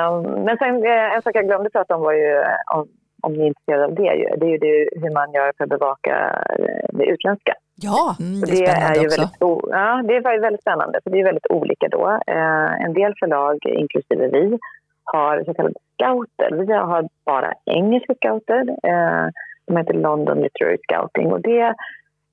um, 0.09 0.43
men 0.43 0.57
sen, 0.57 0.83
eh, 0.83 1.15
en 1.15 1.21
sak 1.21 1.35
jag 1.35 1.45
glömde 1.45 1.69
prata 1.69 1.95
om 1.95 2.01
var 2.01 2.13
ju 2.13 2.31
eh, 2.37 2.75
om 2.75 2.87
om 3.21 3.33
ni 3.33 3.43
är 3.43 3.47
intresserade 3.47 3.85
av 3.85 3.95
det, 3.95 4.35
det 4.39 4.45
är 4.45 4.49
ju 4.49 4.57
det, 4.57 4.89
hur 5.01 5.13
man 5.13 5.31
gör 5.33 5.51
för 5.57 5.63
att 5.63 5.69
bevaka 5.69 6.45
eh, 6.59 6.85
det 6.89 7.05
utländska. 7.05 7.53
Ja, 7.75 8.15
mm, 8.19 8.41
det 8.41 8.51
är 8.51 8.65
spännande 8.65 8.93
det 8.93 8.99
är 8.99 9.01
ju 9.01 9.07
också. 9.07 9.21
Väldigt, 9.21 9.69
ja, 9.69 10.01
det 10.07 10.15
är 10.15 10.41
väldigt 10.41 10.61
spännande, 10.61 10.99
för 11.03 11.09
det 11.09 11.19
är 11.19 11.23
väldigt 11.23 11.51
olika 11.51 11.87
då. 11.87 12.19
Eh, 12.27 12.85
en 12.85 12.93
del 12.93 13.13
förlag, 13.19 13.57
inklusive 13.65 14.27
vi, 14.27 14.59
har 15.03 15.43
så 15.43 15.53
kallade 15.53 15.75
scouter. 15.93 16.65
Vi 16.65 16.73
har 16.73 17.09
bara 17.25 17.53
engelska 17.65 18.13
scouter. 18.15 18.61
Eh, 18.83 19.27
de 19.67 19.77
heter 19.77 19.93
London 19.93 20.41
Literary 20.41 20.77
Scouting 20.83 21.31
och 21.31 21.41
det 21.41 21.75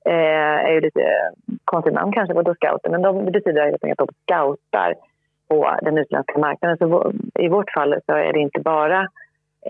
Eh, 0.05 0.57
är 0.67 0.71
ju 0.71 0.81
lite 0.81 1.01
konstigt 1.65 1.93
namn 1.93 2.11
kanske, 2.11 2.33
på 2.33 2.53
scouter? 2.53 2.89
Men 2.89 3.01
de, 3.01 3.25
det 3.25 3.31
betyder 3.31 3.65
helt 3.65 3.83
enkelt 3.83 4.01
att 4.01 4.07
de 4.07 4.33
scoutar 4.33 4.93
på 5.49 5.75
den 5.81 5.97
utländska 5.97 6.39
marknaden. 6.39 6.77
Så 6.77 7.11
I 7.39 7.47
vårt 7.47 7.71
fall 7.73 7.95
så 8.05 8.13
är 8.13 8.33
det 8.33 8.39
inte 8.39 8.59
bara 8.59 9.07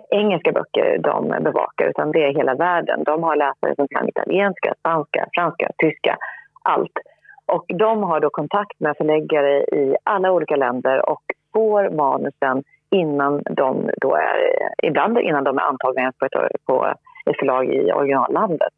engelska 0.10 0.52
böcker 0.52 0.98
de 0.98 1.44
bevakar 1.44 1.86
utan 1.90 2.12
det 2.12 2.24
är 2.26 2.34
hela 2.34 2.56
världen. 2.56 3.04
De 3.04 3.24
har 3.24 3.36
läsare 3.36 3.76
som 3.76 3.88
kan 3.88 4.10
italienska, 4.10 4.74
spanska, 4.80 5.28
franska, 5.34 5.70
tyska, 5.78 6.18
allt. 6.64 6.98
Och 7.46 7.66
de 7.68 8.04
har 8.04 8.20
då 8.20 8.30
kontakt 8.30 8.80
med 8.80 8.98
förläggare 8.98 9.64
i 9.64 9.96
alla 10.04 10.32
olika 10.32 10.56
länder 10.56 11.10
och 11.10 11.24
får 11.54 11.90
manusen 11.90 12.64
innan 12.92 13.44
de 13.52 13.90
då 14.02 14.16
är, 14.16 14.38
ibland 14.84 15.20
innan 15.20 15.44
de 15.44 15.58
är 15.58 15.62
antagna 15.62 16.12
på 16.20 16.26
ett, 16.26 16.66
på 16.66 16.94
ett 17.26 17.40
förlag 17.40 17.66
i 17.66 17.92
originallandet. 17.92 18.74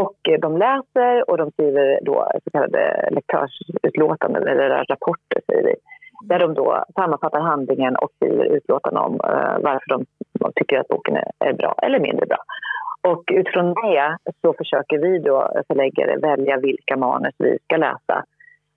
Och 0.00 0.28
eh, 0.28 0.40
de 0.40 0.56
läser 0.56 1.30
och 1.30 1.38
de 1.38 1.50
skriver 1.50 1.98
då 2.02 2.30
så 2.44 2.50
kallade 2.50 3.08
lektörsutlåtanden 3.10 4.48
eller 4.48 4.84
rapporter 4.84 5.40
säger 5.46 5.62
vi 5.62 5.74
där 6.28 6.38
de 6.38 6.54
då 6.54 6.84
sammanfattar 6.94 7.40
handlingen 7.40 7.96
och 7.96 8.10
skriver 8.16 8.44
utlåtanden 8.44 9.02
om 9.02 9.14
uh, 9.14 9.56
varför 9.62 9.88
de, 9.88 10.04
de, 10.40 10.52
tycker 10.54 10.78
att 10.80 10.88
boken 10.88 11.16
är, 11.16 11.30
är, 11.38 11.52
bra 11.52 11.74
eller 11.82 12.00
mindre 12.00 12.26
bra. 12.26 12.38
Och 13.08 13.24
utifrån 13.32 13.74
det 13.74 14.16
så 14.42 14.54
försöker 14.58 14.98
vi 14.98 15.18
då 15.18 15.52
förläggare 15.66 16.16
välja 16.16 16.56
vilka 16.56 16.96
manus 16.96 17.34
vi 17.38 17.58
ska 17.64 17.76
läsa 17.76 18.24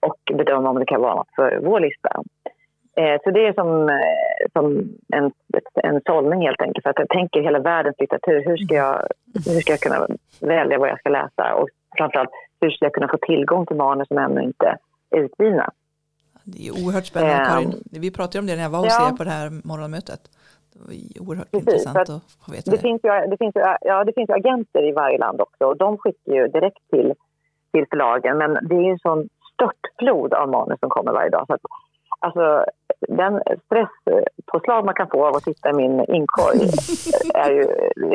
och 0.06 0.36
bedöma 0.38 0.70
om 0.70 0.78
det 0.78 0.86
kan 0.86 1.00
vara 1.00 1.14
något 1.14 1.34
för 1.36 1.60
vår 1.62 1.80
lista. 1.80 2.22
Eh, 3.00 3.20
så 3.24 3.30
det 3.30 3.46
är 3.46 3.52
som, 3.52 3.88
eh, 3.88 4.46
som 4.52 4.66
en, 5.08 5.32
en 5.74 6.00
sållning 6.06 6.40
helt 6.46 6.60
enkelt. 6.60 6.82
För 6.82 6.90
att 6.90 6.98
jag 6.98 7.08
tänker 7.08 7.42
hela 7.42 7.58
världens 7.58 7.96
litteratur. 7.98 8.44
Hur 8.44 8.56
ska, 8.56 8.74
jag, 8.74 9.06
hur 9.34 9.60
ska 9.60 9.72
jag 9.72 9.80
kunna 9.80 10.06
välja 10.40 10.78
vad 10.78 10.88
jag 10.88 10.98
ska 10.98 11.10
läsa? 11.10 11.54
Och 11.54 11.68
framförallt, 11.98 12.30
hur 12.60 12.70
ska 12.70 12.84
jag 12.84 12.94
kunna 12.94 13.08
få 13.08 13.18
tillgång 13.18 13.66
till 13.66 13.76
manus 13.76 14.08
som 14.08 14.18
ännu 14.18 14.42
inte 14.42 14.78
är 15.10 15.18
utgivna? 15.18 15.70
Det 16.44 16.68
är 16.68 16.72
oerhört 16.84 17.06
spännande 17.06 17.36
um, 17.36 17.46
Karin. 17.46 17.72
Vi 18.02 18.10
pratade 18.10 18.38
om 18.38 18.46
det 18.46 18.56
när 18.56 18.62
jag 18.62 18.70
var 18.70 18.78
hos 18.78 18.96
ja. 18.98 19.08
er 19.08 19.16
på 19.16 19.24
det 19.24 19.30
här 19.30 19.50
morgonmötet. 19.70 20.22
Det 20.72 20.78
var 20.86 21.26
oerhört 21.26 21.50
Precis, 21.50 21.68
intressant 21.68 21.98
att, 21.98 22.22
få 22.44 22.52
veta 22.52 22.70
det. 22.70 22.76
Det 22.76 22.82
finns, 22.82 23.00
ju, 23.04 23.10
det, 23.30 23.36
finns 23.42 23.56
ju, 23.56 23.60
ja, 23.80 24.04
det 24.04 24.12
finns 24.12 24.28
ju 24.30 24.34
agenter 24.34 24.88
i 24.88 24.92
varje 24.92 25.18
land 25.18 25.40
också 25.40 25.64
och 25.64 25.76
de 25.76 25.98
skickar 25.98 26.32
ju 26.32 26.48
direkt 26.48 26.82
till, 26.90 27.14
till 27.72 27.86
förlagen. 27.90 28.38
Men 28.38 28.50
det 28.68 28.74
är 28.74 28.90
en 28.90 28.98
sån 28.98 29.28
störtflod 29.52 30.34
av 30.34 30.48
manus 30.48 30.80
som 30.80 30.90
kommer 30.90 31.12
varje 31.12 31.30
dag. 31.30 31.44
Så 31.46 31.54
att, 31.54 31.60
alltså, 32.18 32.64
den 33.08 33.42
stresspåslag 33.64 34.84
man 34.84 34.94
kan 34.94 35.08
få 35.08 35.26
av 35.26 35.36
att 35.36 35.44
titta 35.44 35.70
i 35.70 35.72
min 35.72 36.00
inkorg 36.00 36.58
är 37.34 37.50
ju 37.50 37.62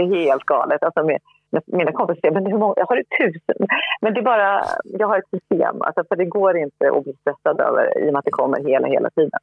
är 0.02 0.16
helt 0.16 0.44
galet. 0.44 0.84
Alltså 0.84 1.04
med, 1.04 1.20
mina 1.66 1.92
kompisar 1.92 2.22
säger, 2.22 2.34
men 2.34 2.46
hur 2.46 2.58
många, 2.58 2.74
jag 2.78 2.86
har 2.86 3.04
tusen. 3.18 3.68
Men 4.02 4.14
det 4.14 4.20
är 4.20 4.24
bara, 4.24 4.64
jag 4.84 5.08
har 5.08 5.18
ett 5.18 5.30
system, 5.30 5.82
alltså, 5.82 6.04
för 6.10 6.16
det 6.16 6.26
går 6.26 6.58
inte 6.58 6.90
att 6.92 7.04
bli 7.04 7.14
stressad 7.14 7.62
över 7.62 8.04
i 8.04 8.10
och 8.10 8.14
med 8.14 8.20
att 8.20 8.26
det 8.26 8.32
kommer 8.32 8.64
hela, 8.64 8.88
hela 8.88 9.10
tiden. 9.10 9.40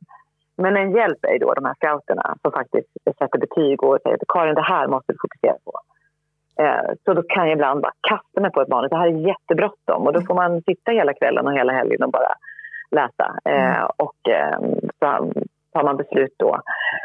Men 0.56 0.76
en 0.76 0.92
hjälp 0.92 1.24
är 1.24 1.38
då 1.38 1.54
de 1.54 1.64
här 1.64 1.74
scouterna 1.74 2.36
som 2.42 2.52
faktiskt 2.52 2.88
sätter 3.18 3.38
betyg 3.38 3.82
och 3.82 3.98
säger 4.02 4.16
att 4.16 4.28
Karin, 4.28 4.54
det 4.54 4.62
här 4.62 4.86
måste 4.88 5.12
du 5.12 5.18
fokusera 5.22 5.58
på. 5.64 5.72
Eh, 6.62 6.94
så 7.04 7.14
då 7.14 7.22
kan 7.22 7.46
jag 7.46 7.52
ibland 7.52 7.80
bara 7.80 7.92
kasta 8.08 8.40
mig 8.40 8.50
på 8.50 8.60
ett 8.60 8.68
manus. 8.68 8.90
Det 8.90 8.96
här 8.96 9.06
är 9.06 9.26
jättebråttom 9.32 10.06
och 10.06 10.12
då 10.12 10.20
får 10.20 10.34
man 10.34 10.62
sitta 10.62 10.90
hela 10.92 11.14
kvällen 11.14 11.46
och 11.46 11.52
hela 11.52 11.72
helgen 11.72 12.02
och 12.02 12.10
bara 12.10 12.34
läsa. 12.90 13.38
Eh, 13.44 13.76
mm. 13.76 13.90
och 13.96 14.28
eh, 14.28 14.58
så 14.60 14.87
tar 15.72 15.84
man 15.84 15.96
beslut 15.96 16.34
då. 16.36 16.60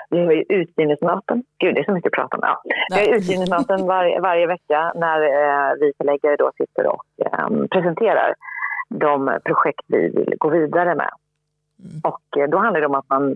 Vi 0.10 0.26
har 0.26 0.32
ju 0.32 0.44
utgivningsmöten. 0.50 1.44
Gud, 1.58 1.76
det 1.76 1.82
är 1.82 1.86
så 1.86 1.92
mycket 1.92 2.10
att 2.14 2.30
prata 2.30 2.38
om. 2.38 2.44
Ja. 2.44 2.62
Vi 2.90 2.96
har 2.96 3.18
utgivningsmöten 3.18 3.88
var, 3.88 4.20
varje 4.22 4.48
vecka 4.48 4.92
när 4.96 5.22
eh, 5.22 5.74
vi 5.80 5.94
förläggare 5.98 6.36
då 6.36 6.52
sitter 6.58 6.88
och 6.88 7.06
eh, 7.26 7.48
presenterar 7.72 8.36
de 8.90 9.40
projekt 9.46 9.86
vi 9.88 10.10
vill 10.10 10.34
gå 10.38 10.50
vidare 10.50 10.96
med. 10.96 11.10
Mm. 11.80 12.02
Och 12.04 12.38
eh, 12.38 12.50
då 12.50 12.58
handlar 12.58 12.82
det 12.82 12.88
om 12.88 12.96
att 12.96 13.10
man 13.10 13.36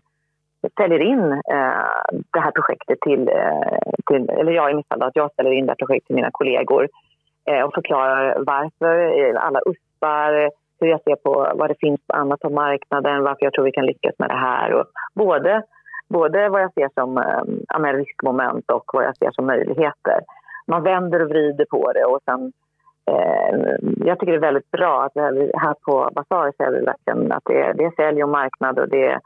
ställer 0.71 0.99
in 0.99 1.31
eh, 1.31 2.19
det 2.33 2.39
här 2.39 2.51
projektet 2.51 2.99
till, 3.01 3.29
eh, 3.29 3.91
till, 4.07 4.29
eller 4.29 4.51
jag 4.51 4.71
i 4.71 4.73
mitt 4.73 4.87
fall, 4.87 5.01
att 5.01 5.15
jag 5.15 5.31
ställer 5.31 5.51
in 5.51 5.65
det 5.65 5.71
här 5.71 5.85
projektet 5.85 6.07
till 6.07 6.15
mina 6.15 6.31
kollegor 6.31 6.87
eh, 7.45 7.61
och 7.61 7.73
förklarar 7.73 8.43
varför, 8.45 9.19
eh, 9.19 9.45
alla 9.45 9.59
USPar, 9.65 10.51
hur 10.79 10.87
jag 10.87 11.03
ser 11.03 11.15
på 11.15 11.51
vad 11.55 11.69
det 11.69 11.79
finns 11.79 12.01
annat 12.07 12.39
på 12.39 12.49
marknaden, 12.49 13.23
varför 13.23 13.43
jag 13.45 13.53
tror 13.53 13.65
vi 13.65 13.71
kan 13.71 13.85
lyckas 13.85 14.15
med 14.19 14.29
det 14.29 14.41
här. 14.49 14.73
Och 14.73 14.85
både, 15.15 15.63
både 16.09 16.49
vad 16.49 16.61
jag 16.61 16.73
ser 16.73 16.89
som 16.93 17.17
eh, 17.17 17.93
riskmoment 17.93 18.71
och 18.71 18.85
vad 18.93 19.05
jag 19.05 19.17
ser 19.17 19.31
som 19.31 19.45
möjligheter. 19.45 20.19
Man 20.67 20.83
vänder 20.83 21.21
och 21.21 21.29
vrider 21.29 21.65
på 21.65 21.91
det 21.91 22.05
och 22.05 22.19
sen 22.25 22.51
ehm, 23.11 23.95
jag 24.05 24.19
tycker 24.19 24.31
det 24.31 24.37
är 24.37 24.51
väldigt 24.51 24.71
bra 24.71 25.03
att 25.03 25.11
vi 25.15 25.51
här 25.55 25.75
på 25.85 26.09
Basar 26.15 26.51
ser 26.57 26.71
vi 26.71 26.85
verkligen 26.85 27.31
att 27.31 27.43
det 27.45 27.61
är, 27.61 27.73
det 27.73 27.83
är 27.83 27.91
sälj 27.95 28.23
och 28.23 28.29
marknad 28.29 28.79
och 28.79 28.89
det 28.89 29.07
är, 29.07 29.19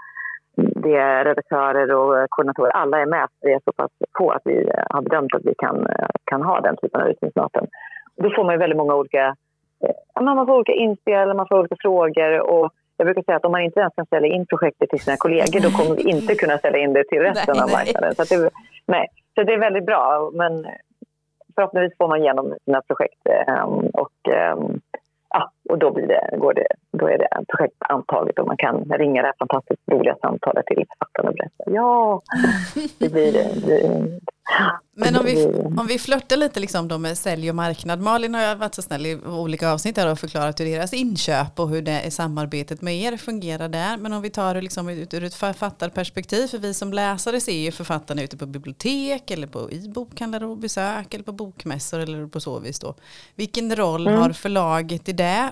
det 0.56 0.96
är 0.96 1.26
redaktörer 1.26 1.96
och 1.96 2.30
koordinatorer. 2.30 2.72
Alla 2.72 3.02
är 3.02 3.06
med. 3.06 3.28
Vi 3.42 3.54
är 3.54 3.62
så 3.66 3.72
pass 3.72 3.92
få 4.18 4.32
att 4.32 4.42
vi 4.46 4.72
har 4.90 5.02
bedömt 5.02 5.36
att 5.36 5.46
vi 5.46 5.54
kan, 5.58 5.88
kan 6.24 6.42
ha 6.44 6.62
den 6.62 6.78
typen 6.78 7.02
av 7.02 7.08
utbildningsmöten. 7.08 7.68
Då 8.16 8.30
får 8.36 8.44
man 8.44 8.60
väldigt 8.60 8.78
många 8.78 8.96
olika 8.96 9.36
eh, 9.84 10.24
man 10.24 10.46
får 10.46 10.56
olika 10.56 10.74
inspel, 10.74 11.34
man 11.34 11.48
får 11.48 11.60
olika 11.60 11.76
frågor 11.80 12.40
och 12.40 12.74
jag 12.98 13.06
brukar 13.06 13.24
säga 13.24 13.38
att 13.38 13.46
om 13.46 13.52
man 13.52 13.62
inte 13.62 13.80
ens 13.80 13.94
kan 13.96 14.06
ställa 14.06 14.28
in 14.28 14.46
projektet 14.46 14.90
till 14.90 15.00
sina 15.00 15.18
kollegor 15.18 15.60
då 15.60 15.70
kommer 15.70 15.96
vi 15.96 16.10
inte 16.10 16.36
kunna 16.36 16.58
ställa 16.58 16.78
in 16.78 16.94
det 16.94 17.04
till 17.04 17.20
resten 17.20 17.56
nej, 17.58 17.64
av 17.64 17.70
marknaden. 17.70 18.16
Så 18.16 18.24
det, 18.24 18.50
nej. 18.86 19.08
så 19.36 19.44
det 19.44 19.54
är 19.54 19.58
väldigt 19.58 19.86
bra, 19.86 20.32
men 20.34 20.66
förhoppningsvis 21.56 21.98
får 21.98 22.08
man 22.08 22.20
igenom 22.20 22.56
sina 22.66 22.82
projekt. 22.82 23.28
Ehm, 23.30 23.88
och, 23.94 24.34
ehm, 24.34 24.80
ja, 25.30 25.52
och 25.70 25.78
då, 25.78 25.92
blir 25.92 26.08
det, 26.08 26.38
går 26.38 26.54
det, 26.54 26.68
då 26.92 27.08
är 27.08 27.18
det 27.18 27.28
projekt 27.48 27.76
antaget 27.80 28.40
och 28.40 28.48
man 28.48 28.58
kan 28.58 28.84
ringa 28.84 29.22
det 29.22 29.28
här 29.28 29.36
fantastiskt 29.40 29.82
roliga 29.92 30.16
samtalet 30.22 30.66
till 30.66 30.86
författaren 30.90 31.28
och 31.28 31.36
berätta. 31.36 31.64
Ja, 31.66 32.22
det 33.00 33.12
blir 33.12 33.32
det. 33.34 33.48
Men 34.96 35.16
om 35.16 35.26
vi, 35.26 35.46
om 35.78 35.88
vi 35.88 36.00
flörtar 36.00 36.38
lite 36.38 36.60
liksom 36.60 36.88
då 36.88 36.98
med 36.98 37.18
sälj 37.18 37.50
och 37.50 37.56
marknad. 37.56 38.00
Malin 38.00 38.34
har 38.34 38.56
varit 38.56 38.76
så 38.76 38.82
snäll 38.82 39.06
i 39.06 39.16
olika 39.16 39.70
avsnitt 39.72 39.98
här 39.98 40.12
och 40.12 40.20
förklarat 40.20 40.60
hur 40.60 40.66
deras 40.66 40.94
inköp 40.94 41.60
och 41.60 41.70
hur 41.70 41.82
det 41.82 42.12
samarbetet 42.12 42.82
med 42.82 42.96
er 42.96 43.18
fungerar 43.18 43.70
där. 43.70 43.98
Men 43.98 44.14
om 44.14 44.22
vi 44.22 44.30
tar 44.30 44.56
det 44.56 44.62
liksom 44.62 44.90
ur 44.90 45.24
ett 45.24 45.34
författarperspektiv, 45.34 46.48
för 46.48 46.58
vi 46.58 46.74
som 46.74 46.94
läsare 46.94 47.42
ser 47.42 47.60
ju 47.60 47.72
författarna 47.72 48.22
ute 48.22 48.38
på 48.38 48.46
bibliotek 48.46 49.32
eller 49.32 49.48
på 49.48 49.72
i 49.72 49.90
bokhandlar 49.90 50.44
och 50.44 50.58
besök 50.58 51.14
eller 51.14 51.24
på 51.24 51.32
bokmässor 51.32 52.00
eller 52.00 52.28
på 52.28 52.40
så 52.40 52.60
vis 52.60 52.80
då. 52.80 52.96
Vilken 53.36 53.76
roll 53.76 54.08
mm. 54.08 54.20
har 54.20 54.30
förlaget 54.30 55.10
i 55.10 55.14
det? 55.14 55.52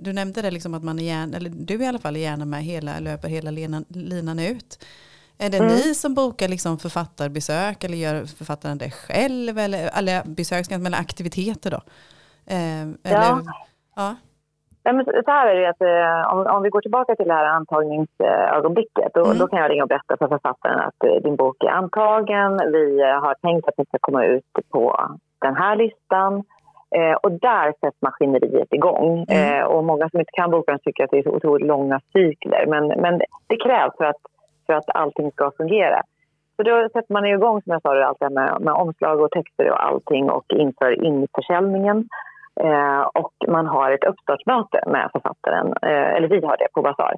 Du 0.00 0.12
nämnde 0.12 0.42
det 0.42 0.50
liksom 0.50 0.74
att 0.74 0.84
man 0.84 0.98
är 0.98 1.04
gärna, 1.04 1.36
eller 1.36 1.50
du 1.50 1.82
i 1.82 1.86
alla 1.86 1.98
fall 1.98 2.16
är 2.16 2.20
gärna 2.20 2.44
med 2.44 2.64
hela, 2.64 2.98
löper 3.00 3.28
hela 3.28 3.50
linan, 3.50 3.84
linan 3.88 4.38
ut. 4.38 4.84
Är 5.44 5.50
det 5.50 5.58
mm. 5.58 5.68
ni 5.68 5.94
som 5.94 6.14
bokar 6.14 6.48
liksom 6.48 6.78
författarbesök 6.78 7.84
eller 7.84 7.96
gör 7.96 8.16
författaren 8.38 8.78
det 8.78 8.90
själv? 8.90 9.58
Eller, 9.58 9.98
eller 9.98 10.16
besök, 10.38 10.64
men 10.70 10.94
aktiviteter 10.94 11.70
då? 11.70 11.80
Eh, 12.54 12.82
eller, 13.08 13.28
ja. 13.28 13.40
ja. 13.96 14.16
Ja, 14.84 14.92
men 14.92 15.04
så 15.04 15.30
här 15.30 15.46
är 15.46 15.60
det 15.60 15.68
att 15.68 15.80
eh, 15.80 16.32
om, 16.32 16.56
om 16.56 16.62
vi 16.62 16.68
går 16.68 16.80
tillbaka 16.80 17.14
till 17.14 17.28
det 17.28 17.34
här 17.34 17.44
antagningsögonblicket 17.44 19.14
då, 19.14 19.24
mm. 19.24 19.38
då 19.38 19.46
kan 19.46 19.58
jag 19.58 19.70
ringa 19.70 19.82
och 19.82 19.88
berätta 19.88 20.16
för 20.16 20.28
författaren 20.28 20.78
att 20.78 21.04
eh, 21.04 21.22
din 21.22 21.36
bok 21.36 21.64
är 21.64 21.68
antagen. 21.68 22.60
Vi 22.72 23.00
eh, 23.00 23.20
har 23.24 23.34
tänkt 23.34 23.68
att 23.68 23.76
den 23.76 23.86
ska 23.86 23.98
komma 24.00 24.24
ut 24.24 24.52
på 24.70 25.10
den 25.40 25.56
här 25.56 25.76
listan. 25.76 26.44
Eh, 26.96 27.14
och 27.22 27.32
där 27.32 27.74
sätts 27.80 28.02
maskineriet 28.02 28.72
igång. 28.72 29.24
Mm. 29.28 29.60
Eh, 29.60 29.64
och 29.64 29.84
många 29.84 30.10
som 30.10 30.20
inte 30.20 30.32
kan 30.32 30.50
boken 30.50 30.78
tycker 30.78 31.04
att 31.04 31.10
det 31.10 31.18
är 31.18 31.22
så 31.22 31.30
otroligt 31.30 31.66
långa 31.66 32.00
cykler. 32.12 32.66
Men, 32.66 32.88
men 32.88 33.18
det 33.46 33.56
krävs 33.56 33.96
för 33.96 34.04
att 34.04 34.22
för 34.66 34.72
att 34.72 34.96
allting 34.96 35.30
ska 35.30 35.50
fungera. 35.56 36.02
Så 36.56 36.62
då 36.62 36.88
sätter 36.92 37.12
man 37.12 37.26
igång 37.26 37.62
som 37.62 37.72
jag 37.72 37.82
sa, 37.82 38.04
allt 38.04 38.20
det 38.20 38.30
med, 38.30 38.60
med 38.60 38.74
omslag 38.74 39.20
och 39.20 39.30
texter 39.30 39.70
och 39.70 39.84
allting 39.86 40.30
och 40.30 40.44
inför 40.52 41.04
införsäljningen. 41.04 42.08
Eh, 42.60 43.00
och 43.00 43.32
man 43.48 43.66
har 43.66 43.90
ett 43.90 44.04
uppstartsmöte 44.04 44.82
med 44.86 45.08
författaren, 45.12 45.66
eh, 45.82 46.14
eller 46.14 46.28
vi 46.28 46.46
har 46.46 46.56
det 46.56 46.68
på 46.74 46.82
Basar. 46.82 47.14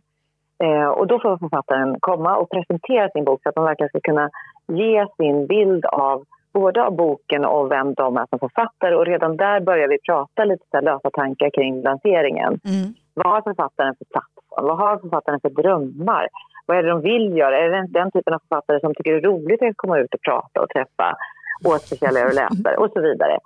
Eh, 0.64 0.88
och 0.88 1.06
då 1.06 1.20
får 1.20 1.38
författaren 1.38 1.96
komma 2.00 2.36
och 2.36 2.50
presentera 2.50 3.08
sin 3.08 3.24
bok 3.24 3.40
så 3.42 3.48
att 3.48 3.56
man 3.56 3.64
verkligen 3.64 3.88
ska 3.88 4.00
kunna 4.00 4.30
ge 4.66 5.06
sin 5.16 5.46
bild 5.46 5.84
av 5.86 6.24
både 6.52 6.84
av 6.84 6.96
boken 6.96 7.44
och 7.44 7.70
vem 7.70 7.94
de 7.94 8.16
är 8.16 8.26
som 8.26 8.38
författare. 8.38 8.94
Och 8.94 9.06
redan 9.06 9.36
där 9.36 9.60
börjar 9.60 9.88
vi 9.88 9.98
prata 10.08 10.44
lite 10.44 10.64
så 10.70 10.80
lösa 10.80 11.10
tankar 11.10 11.50
kring 11.50 11.82
lanseringen. 11.82 12.60
Mm. 12.64 12.94
Vad 13.14 13.26
har 13.26 13.42
författaren 13.42 13.94
för 13.98 14.04
plattform? 14.04 14.66
Vad 14.68 14.78
har 14.78 14.98
författaren 14.98 15.40
för 15.40 15.50
drömmar? 15.50 16.28
Vad 16.66 16.76
är 16.76 16.82
det 16.82 16.88
de 16.88 17.00
vill 17.00 17.36
göra? 17.36 17.58
Är 17.58 17.70
det 17.70 17.86
den 17.86 18.10
typen 18.10 18.34
av 18.34 18.38
författare 18.38 18.80
som 18.80 18.94
tycker 18.94 19.12
det 19.12 19.18
är 19.18 19.30
roligt 19.30 19.62
att 19.62 19.76
komma 19.76 19.98
ut 19.98 20.14
och 20.14 20.20
prata 20.20 20.60
och 20.60 20.68
träffa 20.68 21.16
återförsäljare 21.64 22.28
och 22.28 22.34
läsare 22.34 22.76
och 22.76 22.90
så 22.94 23.00
vidare? 23.00 23.38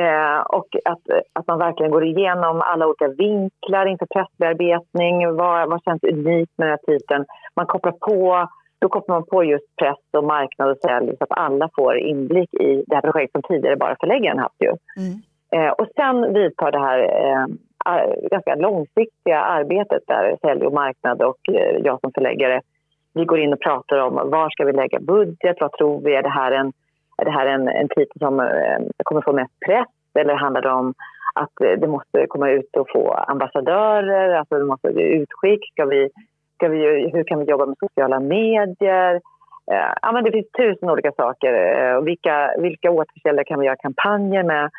Eh, 0.00 0.40
och 0.40 0.68
att, 0.84 1.02
att 1.32 1.46
man 1.46 1.58
verkligen 1.58 1.92
går 1.92 2.04
igenom 2.04 2.60
alla 2.60 2.86
olika 2.86 3.08
vinklar 3.08 3.86
inför 3.86 4.06
pressbearbetning. 4.06 5.36
Vad, 5.36 5.70
vad 5.70 5.82
känns 5.84 6.02
unikt 6.02 6.52
med 6.58 6.68
den 6.68 6.78
här 6.78 6.98
titeln? 6.98 7.24
Man 7.56 7.66
kopplar 7.66 7.92
på, 7.92 8.48
då 8.78 8.88
kopplar 8.88 9.16
man 9.16 9.26
på 9.26 9.44
just 9.44 9.76
press 9.76 10.04
och 10.16 10.24
marknad 10.24 10.70
och 10.70 10.78
sälj 10.78 11.16
så 11.18 11.24
att 11.24 11.38
alla 11.38 11.68
får 11.76 11.98
inblick 11.98 12.54
i 12.54 12.84
det 12.86 12.94
här 12.94 13.02
projektet 13.02 13.32
som 13.32 13.42
tidigare 13.42 13.76
bara 13.76 13.96
förläggaren 14.00 14.38
haft. 14.38 14.60
Ju. 14.60 14.72
Mm. 15.02 15.22
Eh, 15.54 15.72
och 15.72 15.86
sen 15.96 16.34
vidtar 16.34 16.72
det 16.72 16.80
här 16.80 16.98
eh, 16.98 17.46
Eh, 17.88 18.28
ganska 18.30 18.54
långsiktiga 18.54 19.40
arbetet 19.40 20.02
där 20.06 20.36
sälj 20.40 20.66
och 20.66 20.72
marknad 20.72 21.22
och 21.22 21.48
eh, 21.48 21.76
jag 21.84 22.00
som 22.00 22.12
förläggare 22.12 22.60
vi 23.14 23.24
går 23.24 23.38
in 23.38 23.52
och 23.52 23.60
pratar 23.60 23.98
om 23.98 24.14
var 24.14 24.50
ska 24.50 24.64
vi 24.64 24.72
lägga 24.72 25.00
budget, 25.00 25.56
vad 25.60 25.72
tror 25.72 26.00
vi, 26.00 26.14
är 26.14 26.22
det 26.22 26.28
här 26.28 26.52
en, 26.52 26.72
är 27.16 27.24
det 27.24 27.30
här 27.30 27.46
en, 27.46 27.68
en 27.68 27.88
titel 27.88 28.18
som 28.18 28.40
eh, 28.40 28.78
kommer 29.04 29.20
få 29.20 29.32
mest 29.32 29.60
press 29.66 29.88
eller 30.14 30.34
handlar 30.34 30.62
det 30.62 30.70
om 30.70 30.94
att 31.34 31.52
det 31.58 31.88
måste 31.88 32.26
komma 32.26 32.50
ut 32.50 32.76
och 32.76 32.90
få 32.92 33.12
ambassadörer, 33.12 34.34
alltså 34.34 34.58
det 34.58 34.64
måste 34.64 34.92
bli 34.92 35.02
utskick, 35.02 35.72
ska 35.72 35.84
vi, 35.84 36.08
ska 36.54 36.68
vi, 36.68 37.10
hur 37.12 37.24
kan 37.24 37.38
vi 37.38 37.44
jobba 37.44 37.66
med 37.66 37.76
sociala 37.78 38.20
medier? 38.20 39.20
Ja, 40.02 40.12
men 40.12 40.24
det 40.24 40.32
finns 40.32 40.50
tusen 40.58 40.90
olika 40.90 41.12
saker. 41.12 42.00
Vilka, 42.00 42.54
vilka 42.58 42.90
återförsäljare 42.90 43.44
kan 43.44 43.60
vi 43.60 43.66
göra 43.66 43.76
kampanjer 43.76 44.42
med? 44.42 44.70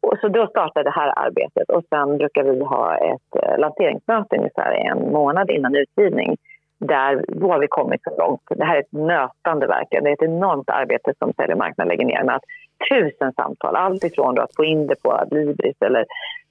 Och 0.00 0.18
så 0.20 0.28
då 0.28 0.46
startar 0.46 0.84
det 0.84 0.90
här 0.90 1.12
arbetet 1.16 1.70
och 1.70 1.84
sen 1.88 2.18
brukar 2.18 2.42
vi 2.42 2.64
ha 2.64 2.96
ett 2.96 3.42
eh, 3.42 3.58
lanseringsmöte 3.58 4.36
ungefär 4.36 4.72
en 4.72 5.12
månad 5.12 5.50
innan 5.50 5.74
utgivning. 5.76 6.36
Där, 6.78 7.24
då 7.28 7.52
har 7.52 7.58
vi 7.58 7.68
kommit 7.68 8.02
så 8.02 8.16
långt. 8.18 8.42
Det 8.48 8.64
här 8.64 8.76
är 8.76 8.80
ett 8.80 8.92
nötande 8.92 9.66
verk. 9.66 9.88
Det 9.90 9.96
är 9.96 10.12
ett 10.12 10.22
enormt 10.22 10.70
arbete 10.70 11.12
som 11.18 11.32
Sälj 11.32 11.52
och 11.52 11.58
marknad 11.58 11.88
lägger 11.88 12.04
ner 12.04 12.24
med 12.24 12.34
att 12.34 12.44
tusen 12.90 13.32
samtal. 13.32 13.76
Allt 13.76 14.04
ifrån 14.04 14.38
att 14.38 14.56
få 14.56 14.64
in 14.64 14.86
det 14.86 15.02
på 15.02 15.12
Adlibris 15.12 15.76
eller 15.80 16.04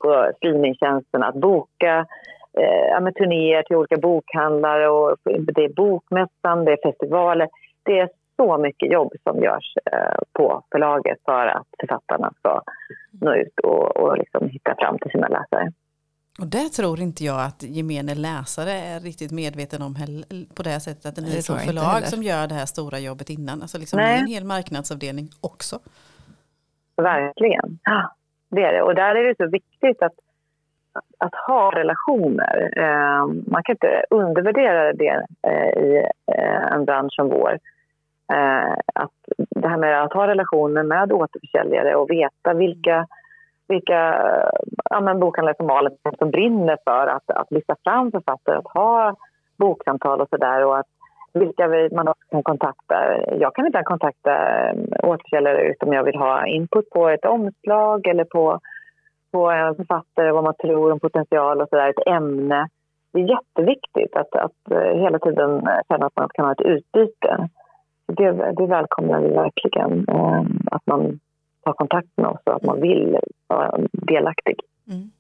på 0.03 0.31
streamingtjänsten, 0.37 1.23
att 1.23 1.35
boka 1.35 2.05
eh, 2.57 3.11
turnéer 3.11 3.63
till 3.63 3.75
olika 3.75 3.97
bokhandlare 3.97 4.89
och 4.89 5.17
det 5.55 5.63
är 5.63 5.75
bokmässan, 5.75 6.65
det 6.65 6.71
är 6.71 6.91
festivaler. 6.91 7.47
Det 7.83 7.99
är 7.99 8.09
så 8.35 8.57
mycket 8.57 8.91
jobb 8.91 9.13
som 9.23 9.41
görs 9.43 9.73
eh, 9.91 10.19
på 10.33 10.63
förlaget 10.71 11.17
för 11.25 11.47
att 11.47 11.67
författarna 11.79 12.31
ska 12.39 12.61
nå 13.21 13.35
ut 13.35 13.59
och, 13.63 13.97
och 13.97 14.17
liksom 14.17 14.49
hitta 14.49 14.75
fram 14.75 14.99
till 14.99 15.11
sina 15.11 15.27
läsare. 15.27 15.71
Och 16.39 16.47
det 16.47 16.69
tror 16.69 16.99
inte 16.99 17.23
jag 17.23 17.41
att 17.45 17.63
gemene 17.63 18.15
läsare 18.15 18.71
är 18.71 18.99
riktigt 18.99 19.31
medveten 19.31 19.81
om 19.81 19.95
på 20.55 20.63
det 20.63 20.79
sättet 20.79 21.05
att 21.05 21.15
det 21.15 21.21
är 21.21 21.39
ett 21.39 21.65
förlag 21.65 22.07
som 22.07 22.23
gör 22.23 22.47
det 22.47 22.55
här 22.55 22.65
stora 22.65 22.99
jobbet 22.99 23.29
innan. 23.29 23.61
Alltså 23.61 23.77
liksom 23.77 23.97
det 23.97 24.03
är 24.03 24.19
en 24.19 24.27
hel 24.27 24.43
marknadsavdelning 24.43 25.29
också. 25.41 25.79
Verkligen, 26.97 27.79
ja, 27.83 28.15
det 28.49 28.63
är 28.63 28.73
det. 28.73 28.81
Och 28.81 28.95
där 28.95 29.15
är 29.15 29.23
det 29.27 29.35
så 29.37 29.49
viktigt 29.49 30.01
att, 30.01 30.13
att 31.17 31.35
ha 31.47 31.71
relationer. 31.71 32.73
Eh, 32.77 33.25
man 33.47 33.63
kan 33.63 33.73
inte 33.75 34.03
undervärdera 34.09 34.93
det 34.93 35.25
eh, 35.47 35.83
i 35.83 36.07
en 36.71 36.85
bransch 36.85 37.13
som 37.13 37.29
vår. 37.29 37.59
Eh, 38.33 38.73
att 38.95 39.11
det 39.49 39.67
här 39.67 39.77
med 39.77 40.03
att 40.03 40.13
ha 40.13 40.27
relationer 40.27 40.83
med 40.83 41.11
återförsäljare 41.11 41.95
och 41.95 42.09
veta 42.09 42.53
vilka, 42.53 43.07
vilka 43.67 44.13
eh, 44.13 44.49
ja, 44.89 45.01
men 45.01 45.19
bokhandlare 45.19 45.55
som 45.57 45.67
Malin 45.67 45.97
som 46.17 46.31
brinner 46.31 46.77
för 46.83 47.07
att, 47.07 47.29
att 47.29 47.51
lyfta 47.51 47.75
fram 47.83 48.11
författare, 48.11 48.57
att 48.57 48.73
ha 48.73 49.15
boksamtal 49.57 50.21
och 50.21 50.29
sådär 50.29 50.65
och 50.65 50.77
att 50.77 50.87
vilka 51.33 51.67
man 51.91 52.07
också 52.07 52.27
kan 52.31 52.43
kontakta. 52.43 52.95
Jag 53.39 53.55
kan 53.55 53.65
inte 53.65 53.83
kontakta 53.83 54.31
eh, 54.31 54.75
återförsäljare 55.03 55.61
utom 55.61 55.93
jag 55.93 56.03
vill 56.03 56.15
ha 56.15 56.47
input 56.47 56.89
på 56.89 57.09
ett 57.09 57.25
omslag 57.25 58.07
eller 58.07 58.23
på, 58.23 58.59
på 59.31 59.51
en 59.51 59.75
författare, 59.75 60.31
vad 60.31 60.43
man 60.43 60.55
tror 60.61 60.91
om 60.91 60.99
potential 60.99 61.61
och 61.61 61.69
sådär, 61.69 61.89
ett 61.89 62.07
ämne. 62.07 62.67
Det 63.13 63.19
är 63.19 63.29
jätteviktigt 63.29 64.15
att, 64.15 64.35
att 64.35 64.71
eh, 64.71 64.99
hela 65.01 65.19
tiden 65.19 65.67
känna 65.87 66.05
att 66.05 66.15
man 66.15 66.29
kan 66.33 66.45
ha 66.45 66.51
ett 66.51 66.61
utbyte 66.61 67.49
det, 68.07 68.53
det 68.57 68.65
välkomnar 68.67 69.21
vi 69.21 69.29
verkligen. 69.29 70.05
Eh, 70.07 70.43
att 70.71 70.87
man 70.87 71.19
tar 71.63 71.73
kontakt 71.73 72.07
med 72.15 72.27
oss 72.27 72.41
och 72.43 72.55
att 72.55 72.63
man 72.63 72.81
vill 72.81 73.17
vara 73.47 73.79
delaktig. 73.91 74.55
Mm. 74.91 75.11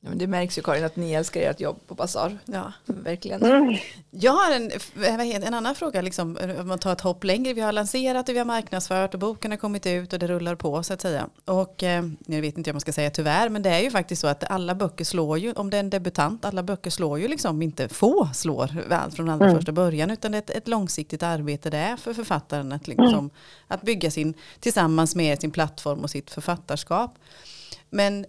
Ja, 0.00 0.08
men 0.08 0.18
det 0.18 0.26
märks 0.26 0.58
ju 0.58 0.62
Karin 0.62 0.84
att 0.84 0.96
ni 0.96 1.12
älskar 1.12 1.40
ert 1.40 1.60
jobb 1.60 1.80
på 1.86 1.94
Basar. 1.94 2.38
Ja, 2.44 2.72
verkligen. 2.84 3.42
Mm. 3.42 3.76
Jag 4.10 4.32
har 4.32 4.52
en, 4.52 5.42
en 5.42 5.54
annan 5.54 5.74
fråga, 5.74 6.02
liksom, 6.02 6.38
om 6.60 6.68
man 6.68 6.78
tar 6.78 6.92
ett 6.92 7.00
hopp 7.00 7.24
längre. 7.24 7.52
Vi 7.52 7.60
har 7.60 7.72
lanserat 7.72 8.28
och 8.28 8.34
vi 8.34 8.38
har 8.38 8.44
marknadsfört 8.44 9.14
och 9.14 9.20
boken 9.20 9.50
har 9.50 9.58
kommit 9.58 9.86
ut 9.86 10.12
och 10.12 10.18
det 10.18 10.26
rullar 10.26 10.54
på 10.54 10.82
så 10.82 10.94
att 10.94 11.00
säga. 11.00 11.28
Och 11.44 11.82
eh, 11.82 12.04
jag 12.26 12.40
vet 12.40 12.58
inte 12.58 12.70
om 12.70 12.74
man 12.74 12.80
ska 12.80 12.92
säga 12.92 13.10
tyvärr, 13.10 13.48
men 13.48 13.62
det 13.62 13.70
är 13.70 13.80
ju 13.80 13.90
faktiskt 13.90 14.20
så 14.20 14.26
att 14.26 14.44
alla 14.50 14.74
böcker 14.74 15.04
slår 15.04 15.38
ju, 15.38 15.52
om 15.52 15.70
det 15.70 15.76
är 15.76 15.80
en 15.80 15.90
debutant, 15.90 16.44
alla 16.44 16.62
böcker 16.62 16.90
slår 16.90 17.18
ju 17.18 17.28
liksom 17.28 17.62
inte, 17.62 17.88
få 17.88 18.28
slår 18.34 19.10
från 19.10 19.28
allra 19.28 19.44
mm. 19.44 19.56
första 19.56 19.72
början, 19.72 20.10
utan 20.10 20.32
det 20.32 20.38
är 20.38 20.42
ett, 20.42 20.50
ett, 20.50 20.68
långsiktigt 20.68 21.22
arbete 21.22 21.70
det 21.70 21.78
är 21.78 21.96
för 21.96 22.14
författaren 22.14 22.72
att, 22.72 22.88
liksom, 22.88 23.08
mm. 23.08 23.30
att 23.66 23.82
bygga 23.82 24.10
sin, 24.10 24.34
tillsammans 24.60 25.14
med 25.14 25.40
sin 25.40 25.50
plattform 25.50 26.00
och 26.00 26.10
sitt 26.10 26.30
författarskap. 26.30 27.18
Men 27.90 28.26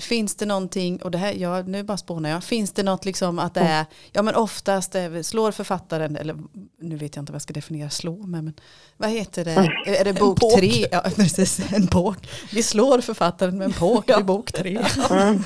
finns 0.00 0.34
det 0.34 0.46
någonting, 0.46 1.02
och 1.02 1.10
det 1.10 1.18
här, 1.18 1.32
ja, 1.32 1.62
nu 1.62 1.82
bara 1.82 1.96
spånar 1.96 2.30
jag, 2.30 2.44
finns 2.44 2.72
det 2.72 2.82
något 2.82 3.04
liksom 3.04 3.38
att 3.38 3.54
det 3.54 3.60
är, 3.60 3.86
ja 4.12 4.22
men 4.22 4.34
oftast 4.34 4.94
är, 4.94 5.22
slår 5.22 5.52
författaren, 5.52 6.16
eller 6.16 6.36
nu 6.80 6.96
vet 6.96 7.16
jag 7.16 7.22
inte 7.22 7.32
vad 7.32 7.34
jag 7.34 7.42
ska 7.42 7.52
definiera 7.52 7.90
slå 7.90 8.26
med, 8.26 8.44
men 8.44 8.54
vad 8.96 9.10
heter 9.10 9.44
det, 9.44 9.50
är 9.86 10.04
det 10.04 10.12
bok 10.12 10.38
tre? 10.58 10.86
Ja, 10.92 11.02
precis, 11.16 11.60
en 11.72 11.86
bok. 11.86 12.28
Vi 12.52 12.62
slår 12.62 13.00
författaren 13.00 13.58
med 13.58 13.64
en 13.64 13.72
påk 13.72 14.04
ja. 14.06 14.20
i 14.20 14.22
bok 14.22 14.52
tre. 14.52 14.84
Mm. 15.10 15.44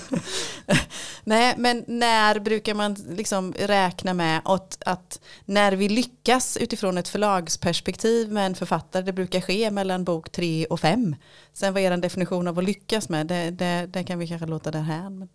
Nej, 1.24 1.54
men 1.58 1.84
när 1.86 2.38
brukar 2.38 2.74
man 2.74 2.96
liksom 3.10 3.54
räkna 3.58 4.14
med 4.14 4.40
att, 4.44 4.82
att 4.86 5.20
när 5.44 5.72
vi 5.72 5.88
lyckas 5.88 6.56
utifrån 6.56 6.98
ett 6.98 7.08
förlagsperspektiv 7.08 8.32
med 8.32 8.46
en 8.46 8.54
författare, 8.54 9.02
det 9.02 9.12
brukar 9.12 9.40
ske 9.40 9.70
mellan 9.70 10.04
bok 10.04 10.32
tre 10.32 10.66
och 10.66 10.80
fem. 10.80 11.16
Sen 11.52 11.74
vad 11.74 11.82
är 11.82 11.96
definition 11.96 12.48
av 12.48 12.58
att 12.58 12.64
lyckas 12.64 13.08
med, 13.08 13.26
det, 13.26 13.50
det, 13.50 13.88
det 13.92 14.02
kan 14.06 14.18
vi 14.18 14.26
kanske 14.26 14.46
låta 14.46 14.70
det 14.70 14.78
här. 14.78 15.10
Men 15.10 15.28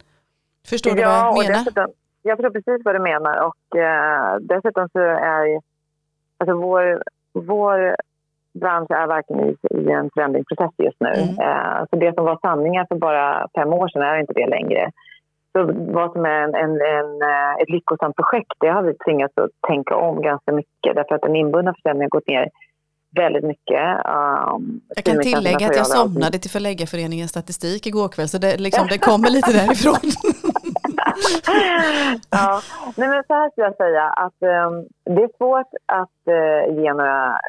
förstår 0.69 0.91
du 0.91 1.01
ja, 1.01 1.07
vad 1.07 1.43
jag 1.43 1.49
menar? 1.49 1.59
Dessutom, 1.59 1.87
jag 2.21 2.37
förstår 2.37 2.51
precis 2.51 2.85
vad 2.85 2.95
du 2.95 2.99
menar 2.99 3.35
och 3.47 3.77
eh, 3.77 4.35
dessutom 4.41 4.89
så 4.89 4.99
är 4.99 5.61
alltså 6.37 6.55
vår, 6.55 7.03
vår 7.33 7.95
bransch 8.53 8.91
är 8.91 9.07
verkligen 9.07 9.49
i, 9.49 9.55
i 9.71 9.91
en 9.91 10.09
förändringsprocess 10.13 10.71
just 10.77 10.99
nu. 10.99 11.09
Mm. 11.09 11.39
Eh, 11.39 11.79
så 11.89 11.95
det 11.95 12.13
som 12.15 12.25
var 12.25 12.39
sanningar 12.41 12.85
för 12.89 12.95
bara 12.95 13.47
fem 13.55 13.73
år 13.73 13.87
sedan 13.87 14.01
är 14.01 14.19
inte 14.19 14.33
det 14.33 14.47
längre. 14.47 14.91
Så 15.51 15.71
vad 15.93 16.11
som 16.11 16.25
är 16.25 16.41
en, 16.41 16.55
en, 16.55 16.71
en, 16.71 17.21
eh, 17.21 17.53
ett 17.61 17.69
lyckosamt 17.69 18.15
projekt, 18.15 18.53
det 18.59 18.67
har 18.67 18.81
vi 18.81 18.93
tvingats 18.97 19.37
att 19.37 19.51
tänka 19.67 19.95
om 19.95 20.21
ganska 20.21 20.51
mycket 20.51 20.95
därför 20.95 21.15
att 21.15 21.21
den 21.21 21.35
inbundna 21.35 21.73
försäljningen 21.73 22.09
har 22.11 22.19
gått 22.19 22.27
ner 22.27 22.49
väldigt 23.15 23.43
mycket. 23.43 23.83
Um, 24.05 24.81
jag 24.95 25.03
kan 25.05 25.21
tillägga 25.21 25.67
att 25.67 25.75
jag 25.75 25.87
somnade 25.87 26.37
till 26.39 26.51
Förläggarföreningens 26.51 27.31
statistik 27.31 27.87
igår 27.87 28.09
kväll 28.09 28.27
så 28.27 28.37
det, 28.37 28.57
liksom, 28.57 28.87
det 28.87 28.97
kommer 28.97 29.29
lite 29.29 29.51
därifrån. 29.61 30.01
ja, 32.29 32.61
Nej, 32.97 33.09
men 33.09 33.23
så 33.27 33.33
här 33.33 33.49
skulle 33.49 33.67
jag 33.67 33.75
säga 33.75 34.03
att 34.03 34.67
um, 34.67 34.85
det 35.15 35.23
är 35.23 35.37
svårt 35.37 35.71
att 35.85 36.19
uh, 36.27 36.81
ge 36.81 36.93
några 36.93 37.39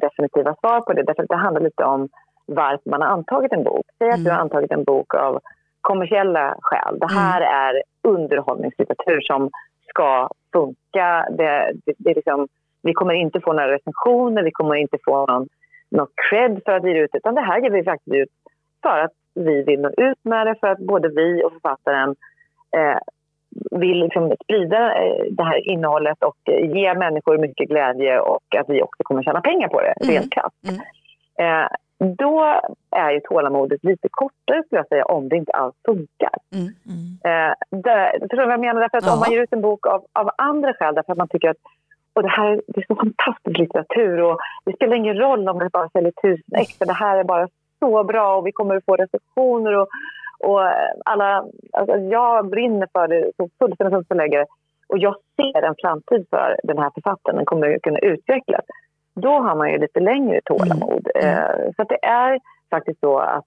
definitiva 0.00 0.54
svar 0.60 0.80
på 0.80 0.92
det 0.92 1.02
därför 1.02 1.22
att 1.22 1.28
det 1.28 1.36
handlar 1.36 1.62
lite 1.62 1.84
om 1.84 2.08
varför 2.46 2.90
man 2.90 3.02
har 3.02 3.08
antagit 3.08 3.52
en 3.52 3.64
bok. 3.64 3.86
Säg 3.98 4.08
att 4.08 4.14
mm. 4.14 4.24
du 4.24 4.30
har 4.30 4.36
mm. 4.36 4.44
antagit 4.44 4.72
en 4.72 4.84
bok 4.84 5.14
av 5.14 5.40
kommersiella 5.80 6.56
skäl. 6.60 6.98
Det 6.98 7.12
här 7.12 7.40
mm. 7.40 7.54
är 7.54 7.82
underhållningslitteratur 8.08 9.20
som 9.20 9.50
ska 9.88 10.28
funka. 10.52 11.26
Det, 11.30 11.72
det, 11.84 11.94
det 11.98 12.10
är 12.10 12.14
liksom, 12.14 12.48
vi 12.82 12.92
kommer 12.92 13.14
inte 13.14 13.40
få 13.40 13.52
några 13.52 13.72
recensioner, 13.72 14.42
vi 14.42 14.50
kommer 14.50 14.74
inte 14.74 14.98
få 15.04 15.26
någon, 15.26 15.48
någon 15.90 16.08
cred 16.30 16.60
för 16.64 16.72
att 16.72 16.84
vi 16.84 16.92
ger 16.92 17.04
ut 17.04 17.14
utan 17.14 17.34
det 17.34 17.40
här 17.40 17.62
ger 17.62 17.70
vi 17.70 17.84
faktiskt 17.84 18.14
ut 18.14 18.30
för 18.82 18.98
att 18.98 19.12
vi 19.34 19.62
vill 19.62 19.80
nå 19.80 19.88
ut 19.88 20.18
med 20.22 20.46
det, 20.46 20.54
för 20.60 20.66
att 20.66 20.78
både 20.78 21.08
vi 21.08 21.44
och 21.44 21.52
författaren 21.52 22.16
eh, 22.76 22.98
vill 23.70 23.98
liksom 23.98 24.32
sprida 24.44 25.02
eh, 25.02 25.24
det 25.30 25.44
här 25.44 25.68
innehållet 25.68 26.22
och 26.22 26.36
ge 26.46 26.94
människor 26.94 27.38
mycket 27.38 27.68
glädje 27.68 28.20
och 28.20 28.54
att 28.58 28.68
vi 28.68 28.82
också 28.82 29.02
kommer 29.02 29.22
tjäna 29.22 29.40
pengar 29.40 29.68
på 29.68 29.80
det, 29.80 29.94
mm. 30.00 30.14
rent 30.14 30.32
krasst. 30.32 30.56
Mm. 30.68 30.80
Eh, 31.38 31.68
då 32.16 32.60
är 32.90 33.10
ju 33.10 33.20
tålamodet 33.20 33.84
lite 33.84 34.08
kortare 34.10 34.62
skulle 34.62 34.78
jag 34.78 34.88
säga 34.88 35.04
om 35.04 35.28
det 35.28 35.36
inte 35.36 35.52
alls 35.52 35.74
funkar. 35.84 36.34
Mm. 36.54 36.68
Mm. 36.86 37.06
Eh, 37.24 37.54
det, 37.70 38.18
förstår 38.20 38.36
du 38.36 38.44
vad 38.44 38.52
jag 38.52 38.60
menar? 38.60 38.80
Därför 38.80 38.98
att 38.98 39.06
ja. 39.06 39.12
om 39.12 39.20
man 39.20 39.32
ger 39.32 39.42
ut 39.42 39.52
en 39.52 39.60
bok 39.60 39.86
av, 39.86 40.04
av 40.12 40.30
andra 40.38 40.74
skäl, 40.74 40.94
därför 40.94 41.12
att 41.12 41.18
man 41.18 41.28
tycker 41.28 41.50
att 41.50 41.56
och 42.14 42.22
det 42.22 42.28
här 42.28 42.60
det 42.66 42.80
är 42.80 42.86
så 42.86 42.96
fantastisk 42.96 43.58
litteratur 43.58 44.22
och 44.22 44.38
det 44.64 44.72
spelar 44.72 44.96
ingen 44.96 45.16
roll 45.16 45.48
om 45.48 45.58
det 45.58 45.70
bara 45.72 45.88
säljer 45.88 46.12
tusen 46.22 46.54
ex 46.60 46.78
för 46.78 46.86
det 46.86 46.92
här 46.92 47.18
är 47.18 47.24
bara 47.24 47.48
så 47.80 48.04
bra 48.04 48.36
och 48.36 48.46
vi 48.46 48.52
kommer 48.52 48.76
att 48.76 48.84
få 48.84 48.96
recensioner 48.96 49.72
och, 49.72 49.88
och 50.38 50.60
alla, 51.04 51.44
alltså 51.72 51.96
jag 51.96 52.50
brinner 52.50 52.88
för 52.92 53.08
det 53.08 53.30
så 53.36 53.48
fullständigt 53.58 53.94
som 53.94 54.04
förläggare 54.04 54.46
och 54.92 54.98
jag 54.98 55.14
ser 55.36 55.62
en 55.62 55.74
framtid 55.82 56.26
för 56.30 56.56
den 56.62 56.78
här 56.78 56.90
författaren, 56.94 57.36
den 57.36 57.46
kommer 57.46 57.74
att 57.74 57.82
kunna 57.82 57.98
utvecklas. 57.98 58.64
Då 59.14 59.28
har 59.28 59.56
man 59.56 59.70
ju 59.70 59.78
lite 59.78 60.00
längre 60.00 60.40
tålamod. 60.44 61.08
Mm. 61.14 61.38
Mm. 61.38 61.72
Så 61.76 61.84
det 61.84 62.04
är 62.04 62.38
faktiskt 62.70 63.00
så 63.00 63.18
att, 63.18 63.46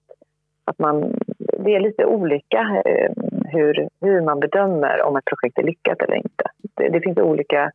att 0.64 0.78
man, 0.78 1.14
det 1.38 1.74
är 1.74 1.80
lite 1.80 2.04
olika 2.04 2.82
eh, 2.84 3.10
hur, 3.44 3.88
hur 4.00 4.20
man 4.20 4.40
bedömer 4.40 5.02
om 5.02 5.16
ett 5.16 5.24
projekt 5.24 5.58
är 5.58 5.62
lyckat 5.62 6.02
eller 6.02 6.16
inte. 6.16 6.44
Det, 6.76 6.88
det 6.88 7.00
finns 7.00 7.18
olika 7.18 7.70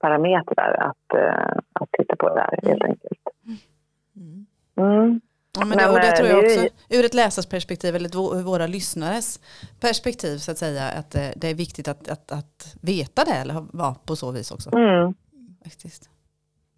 parametrar 0.00 0.72
att, 0.74 1.18
uh, 1.18 1.58
att 1.72 1.88
titta 1.92 2.16
på 2.16 2.28
där 2.28 2.58
helt 2.62 2.84
enkelt. 2.84 3.20
Mm. 4.16 4.46
Mm. 4.76 5.20
Ja, 5.58 5.64
men 5.64 5.78
det, 5.78 5.88
och 5.88 6.00
det 6.00 6.10
tror 6.10 6.28
jag 6.28 6.38
också, 6.44 6.60
ur 6.90 7.04
ett 7.04 7.14
läsarsperspektiv 7.14 7.96
eller 7.96 8.42
våra 8.42 8.66
lyssnares 8.66 9.40
perspektiv 9.80 10.36
så 10.36 10.50
att 10.50 10.58
säga, 10.58 10.84
att 10.98 11.14
eh, 11.14 11.30
det 11.36 11.50
är 11.50 11.54
viktigt 11.54 11.88
att, 11.88 12.10
att, 12.10 12.32
att 12.32 12.76
veta 12.82 13.24
det 13.24 13.36
eller 13.42 13.54
vara 13.72 13.94
på 14.06 14.16
så 14.16 14.32
vis 14.32 14.50
också. 14.50 14.70
Mm. 14.76 15.14
Faktiskt. 15.64 16.10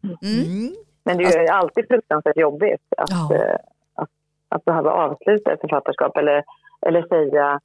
Mm. 0.05 0.17
mm. 0.23 0.75
Men 1.05 1.17
det 1.19 1.25
är 1.25 1.43
ju 1.43 1.49
alltid 1.49 1.85
fruktansvärt 1.89 2.37
jobbigt 2.37 2.87
att, 2.97 3.11
ja. 3.11 3.37
Eh, 3.37 3.57
att, 3.95 4.11
att 4.49 4.65
behöva 4.65 4.91
avsluta 4.91 5.53
ett 5.53 5.61
författarskap 5.61 6.17
eller, 6.17 6.45
eller 6.87 7.03
säga 7.03 7.61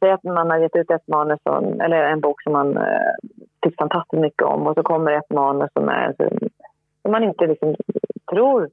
Säg 0.00 0.12
att 0.12 0.24
man 0.24 0.50
har 0.50 0.58
gett 0.58 0.76
ut 0.76 0.90
ett 0.90 1.08
manus 1.08 1.40
eller 1.84 2.02
en 2.02 2.20
bok 2.20 2.42
som 2.42 2.52
man 2.52 2.78
tycker 3.64 3.76
fantastiskt 3.78 4.20
mycket 4.20 4.42
om 4.42 4.66
och 4.66 4.74
så 4.74 4.82
kommer 4.82 5.12
ett 5.12 5.30
manus 5.30 5.70
som, 5.72 5.88
är, 5.88 6.14
som 7.02 7.10
man 7.10 7.24
inte 7.24 7.46
liksom 7.46 7.74
tror 8.30 8.70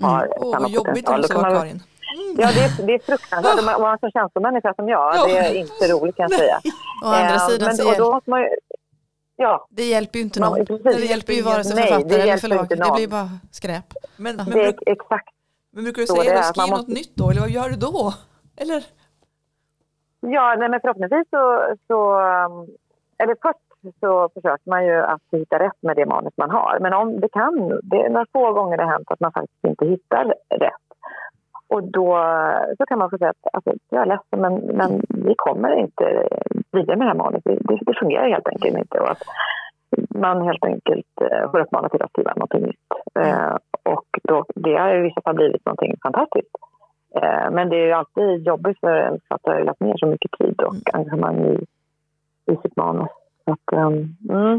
har 0.00 0.24
mm. 0.24 0.52
samma 0.52 0.66
oh, 0.66 0.72
jobbigt 0.72 1.06
potential. 1.06 1.22
Jobbigt 1.22 1.42
man, 1.42 1.54
Karin. 1.54 1.82
Mm. 2.14 2.36
Ja, 2.38 2.48
det 2.54 2.62
är, 2.64 2.86
det 2.86 2.94
är 2.94 2.98
fruktansvärt. 2.98 3.58
Om 3.76 3.82
man 3.82 3.92
är 3.94 3.98
så 3.98 4.10
känslomänniska 4.10 4.74
som 4.74 4.88
jag, 4.88 5.16
ja. 5.16 5.26
det 5.26 5.38
är 5.38 5.54
inte 5.54 5.92
roligt 5.92 6.16
kan 6.16 6.28
jag 6.30 6.38
säga. 6.42 6.60
Å 7.04 7.06
andra 7.06 7.34
eh, 7.34 7.48
sidan 7.48 7.66
men, 7.66 7.76
så 7.76 7.88
och 7.88 7.96
då 7.98 8.12
måste 8.14 8.30
man 8.30 8.40
ju, 8.40 8.48
ja. 9.36 9.66
Det 9.70 9.84
hjälper 9.84 10.18
ju 10.18 10.24
inte 10.24 10.40
någon. 10.40 10.50
Man, 10.50 10.66
precis, 10.66 11.00
det 11.00 11.06
hjälper 11.06 11.32
ju 11.32 11.42
vare 11.42 11.64
sig 11.64 11.76
författare 11.76 12.20
eller 12.22 12.36
förlag. 12.36 12.68
Det 12.68 12.92
blir 12.96 13.08
bara 13.08 13.28
skräp. 13.50 13.84
Men, 14.16 14.36
men, 14.36 14.50
det 14.50 14.64
är 14.64 14.74
exakt 14.86 15.34
men 15.74 15.84
brukar 15.84 16.02
du 16.02 16.06
säga 16.06 16.38
att 16.38 16.56
skriv 16.56 16.70
något 16.70 16.88
nytt 16.88 17.12
då, 17.14 17.30
eller 17.30 17.40
vad 17.40 17.50
gör 17.50 17.68
du 17.68 17.76
då? 17.76 18.14
Eller? 18.56 18.84
Ja, 20.20 20.56
nej, 20.58 20.68
men 20.68 20.80
förhoppningsvis 20.80 21.26
så, 21.30 21.76
så... 21.86 22.20
Um, 22.20 22.68
eller 23.18 23.36
först 23.42 23.61
så 24.00 24.28
försöker 24.34 24.70
man 24.70 24.86
ju 24.86 24.96
att 25.02 25.22
hitta 25.32 25.58
rätt 25.58 25.82
med 25.82 25.96
det 25.96 26.06
manus 26.06 26.32
man 26.36 26.50
har. 26.50 26.78
Men 26.80 26.92
om 26.92 27.20
det 27.20 27.28
kan, 27.28 27.80
det 27.82 27.96
är 27.96 28.10
några 28.10 28.26
få 28.32 28.52
gånger 28.52 28.76
det 28.76 28.82
har 28.82 28.90
hänt 28.92 29.10
att 29.10 29.20
man 29.20 29.32
faktiskt 29.32 29.64
inte 29.64 29.84
hittar 29.86 30.24
rätt. 30.48 30.86
Och 31.68 31.82
då 31.82 32.08
så 32.78 32.86
kan 32.86 32.98
man 32.98 33.10
få 33.10 33.18
säga 33.18 33.30
att 33.30 33.54
alltså, 33.54 33.72
jag 33.90 34.02
är 34.02 34.06
ledsen 34.06 34.40
men, 34.40 34.54
men 34.54 35.02
vi 35.08 35.34
kommer 35.36 35.72
inte 35.76 36.28
vidare 36.72 36.96
med 36.96 37.06
det 37.06 37.10
här 37.10 37.24
manuset. 37.24 37.44
Det, 37.44 37.78
det 37.86 37.98
fungerar 37.98 38.28
helt 38.28 38.48
enkelt 38.48 38.78
inte. 38.78 39.00
Och 39.00 39.10
att 39.10 39.22
man 40.08 40.42
helt 40.42 40.64
enkelt 40.64 41.20
eh, 41.20 41.50
får 41.50 41.60
uppmana 41.60 41.88
till 41.88 42.02
att 42.02 42.10
skriva 42.10 42.32
något 42.36 42.52
nytt. 42.52 42.90
Eh, 43.20 43.56
och 43.82 44.06
då, 44.22 44.44
det 44.54 44.76
har 44.76 44.94
i 44.94 45.02
vissa 45.02 45.20
fall 45.20 45.34
blivit 45.34 45.66
något 45.66 46.02
fantastiskt. 46.02 46.56
Eh, 47.14 47.50
men 47.50 47.68
det 47.68 47.76
är 47.76 47.86
ju 47.86 47.92
alltid 47.92 48.46
jobbigt 48.46 48.80
för 48.80 48.96
en 48.96 49.20
författare 49.20 49.60
att 49.60 49.66
lagt 49.66 49.80
ner 49.80 49.96
så 49.96 50.06
mycket 50.06 50.30
tid 50.38 50.60
och 50.60 50.74
engagemang 50.92 51.38
i, 51.44 51.66
i 52.52 52.56
sitt 52.56 52.76
manus. 52.76 53.10
Att, 53.44 53.78
um, 53.78 54.16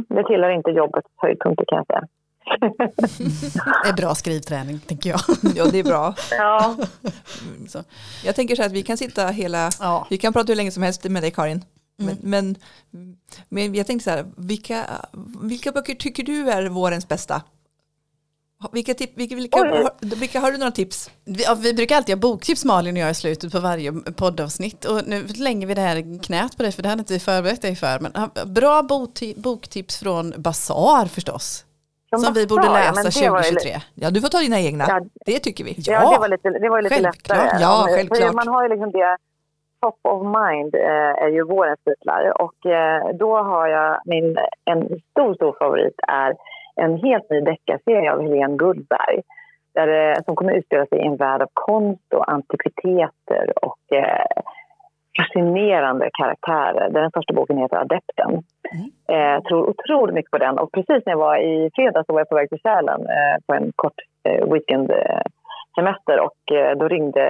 det 0.09 0.23
tillhör 0.23 0.49
inte 0.49 0.71
jobbets 0.71 1.07
höjdpunkter 1.17 1.65
kan 1.67 1.77
jag 1.77 1.88
säga. 1.88 2.07
det 3.84 3.89
är 3.89 3.93
bra 3.93 4.15
skrivträning 4.15 4.79
tänker 4.79 5.09
jag. 5.09 5.19
Ja 5.55 5.65
det 5.71 5.79
är 5.79 5.84
bra. 5.84 6.15
Ja. 6.31 6.75
Så. 7.67 7.84
Jag 8.25 8.36
tänker 8.36 8.55
så 8.55 8.61
här 8.61 8.69
att 8.69 8.75
vi 8.75 8.84
kan 8.84 8.97
sitta 8.97 9.27
hela, 9.27 9.69
ja. 9.79 10.07
vi 10.09 10.17
kan 10.17 10.34
prata 10.34 10.47
hur 10.47 10.55
länge 10.55 10.71
som 10.71 10.84
helst 10.84 11.03
med 11.03 11.23
dig 11.23 11.31
Karin. 11.31 11.65
Mm. 12.01 12.15
Men, 12.21 12.55
men, 12.91 13.15
men 13.49 13.75
jag 13.75 13.88
tänkte 13.88 14.03
så 14.03 14.09
här, 14.09 14.25
vilka, 14.38 14.86
vilka 15.41 15.71
böcker 15.71 15.95
tycker 15.95 16.23
du 16.23 16.49
är 16.49 16.69
vårens 16.69 17.07
bästa? 17.07 17.41
Vilka, 18.72 18.93
tip, 18.93 19.18
vilka, 19.18 19.36
vilka, 19.36 19.57
har, 19.57 19.89
vilka, 20.20 20.39
har 20.39 20.51
du 20.51 20.57
några 20.57 20.72
tips? 20.72 21.11
Vi, 21.26 21.45
vi, 21.64 21.74
brukar 21.74 21.95
alltid 21.95 22.16
ha 22.16 22.20
boktips 22.20 22.66
Malin 22.66 22.95
och 22.95 23.01
jag 23.01 23.11
i 23.11 23.14
slutet 23.14 23.51
på 23.51 23.59
varje 23.59 23.91
poddavsnitt 24.18 24.86
och 24.86 25.07
nu 25.07 25.24
lägger 25.36 25.68
vi 25.68 25.74
det 25.74 25.82
här 25.82 26.24
knät 26.24 26.57
på 26.57 26.64
dig 26.64 26.72
för 26.72 26.84
det 26.84 26.89
hade 26.89 26.99
inte 26.99 27.14
vi 27.14 27.20
förberett 27.20 27.61
dig 27.61 27.76
för. 27.76 27.99
Men 27.99 28.11
bra 28.53 28.84
boktips 29.36 29.99
från 29.99 30.34
Basar 30.38 31.05
förstås. 31.05 31.66
Som, 32.09 32.20
som 32.20 32.34
vi 32.34 32.47
borde 32.47 32.70
läsa 32.70 33.24
ja, 33.24 33.32
2023. 33.32 33.82
Ja 33.95 34.09
du 34.11 34.22
får 34.22 34.28
ta 34.28 34.39
dina 34.39 34.59
egna, 34.59 34.86
ja, 34.88 35.01
det 35.26 35.39
tycker 35.39 35.64
vi. 35.64 35.76
Ja, 35.78 35.93
ja 35.93 36.11
det 36.11 36.20
var 36.20 36.28
lite, 36.28 36.49
det 36.49 36.70
var 36.70 36.82
lite 36.82 36.95
självklart. 36.95 37.38
lättare. 37.38 37.61
Ja, 37.61 37.88
självklart. 37.89 38.34
Man 38.34 38.47
har 38.47 38.64
ju 38.64 38.70
liksom 38.70 38.91
det, 38.91 39.18
top 39.84 39.99
of 40.03 40.22
mind 40.39 40.76
eh, 40.76 41.24
är 41.24 41.30
ju 41.38 41.43
vårens 41.43 41.80
titlar 41.86 42.41
och 42.41 42.66
eh, 42.66 43.16
då 43.20 43.38
har 43.38 43.68
jag 43.68 44.01
min, 44.05 44.38
en 44.66 44.82
stor, 45.11 45.36
stor 45.36 45.55
favorit 45.59 45.95
är 46.07 46.34
en 46.76 46.97
helt 46.97 47.30
ny 47.30 47.41
deckarserie 47.41 48.11
av 48.13 48.21
Helene 48.21 48.57
Gullberg 48.57 49.21
där, 49.74 50.15
som 50.26 50.36
kommer 50.36 50.53
utspela 50.53 50.86
sig 50.86 50.99
i 50.99 51.07
en 51.07 51.15
värld 51.15 51.41
av 51.41 51.49
konst 51.53 52.13
och 52.13 52.32
antikviteter 52.32 53.65
och 53.65 53.97
eh, 53.97 54.41
fascinerande 55.17 56.09
karaktärer. 56.19 56.89
Den 56.89 57.11
första 57.11 57.34
boken 57.34 57.57
heter 57.57 57.78
Adepten. 57.78 58.32
Mm. 58.74 59.36
Eh, 59.36 59.43
tror 59.43 59.69
otroligt 59.69 60.15
mycket 60.15 60.32
på 60.32 60.38
den. 60.38 60.59
Och 60.59 60.71
precis 60.71 61.05
när 61.05 61.13
jag 61.13 61.17
var 61.17 61.38
i 61.38 61.69
fredags 61.76 62.07
var 62.07 62.19
jag 62.19 62.30
på 62.30 62.36
väg 62.36 62.49
till 62.49 62.61
Sälen 62.61 63.01
eh, 63.01 63.38
på 63.47 63.53
en 63.53 63.71
kort 63.76 63.99
eh, 64.24 64.45
weekendsemester 64.53 66.19
och 66.19 66.55
eh, 66.57 66.78
då 66.78 66.88
ringde 66.88 67.26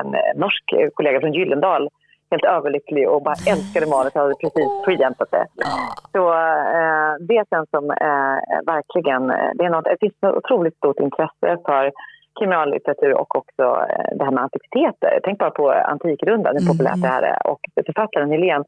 en 0.00 0.16
norsk 0.36 0.64
kollega 0.94 1.20
från 1.20 1.32
Gyllendal 1.32 1.88
helt 2.30 2.44
överlycklig 2.44 3.08
och 3.08 3.22
bara 3.22 3.38
älskade 3.52 3.86
manuset 3.86 4.16
och 4.16 4.22
hade 4.22 4.34
precis 4.34 4.70
preemptat 4.84 5.30
det. 5.30 5.46
Så 6.12 6.22
eh, 6.80 7.12
det 7.30 7.42
känns 7.50 7.70
som 7.70 7.84
eh, 7.90 8.38
verkligen, 8.72 9.22
det, 9.56 9.64
är 9.64 9.70
något, 9.70 9.84
det 9.84 9.96
finns 10.00 10.14
ett 10.22 10.38
otroligt 10.40 10.76
stort 10.76 11.00
intresse 11.00 11.48
för 11.66 11.92
kriminallitteratur 12.38 13.12
och 13.14 13.36
också 13.36 13.64
eh, 13.90 14.08
det 14.16 14.24
här 14.24 14.30
med 14.30 14.42
antikviteter. 14.42 15.20
Tänk 15.24 15.38
bara 15.38 15.50
på 15.50 15.70
Antikrundan, 15.70 16.56
hur 16.56 16.66
populärt 16.72 17.02
det 17.02 17.08
här 17.08 17.22
är. 17.22 17.46
Och 17.46 17.60
författaren 17.86 18.30
Helene, 18.30 18.64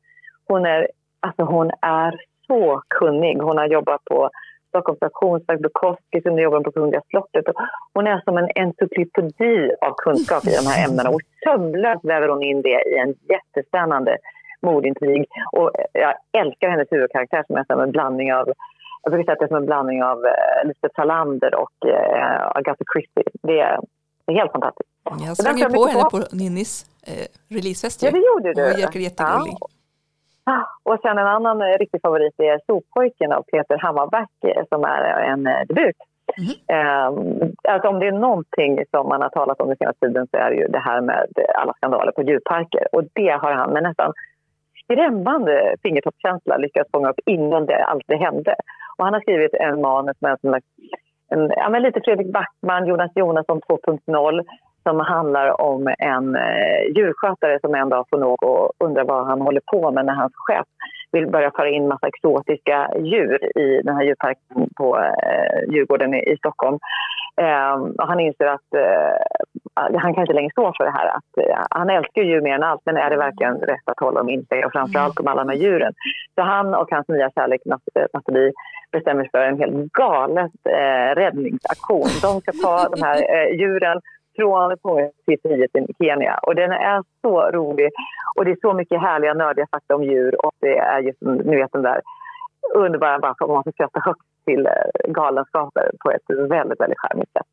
hon 0.49 0.67
är, 0.67 0.89
alltså 1.21 1.43
hon 1.43 1.71
är 1.83 2.21
så 2.47 2.83
kunnig. 2.89 3.39
Hon 3.39 3.59
har 3.59 3.67
jobbat 3.67 4.05
på 4.05 4.31
Stockholms 4.69 5.03
auktionsverk, 5.03 5.61
Bukowskis, 5.61 6.25
hon 6.25 6.39
jobbar 6.39 6.61
på 6.61 6.73
Kungliga 6.73 7.03
slottet. 7.11 7.45
Hon 7.95 8.07
är 8.07 8.21
som 8.25 8.39
en 8.39 8.51
encyklopedi 8.55 9.71
av 9.81 9.95
kunskap 10.05 10.47
i 10.47 10.55
de 10.61 10.64
här 10.71 10.89
ämnena 10.89 11.11
och 11.11 11.21
sömlöst 11.45 12.05
väver 12.05 12.29
hon 12.29 12.43
in 12.43 12.62
det 12.62 12.83
i 12.93 12.95
en 12.99 13.14
jättespännande 13.35 14.16
mordintrig. 14.62 15.27
Och 15.53 15.71
jag 15.93 16.14
älskar 16.39 16.69
hennes 16.69 16.89
huvudkaraktär 16.91 17.45
som 17.47 17.57
är 17.57 17.64
som 17.64 17.81
en 17.81 17.93
blandning 17.93 18.35
av 18.35 18.53
jag 19.03 19.12
brukar 19.12 19.25
säga 19.25 19.33
att 19.33 19.39
det 19.39 19.45
är 19.45 19.49
som 19.49 19.57
en 19.57 19.66
blandning 19.66 20.03
av 20.03 20.19
uh, 20.19 20.69
Lisbeth 20.69 20.95
Salander 20.95 21.55
och 21.55 21.77
uh, 21.87 22.57
Agatha 22.59 22.85
Christie. 22.93 23.25
Det 23.43 23.61
är, 23.61 23.79
det 24.25 24.33
är 24.33 24.37
helt 24.37 24.53
fantastiskt. 24.53 24.91
Jag 25.27 25.37
sprang 25.37 25.59
ju 25.59 25.64
på 25.64 25.87
henne 25.87 26.05
på, 26.11 26.19
Ninnis 26.33 26.87
eh, 27.07 27.27
releasefest. 27.49 28.03
Ja, 28.03 28.11
det 28.11 28.19
gjorde 28.19 28.55
du. 28.55 28.62
Hon 28.62 28.71
verkar 28.71 29.01
jättegullig. 29.01 29.55
Ja. 29.61 29.69
Och 30.82 30.99
sen 31.03 31.18
en 31.18 31.26
annan 31.26 31.62
eh, 31.62 31.78
riktig 31.78 32.01
favorit 32.03 32.40
är 32.40 32.61
Soppojken 32.66 33.32
av 33.32 33.42
Peter 33.42 33.78
Hammarback 33.78 34.30
eh, 34.44 34.64
som 34.68 34.84
är 34.84 35.03
en 35.03 35.46
eh, 35.46 35.66
debut. 35.68 35.96
Mm. 36.38 37.09
Um, 37.09 37.53
alltså 37.68 37.88
om 37.88 37.99
det 37.99 38.07
är 38.07 38.12
någonting 38.12 38.84
som 38.90 39.09
man 39.09 39.22
har 39.22 39.28
talat 39.28 39.61
om 39.61 39.68
den 39.68 39.76
senaste 39.76 40.07
tiden 40.07 40.26
så 40.30 40.36
är 40.36 40.51
det 40.51 40.57
ju 40.57 40.68
det 40.68 40.78
här 40.78 41.01
med 41.01 41.26
alla 41.55 41.72
skandaler 41.72 42.12
på 42.12 42.22
djurparker. 42.22 42.86
Och 42.92 43.05
det 43.12 43.30
har 43.30 43.53
han 43.53 43.72
med 43.72 43.82
nästan 43.82 44.12
skrämmande 44.84 45.74
fingertoppskänsla 45.82 46.57
lyckats 46.57 46.90
fånga 46.90 47.11
upp 47.11 47.20
innan 47.26 47.66
det 47.66 47.84
allt 47.84 48.05
det 48.07 48.16
hände. 48.16 48.55
Och 48.96 49.05
han 49.05 49.14
har 49.14 49.20
skrivit 49.20 49.55
en 49.55 49.80
manus 49.80 50.16
med 50.20 50.38
en, 50.42 50.55
en, 51.30 51.53
ja, 51.57 51.68
lite 51.68 52.01
Fredrik 52.05 52.32
Backman, 52.32 52.86
Jonas 52.86 53.12
Jonasson 53.14 53.61
2.0 53.61 54.44
som 54.89 55.01
handlar 55.01 55.61
om 55.61 55.95
en 55.99 56.36
eh, 56.36 56.80
djurskötare 56.97 57.59
som 57.61 57.74
en 57.74 57.89
dag 57.89 58.05
får 58.11 58.18
nog 58.18 58.43
och 58.43 58.72
undrar 58.84 59.05
vad 59.05 59.26
han 59.26 59.41
håller 59.41 59.62
på 59.72 59.91
med 59.91 60.07
när 60.07 60.14
hans 60.14 60.32
chef 60.36 60.66
vill 61.12 61.26
börja 61.26 61.51
föra 61.51 61.68
in 61.68 61.89
massa 61.89 62.07
exotiska 62.07 62.91
djur 62.97 63.59
i 63.59 63.82
den 63.82 63.97
här 63.97 64.03
djurparken 64.03 64.68
på 64.76 64.99
eh, 64.99 65.72
Djurgården 65.72 66.14
i, 66.14 66.32
i 66.32 66.36
Stockholm. 66.36 66.78
Eh, 67.41 67.74
och 68.01 68.09
han 68.09 68.20
inser 68.20 68.47
att 68.47 68.74
eh, 68.74 69.99
han 69.99 70.14
kan 70.14 70.22
inte 70.22 70.32
längre 70.32 70.51
stå 70.51 70.72
för 70.76 70.84
det 70.84 70.91
här. 70.91 71.09
Att, 71.16 71.32
eh, 71.41 71.66
han 71.70 71.91
älskar 71.91 72.22
djur 72.22 72.41
mer 72.41 72.55
än 72.55 72.62
allt, 72.62 72.82
men 72.84 72.97
är 72.97 73.11
det 73.11 73.16
verkligen 73.16 73.57
rätt 73.61 73.89
att 73.91 74.01
hålla 74.01 74.18
dem 74.20 74.30
instängda 74.30 74.66
och 74.66 74.72
framförallt 74.72 75.20
om 75.20 75.28
alla 75.28 75.45
de 75.45 75.51
här 75.51 75.59
djuren? 75.59 75.93
Så 76.34 76.43
han 76.43 76.74
och 76.74 76.91
hans 76.91 77.09
nya 77.09 77.30
kärlek 77.30 77.61
eh, 77.66 78.07
Nathalie 78.12 78.53
bestämmer 78.93 79.22
sig 79.22 79.30
för 79.30 79.45
en 79.45 79.59
helt 79.59 79.93
galet 79.93 80.53
eh, 80.68 81.14
räddningsaktion. 81.14 82.09
De 82.22 82.41
ska 82.41 82.53
ta 82.53 82.89
de 82.89 83.03
här 83.03 83.16
eh, 83.16 83.59
djuren 83.61 84.01
från 84.39 84.76
fångelstifteriet 84.82 85.76
i 85.76 85.95
Kenya. 85.99 86.39
Och 86.43 86.55
den 86.55 86.70
är 86.72 87.03
så 87.22 87.51
rolig. 87.51 87.89
Och 88.36 88.45
det 88.45 88.51
är 88.51 88.59
så 88.61 88.72
mycket 88.74 89.01
härliga, 89.01 89.34
nördiga 89.34 89.66
fakta 89.70 89.95
om 89.95 90.05
djur. 90.05 90.47
Och 90.47 90.55
det 90.61 90.78
är 90.78 90.99
just, 91.01 91.20
ni 91.20 91.57
vet 91.57 91.72
den 91.72 91.82
där 91.82 92.01
underbara 92.74 93.18
varför 93.18 93.47
man 93.47 93.64
får 93.64 93.72
skratta 93.72 94.01
högt 94.01 94.26
till 94.45 94.66
eh, 94.66 95.12
galenskaper 95.12 95.91
på 96.01 96.11
ett 96.11 96.22
väldigt, 96.28 96.80
väldigt 96.80 96.99
charmigt 96.99 97.32
sätt. 97.32 97.47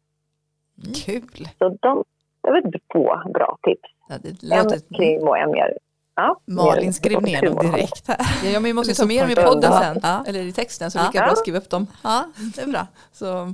Kul! 1.05 1.47
Så 1.59 1.69
de, 1.69 2.03
jag 2.41 2.53
vet 2.53 2.63
två 2.93 3.15
bra 3.33 3.57
tips. 3.63 3.89
Ja, 4.09 4.15
låter... 4.41 4.75
En 4.75 4.97
krim 4.97 5.27
och 5.27 5.37
en 5.37 5.51
mer 5.51 5.77
Ja, 6.17 6.39
Malin 6.45 6.93
skrev 6.93 7.21
ner 7.21 7.41
dem 7.41 7.71
direkt 7.71 8.07
här. 8.07 8.17
Ja, 8.43 8.51
men 8.53 8.63
vi 8.63 8.73
måste 8.73 8.93
ta 8.93 9.05
med 9.05 9.23
dem 9.23 9.31
i 9.31 9.35
podden 9.35 9.71
sen, 9.73 9.99
ja. 10.03 10.23
eller 10.27 10.39
i 10.39 10.51
texten, 10.51 10.91
så 10.91 10.97
ja. 10.97 11.05
lika 11.05 11.25
bra 11.25 11.35
skriva 11.35 11.57
upp 11.57 11.69
dem. 11.69 11.87
Ja, 12.03 12.25
det 12.55 12.61
är 12.61 12.67
bra. 12.67 12.87
Så. 13.11 13.53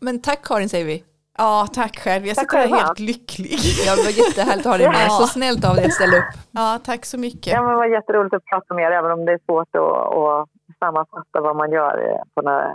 Men 0.00 0.22
tack 0.22 0.42
Karin 0.44 0.68
säger 0.68 0.84
vi. 0.84 1.04
Ja, 1.38 1.66
tack 1.72 1.98
själv. 1.98 2.26
Jag 2.26 2.36
sitter 2.36 2.58
här 2.58 2.68
helt 2.68 2.98
lycklig. 2.98 3.58
Ja, 3.86 3.96
det 3.96 4.02
var 4.02 4.26
jättehärligt 4.26 4.66
att 4.66 4.72
ha 4.72 4.78
dig 4.78 4.88
med. 4.88 5.12
Så 5.12 5.26
snällt 5.26 5.64
av 5.64 5.74
dig 5.76 5.84
att 5.84 5.92
ställa 5.92 6.16
upp. 6.16 6.34
Ja, 6.50 6.78
tack 6.84 7.04
så 7.04 7.18
mycket. 7.18 7.52
Ja, 7.52 7.62
men 7.62 7.70
det 7.70 7.76
var 7.76 7.86
jätteroligt 7.86 8.34
att 8.34 8.44
prata 8.44 8.74
med 8.74 8.84
er, 8.84 8.90
även 8.90 9.10
om 9.12 9.24
det 9.24 9.32
är 9.32 9.40
svårt 9.46 9.74
att, 9.76 10.16
att 10.22 10.48
sammanfatta 10.78 11.40
vad 11.40 11.56
man 11.56 11.70
gör 11.72 12.22
på 12.34 12.42
några, 12.42 12.74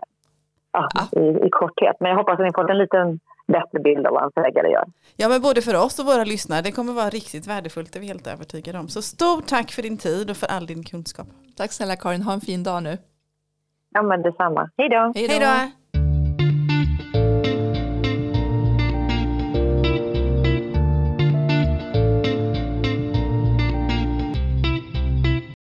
ja, 0.71 0.89
ja. 0.93 1.19
I, 1.21 1.47
i, 1.47 1.49
korthet. 1.49 1.95
Men 1.99 2.09
jag 2.09 2.17
hoppas 2.17 2.39
att 2.39 2.45
ni 2.45 2.51
får 2.55 2.71
en 2.71 2.77
liten 2.77 3.19
bättre 3.47 3.79
bild 3.79 4.07
av 4.07 4.13
vad 4.13 4.23
en 4.23 4.31
förläggare 4.31 4.69
gör. 4.69 4.85
Ja, 5.15 5.29
men 5.29 5.41
både 5.41 5.61
för 5.61 5.75
oss 5.85 5.99
och 5.99 6.05
våra 6.05 6.23
lyssnare. 6.23 6.61
Det 6.61 6.71
kommer 6.71 6.93
vara 6.93 7.09
riktigt 7.09 7.47
värdefullt, 7.47 7.93
det 7.93 7.99
är 7.99 8.01
vi 8.01 8.07
helt 8.07 8.27
övertygade 8.27 8.79
om. 8.79 8.87
Så 8.87 9.01
stort 9.01 9.47
tack 9.47 9.71
för 9.71 9.81
din 9.81 9.97
tid 9.97 10.29
och 10.29 10.37
för 10.37 10.47
all 10.47 10.65
din 10.65 10.83
kunskap. 10.83 11.27
Tack 11.57 11.71
snälla 11.71 11.95
Karin, 11.95 12.21
ha 12.21 12.33
en 12.33 12.41
fin 12.41 12.63
dag 12.63 12.83
nu. 12.83 12.97
Ja, 13.89 14.01
men 14.01 14.21
detsamma. 14.21 14.69
Hej 14.77 14.89
då. 14.89 15.11
Hej 15.15 15.39
då. 15.39 15.71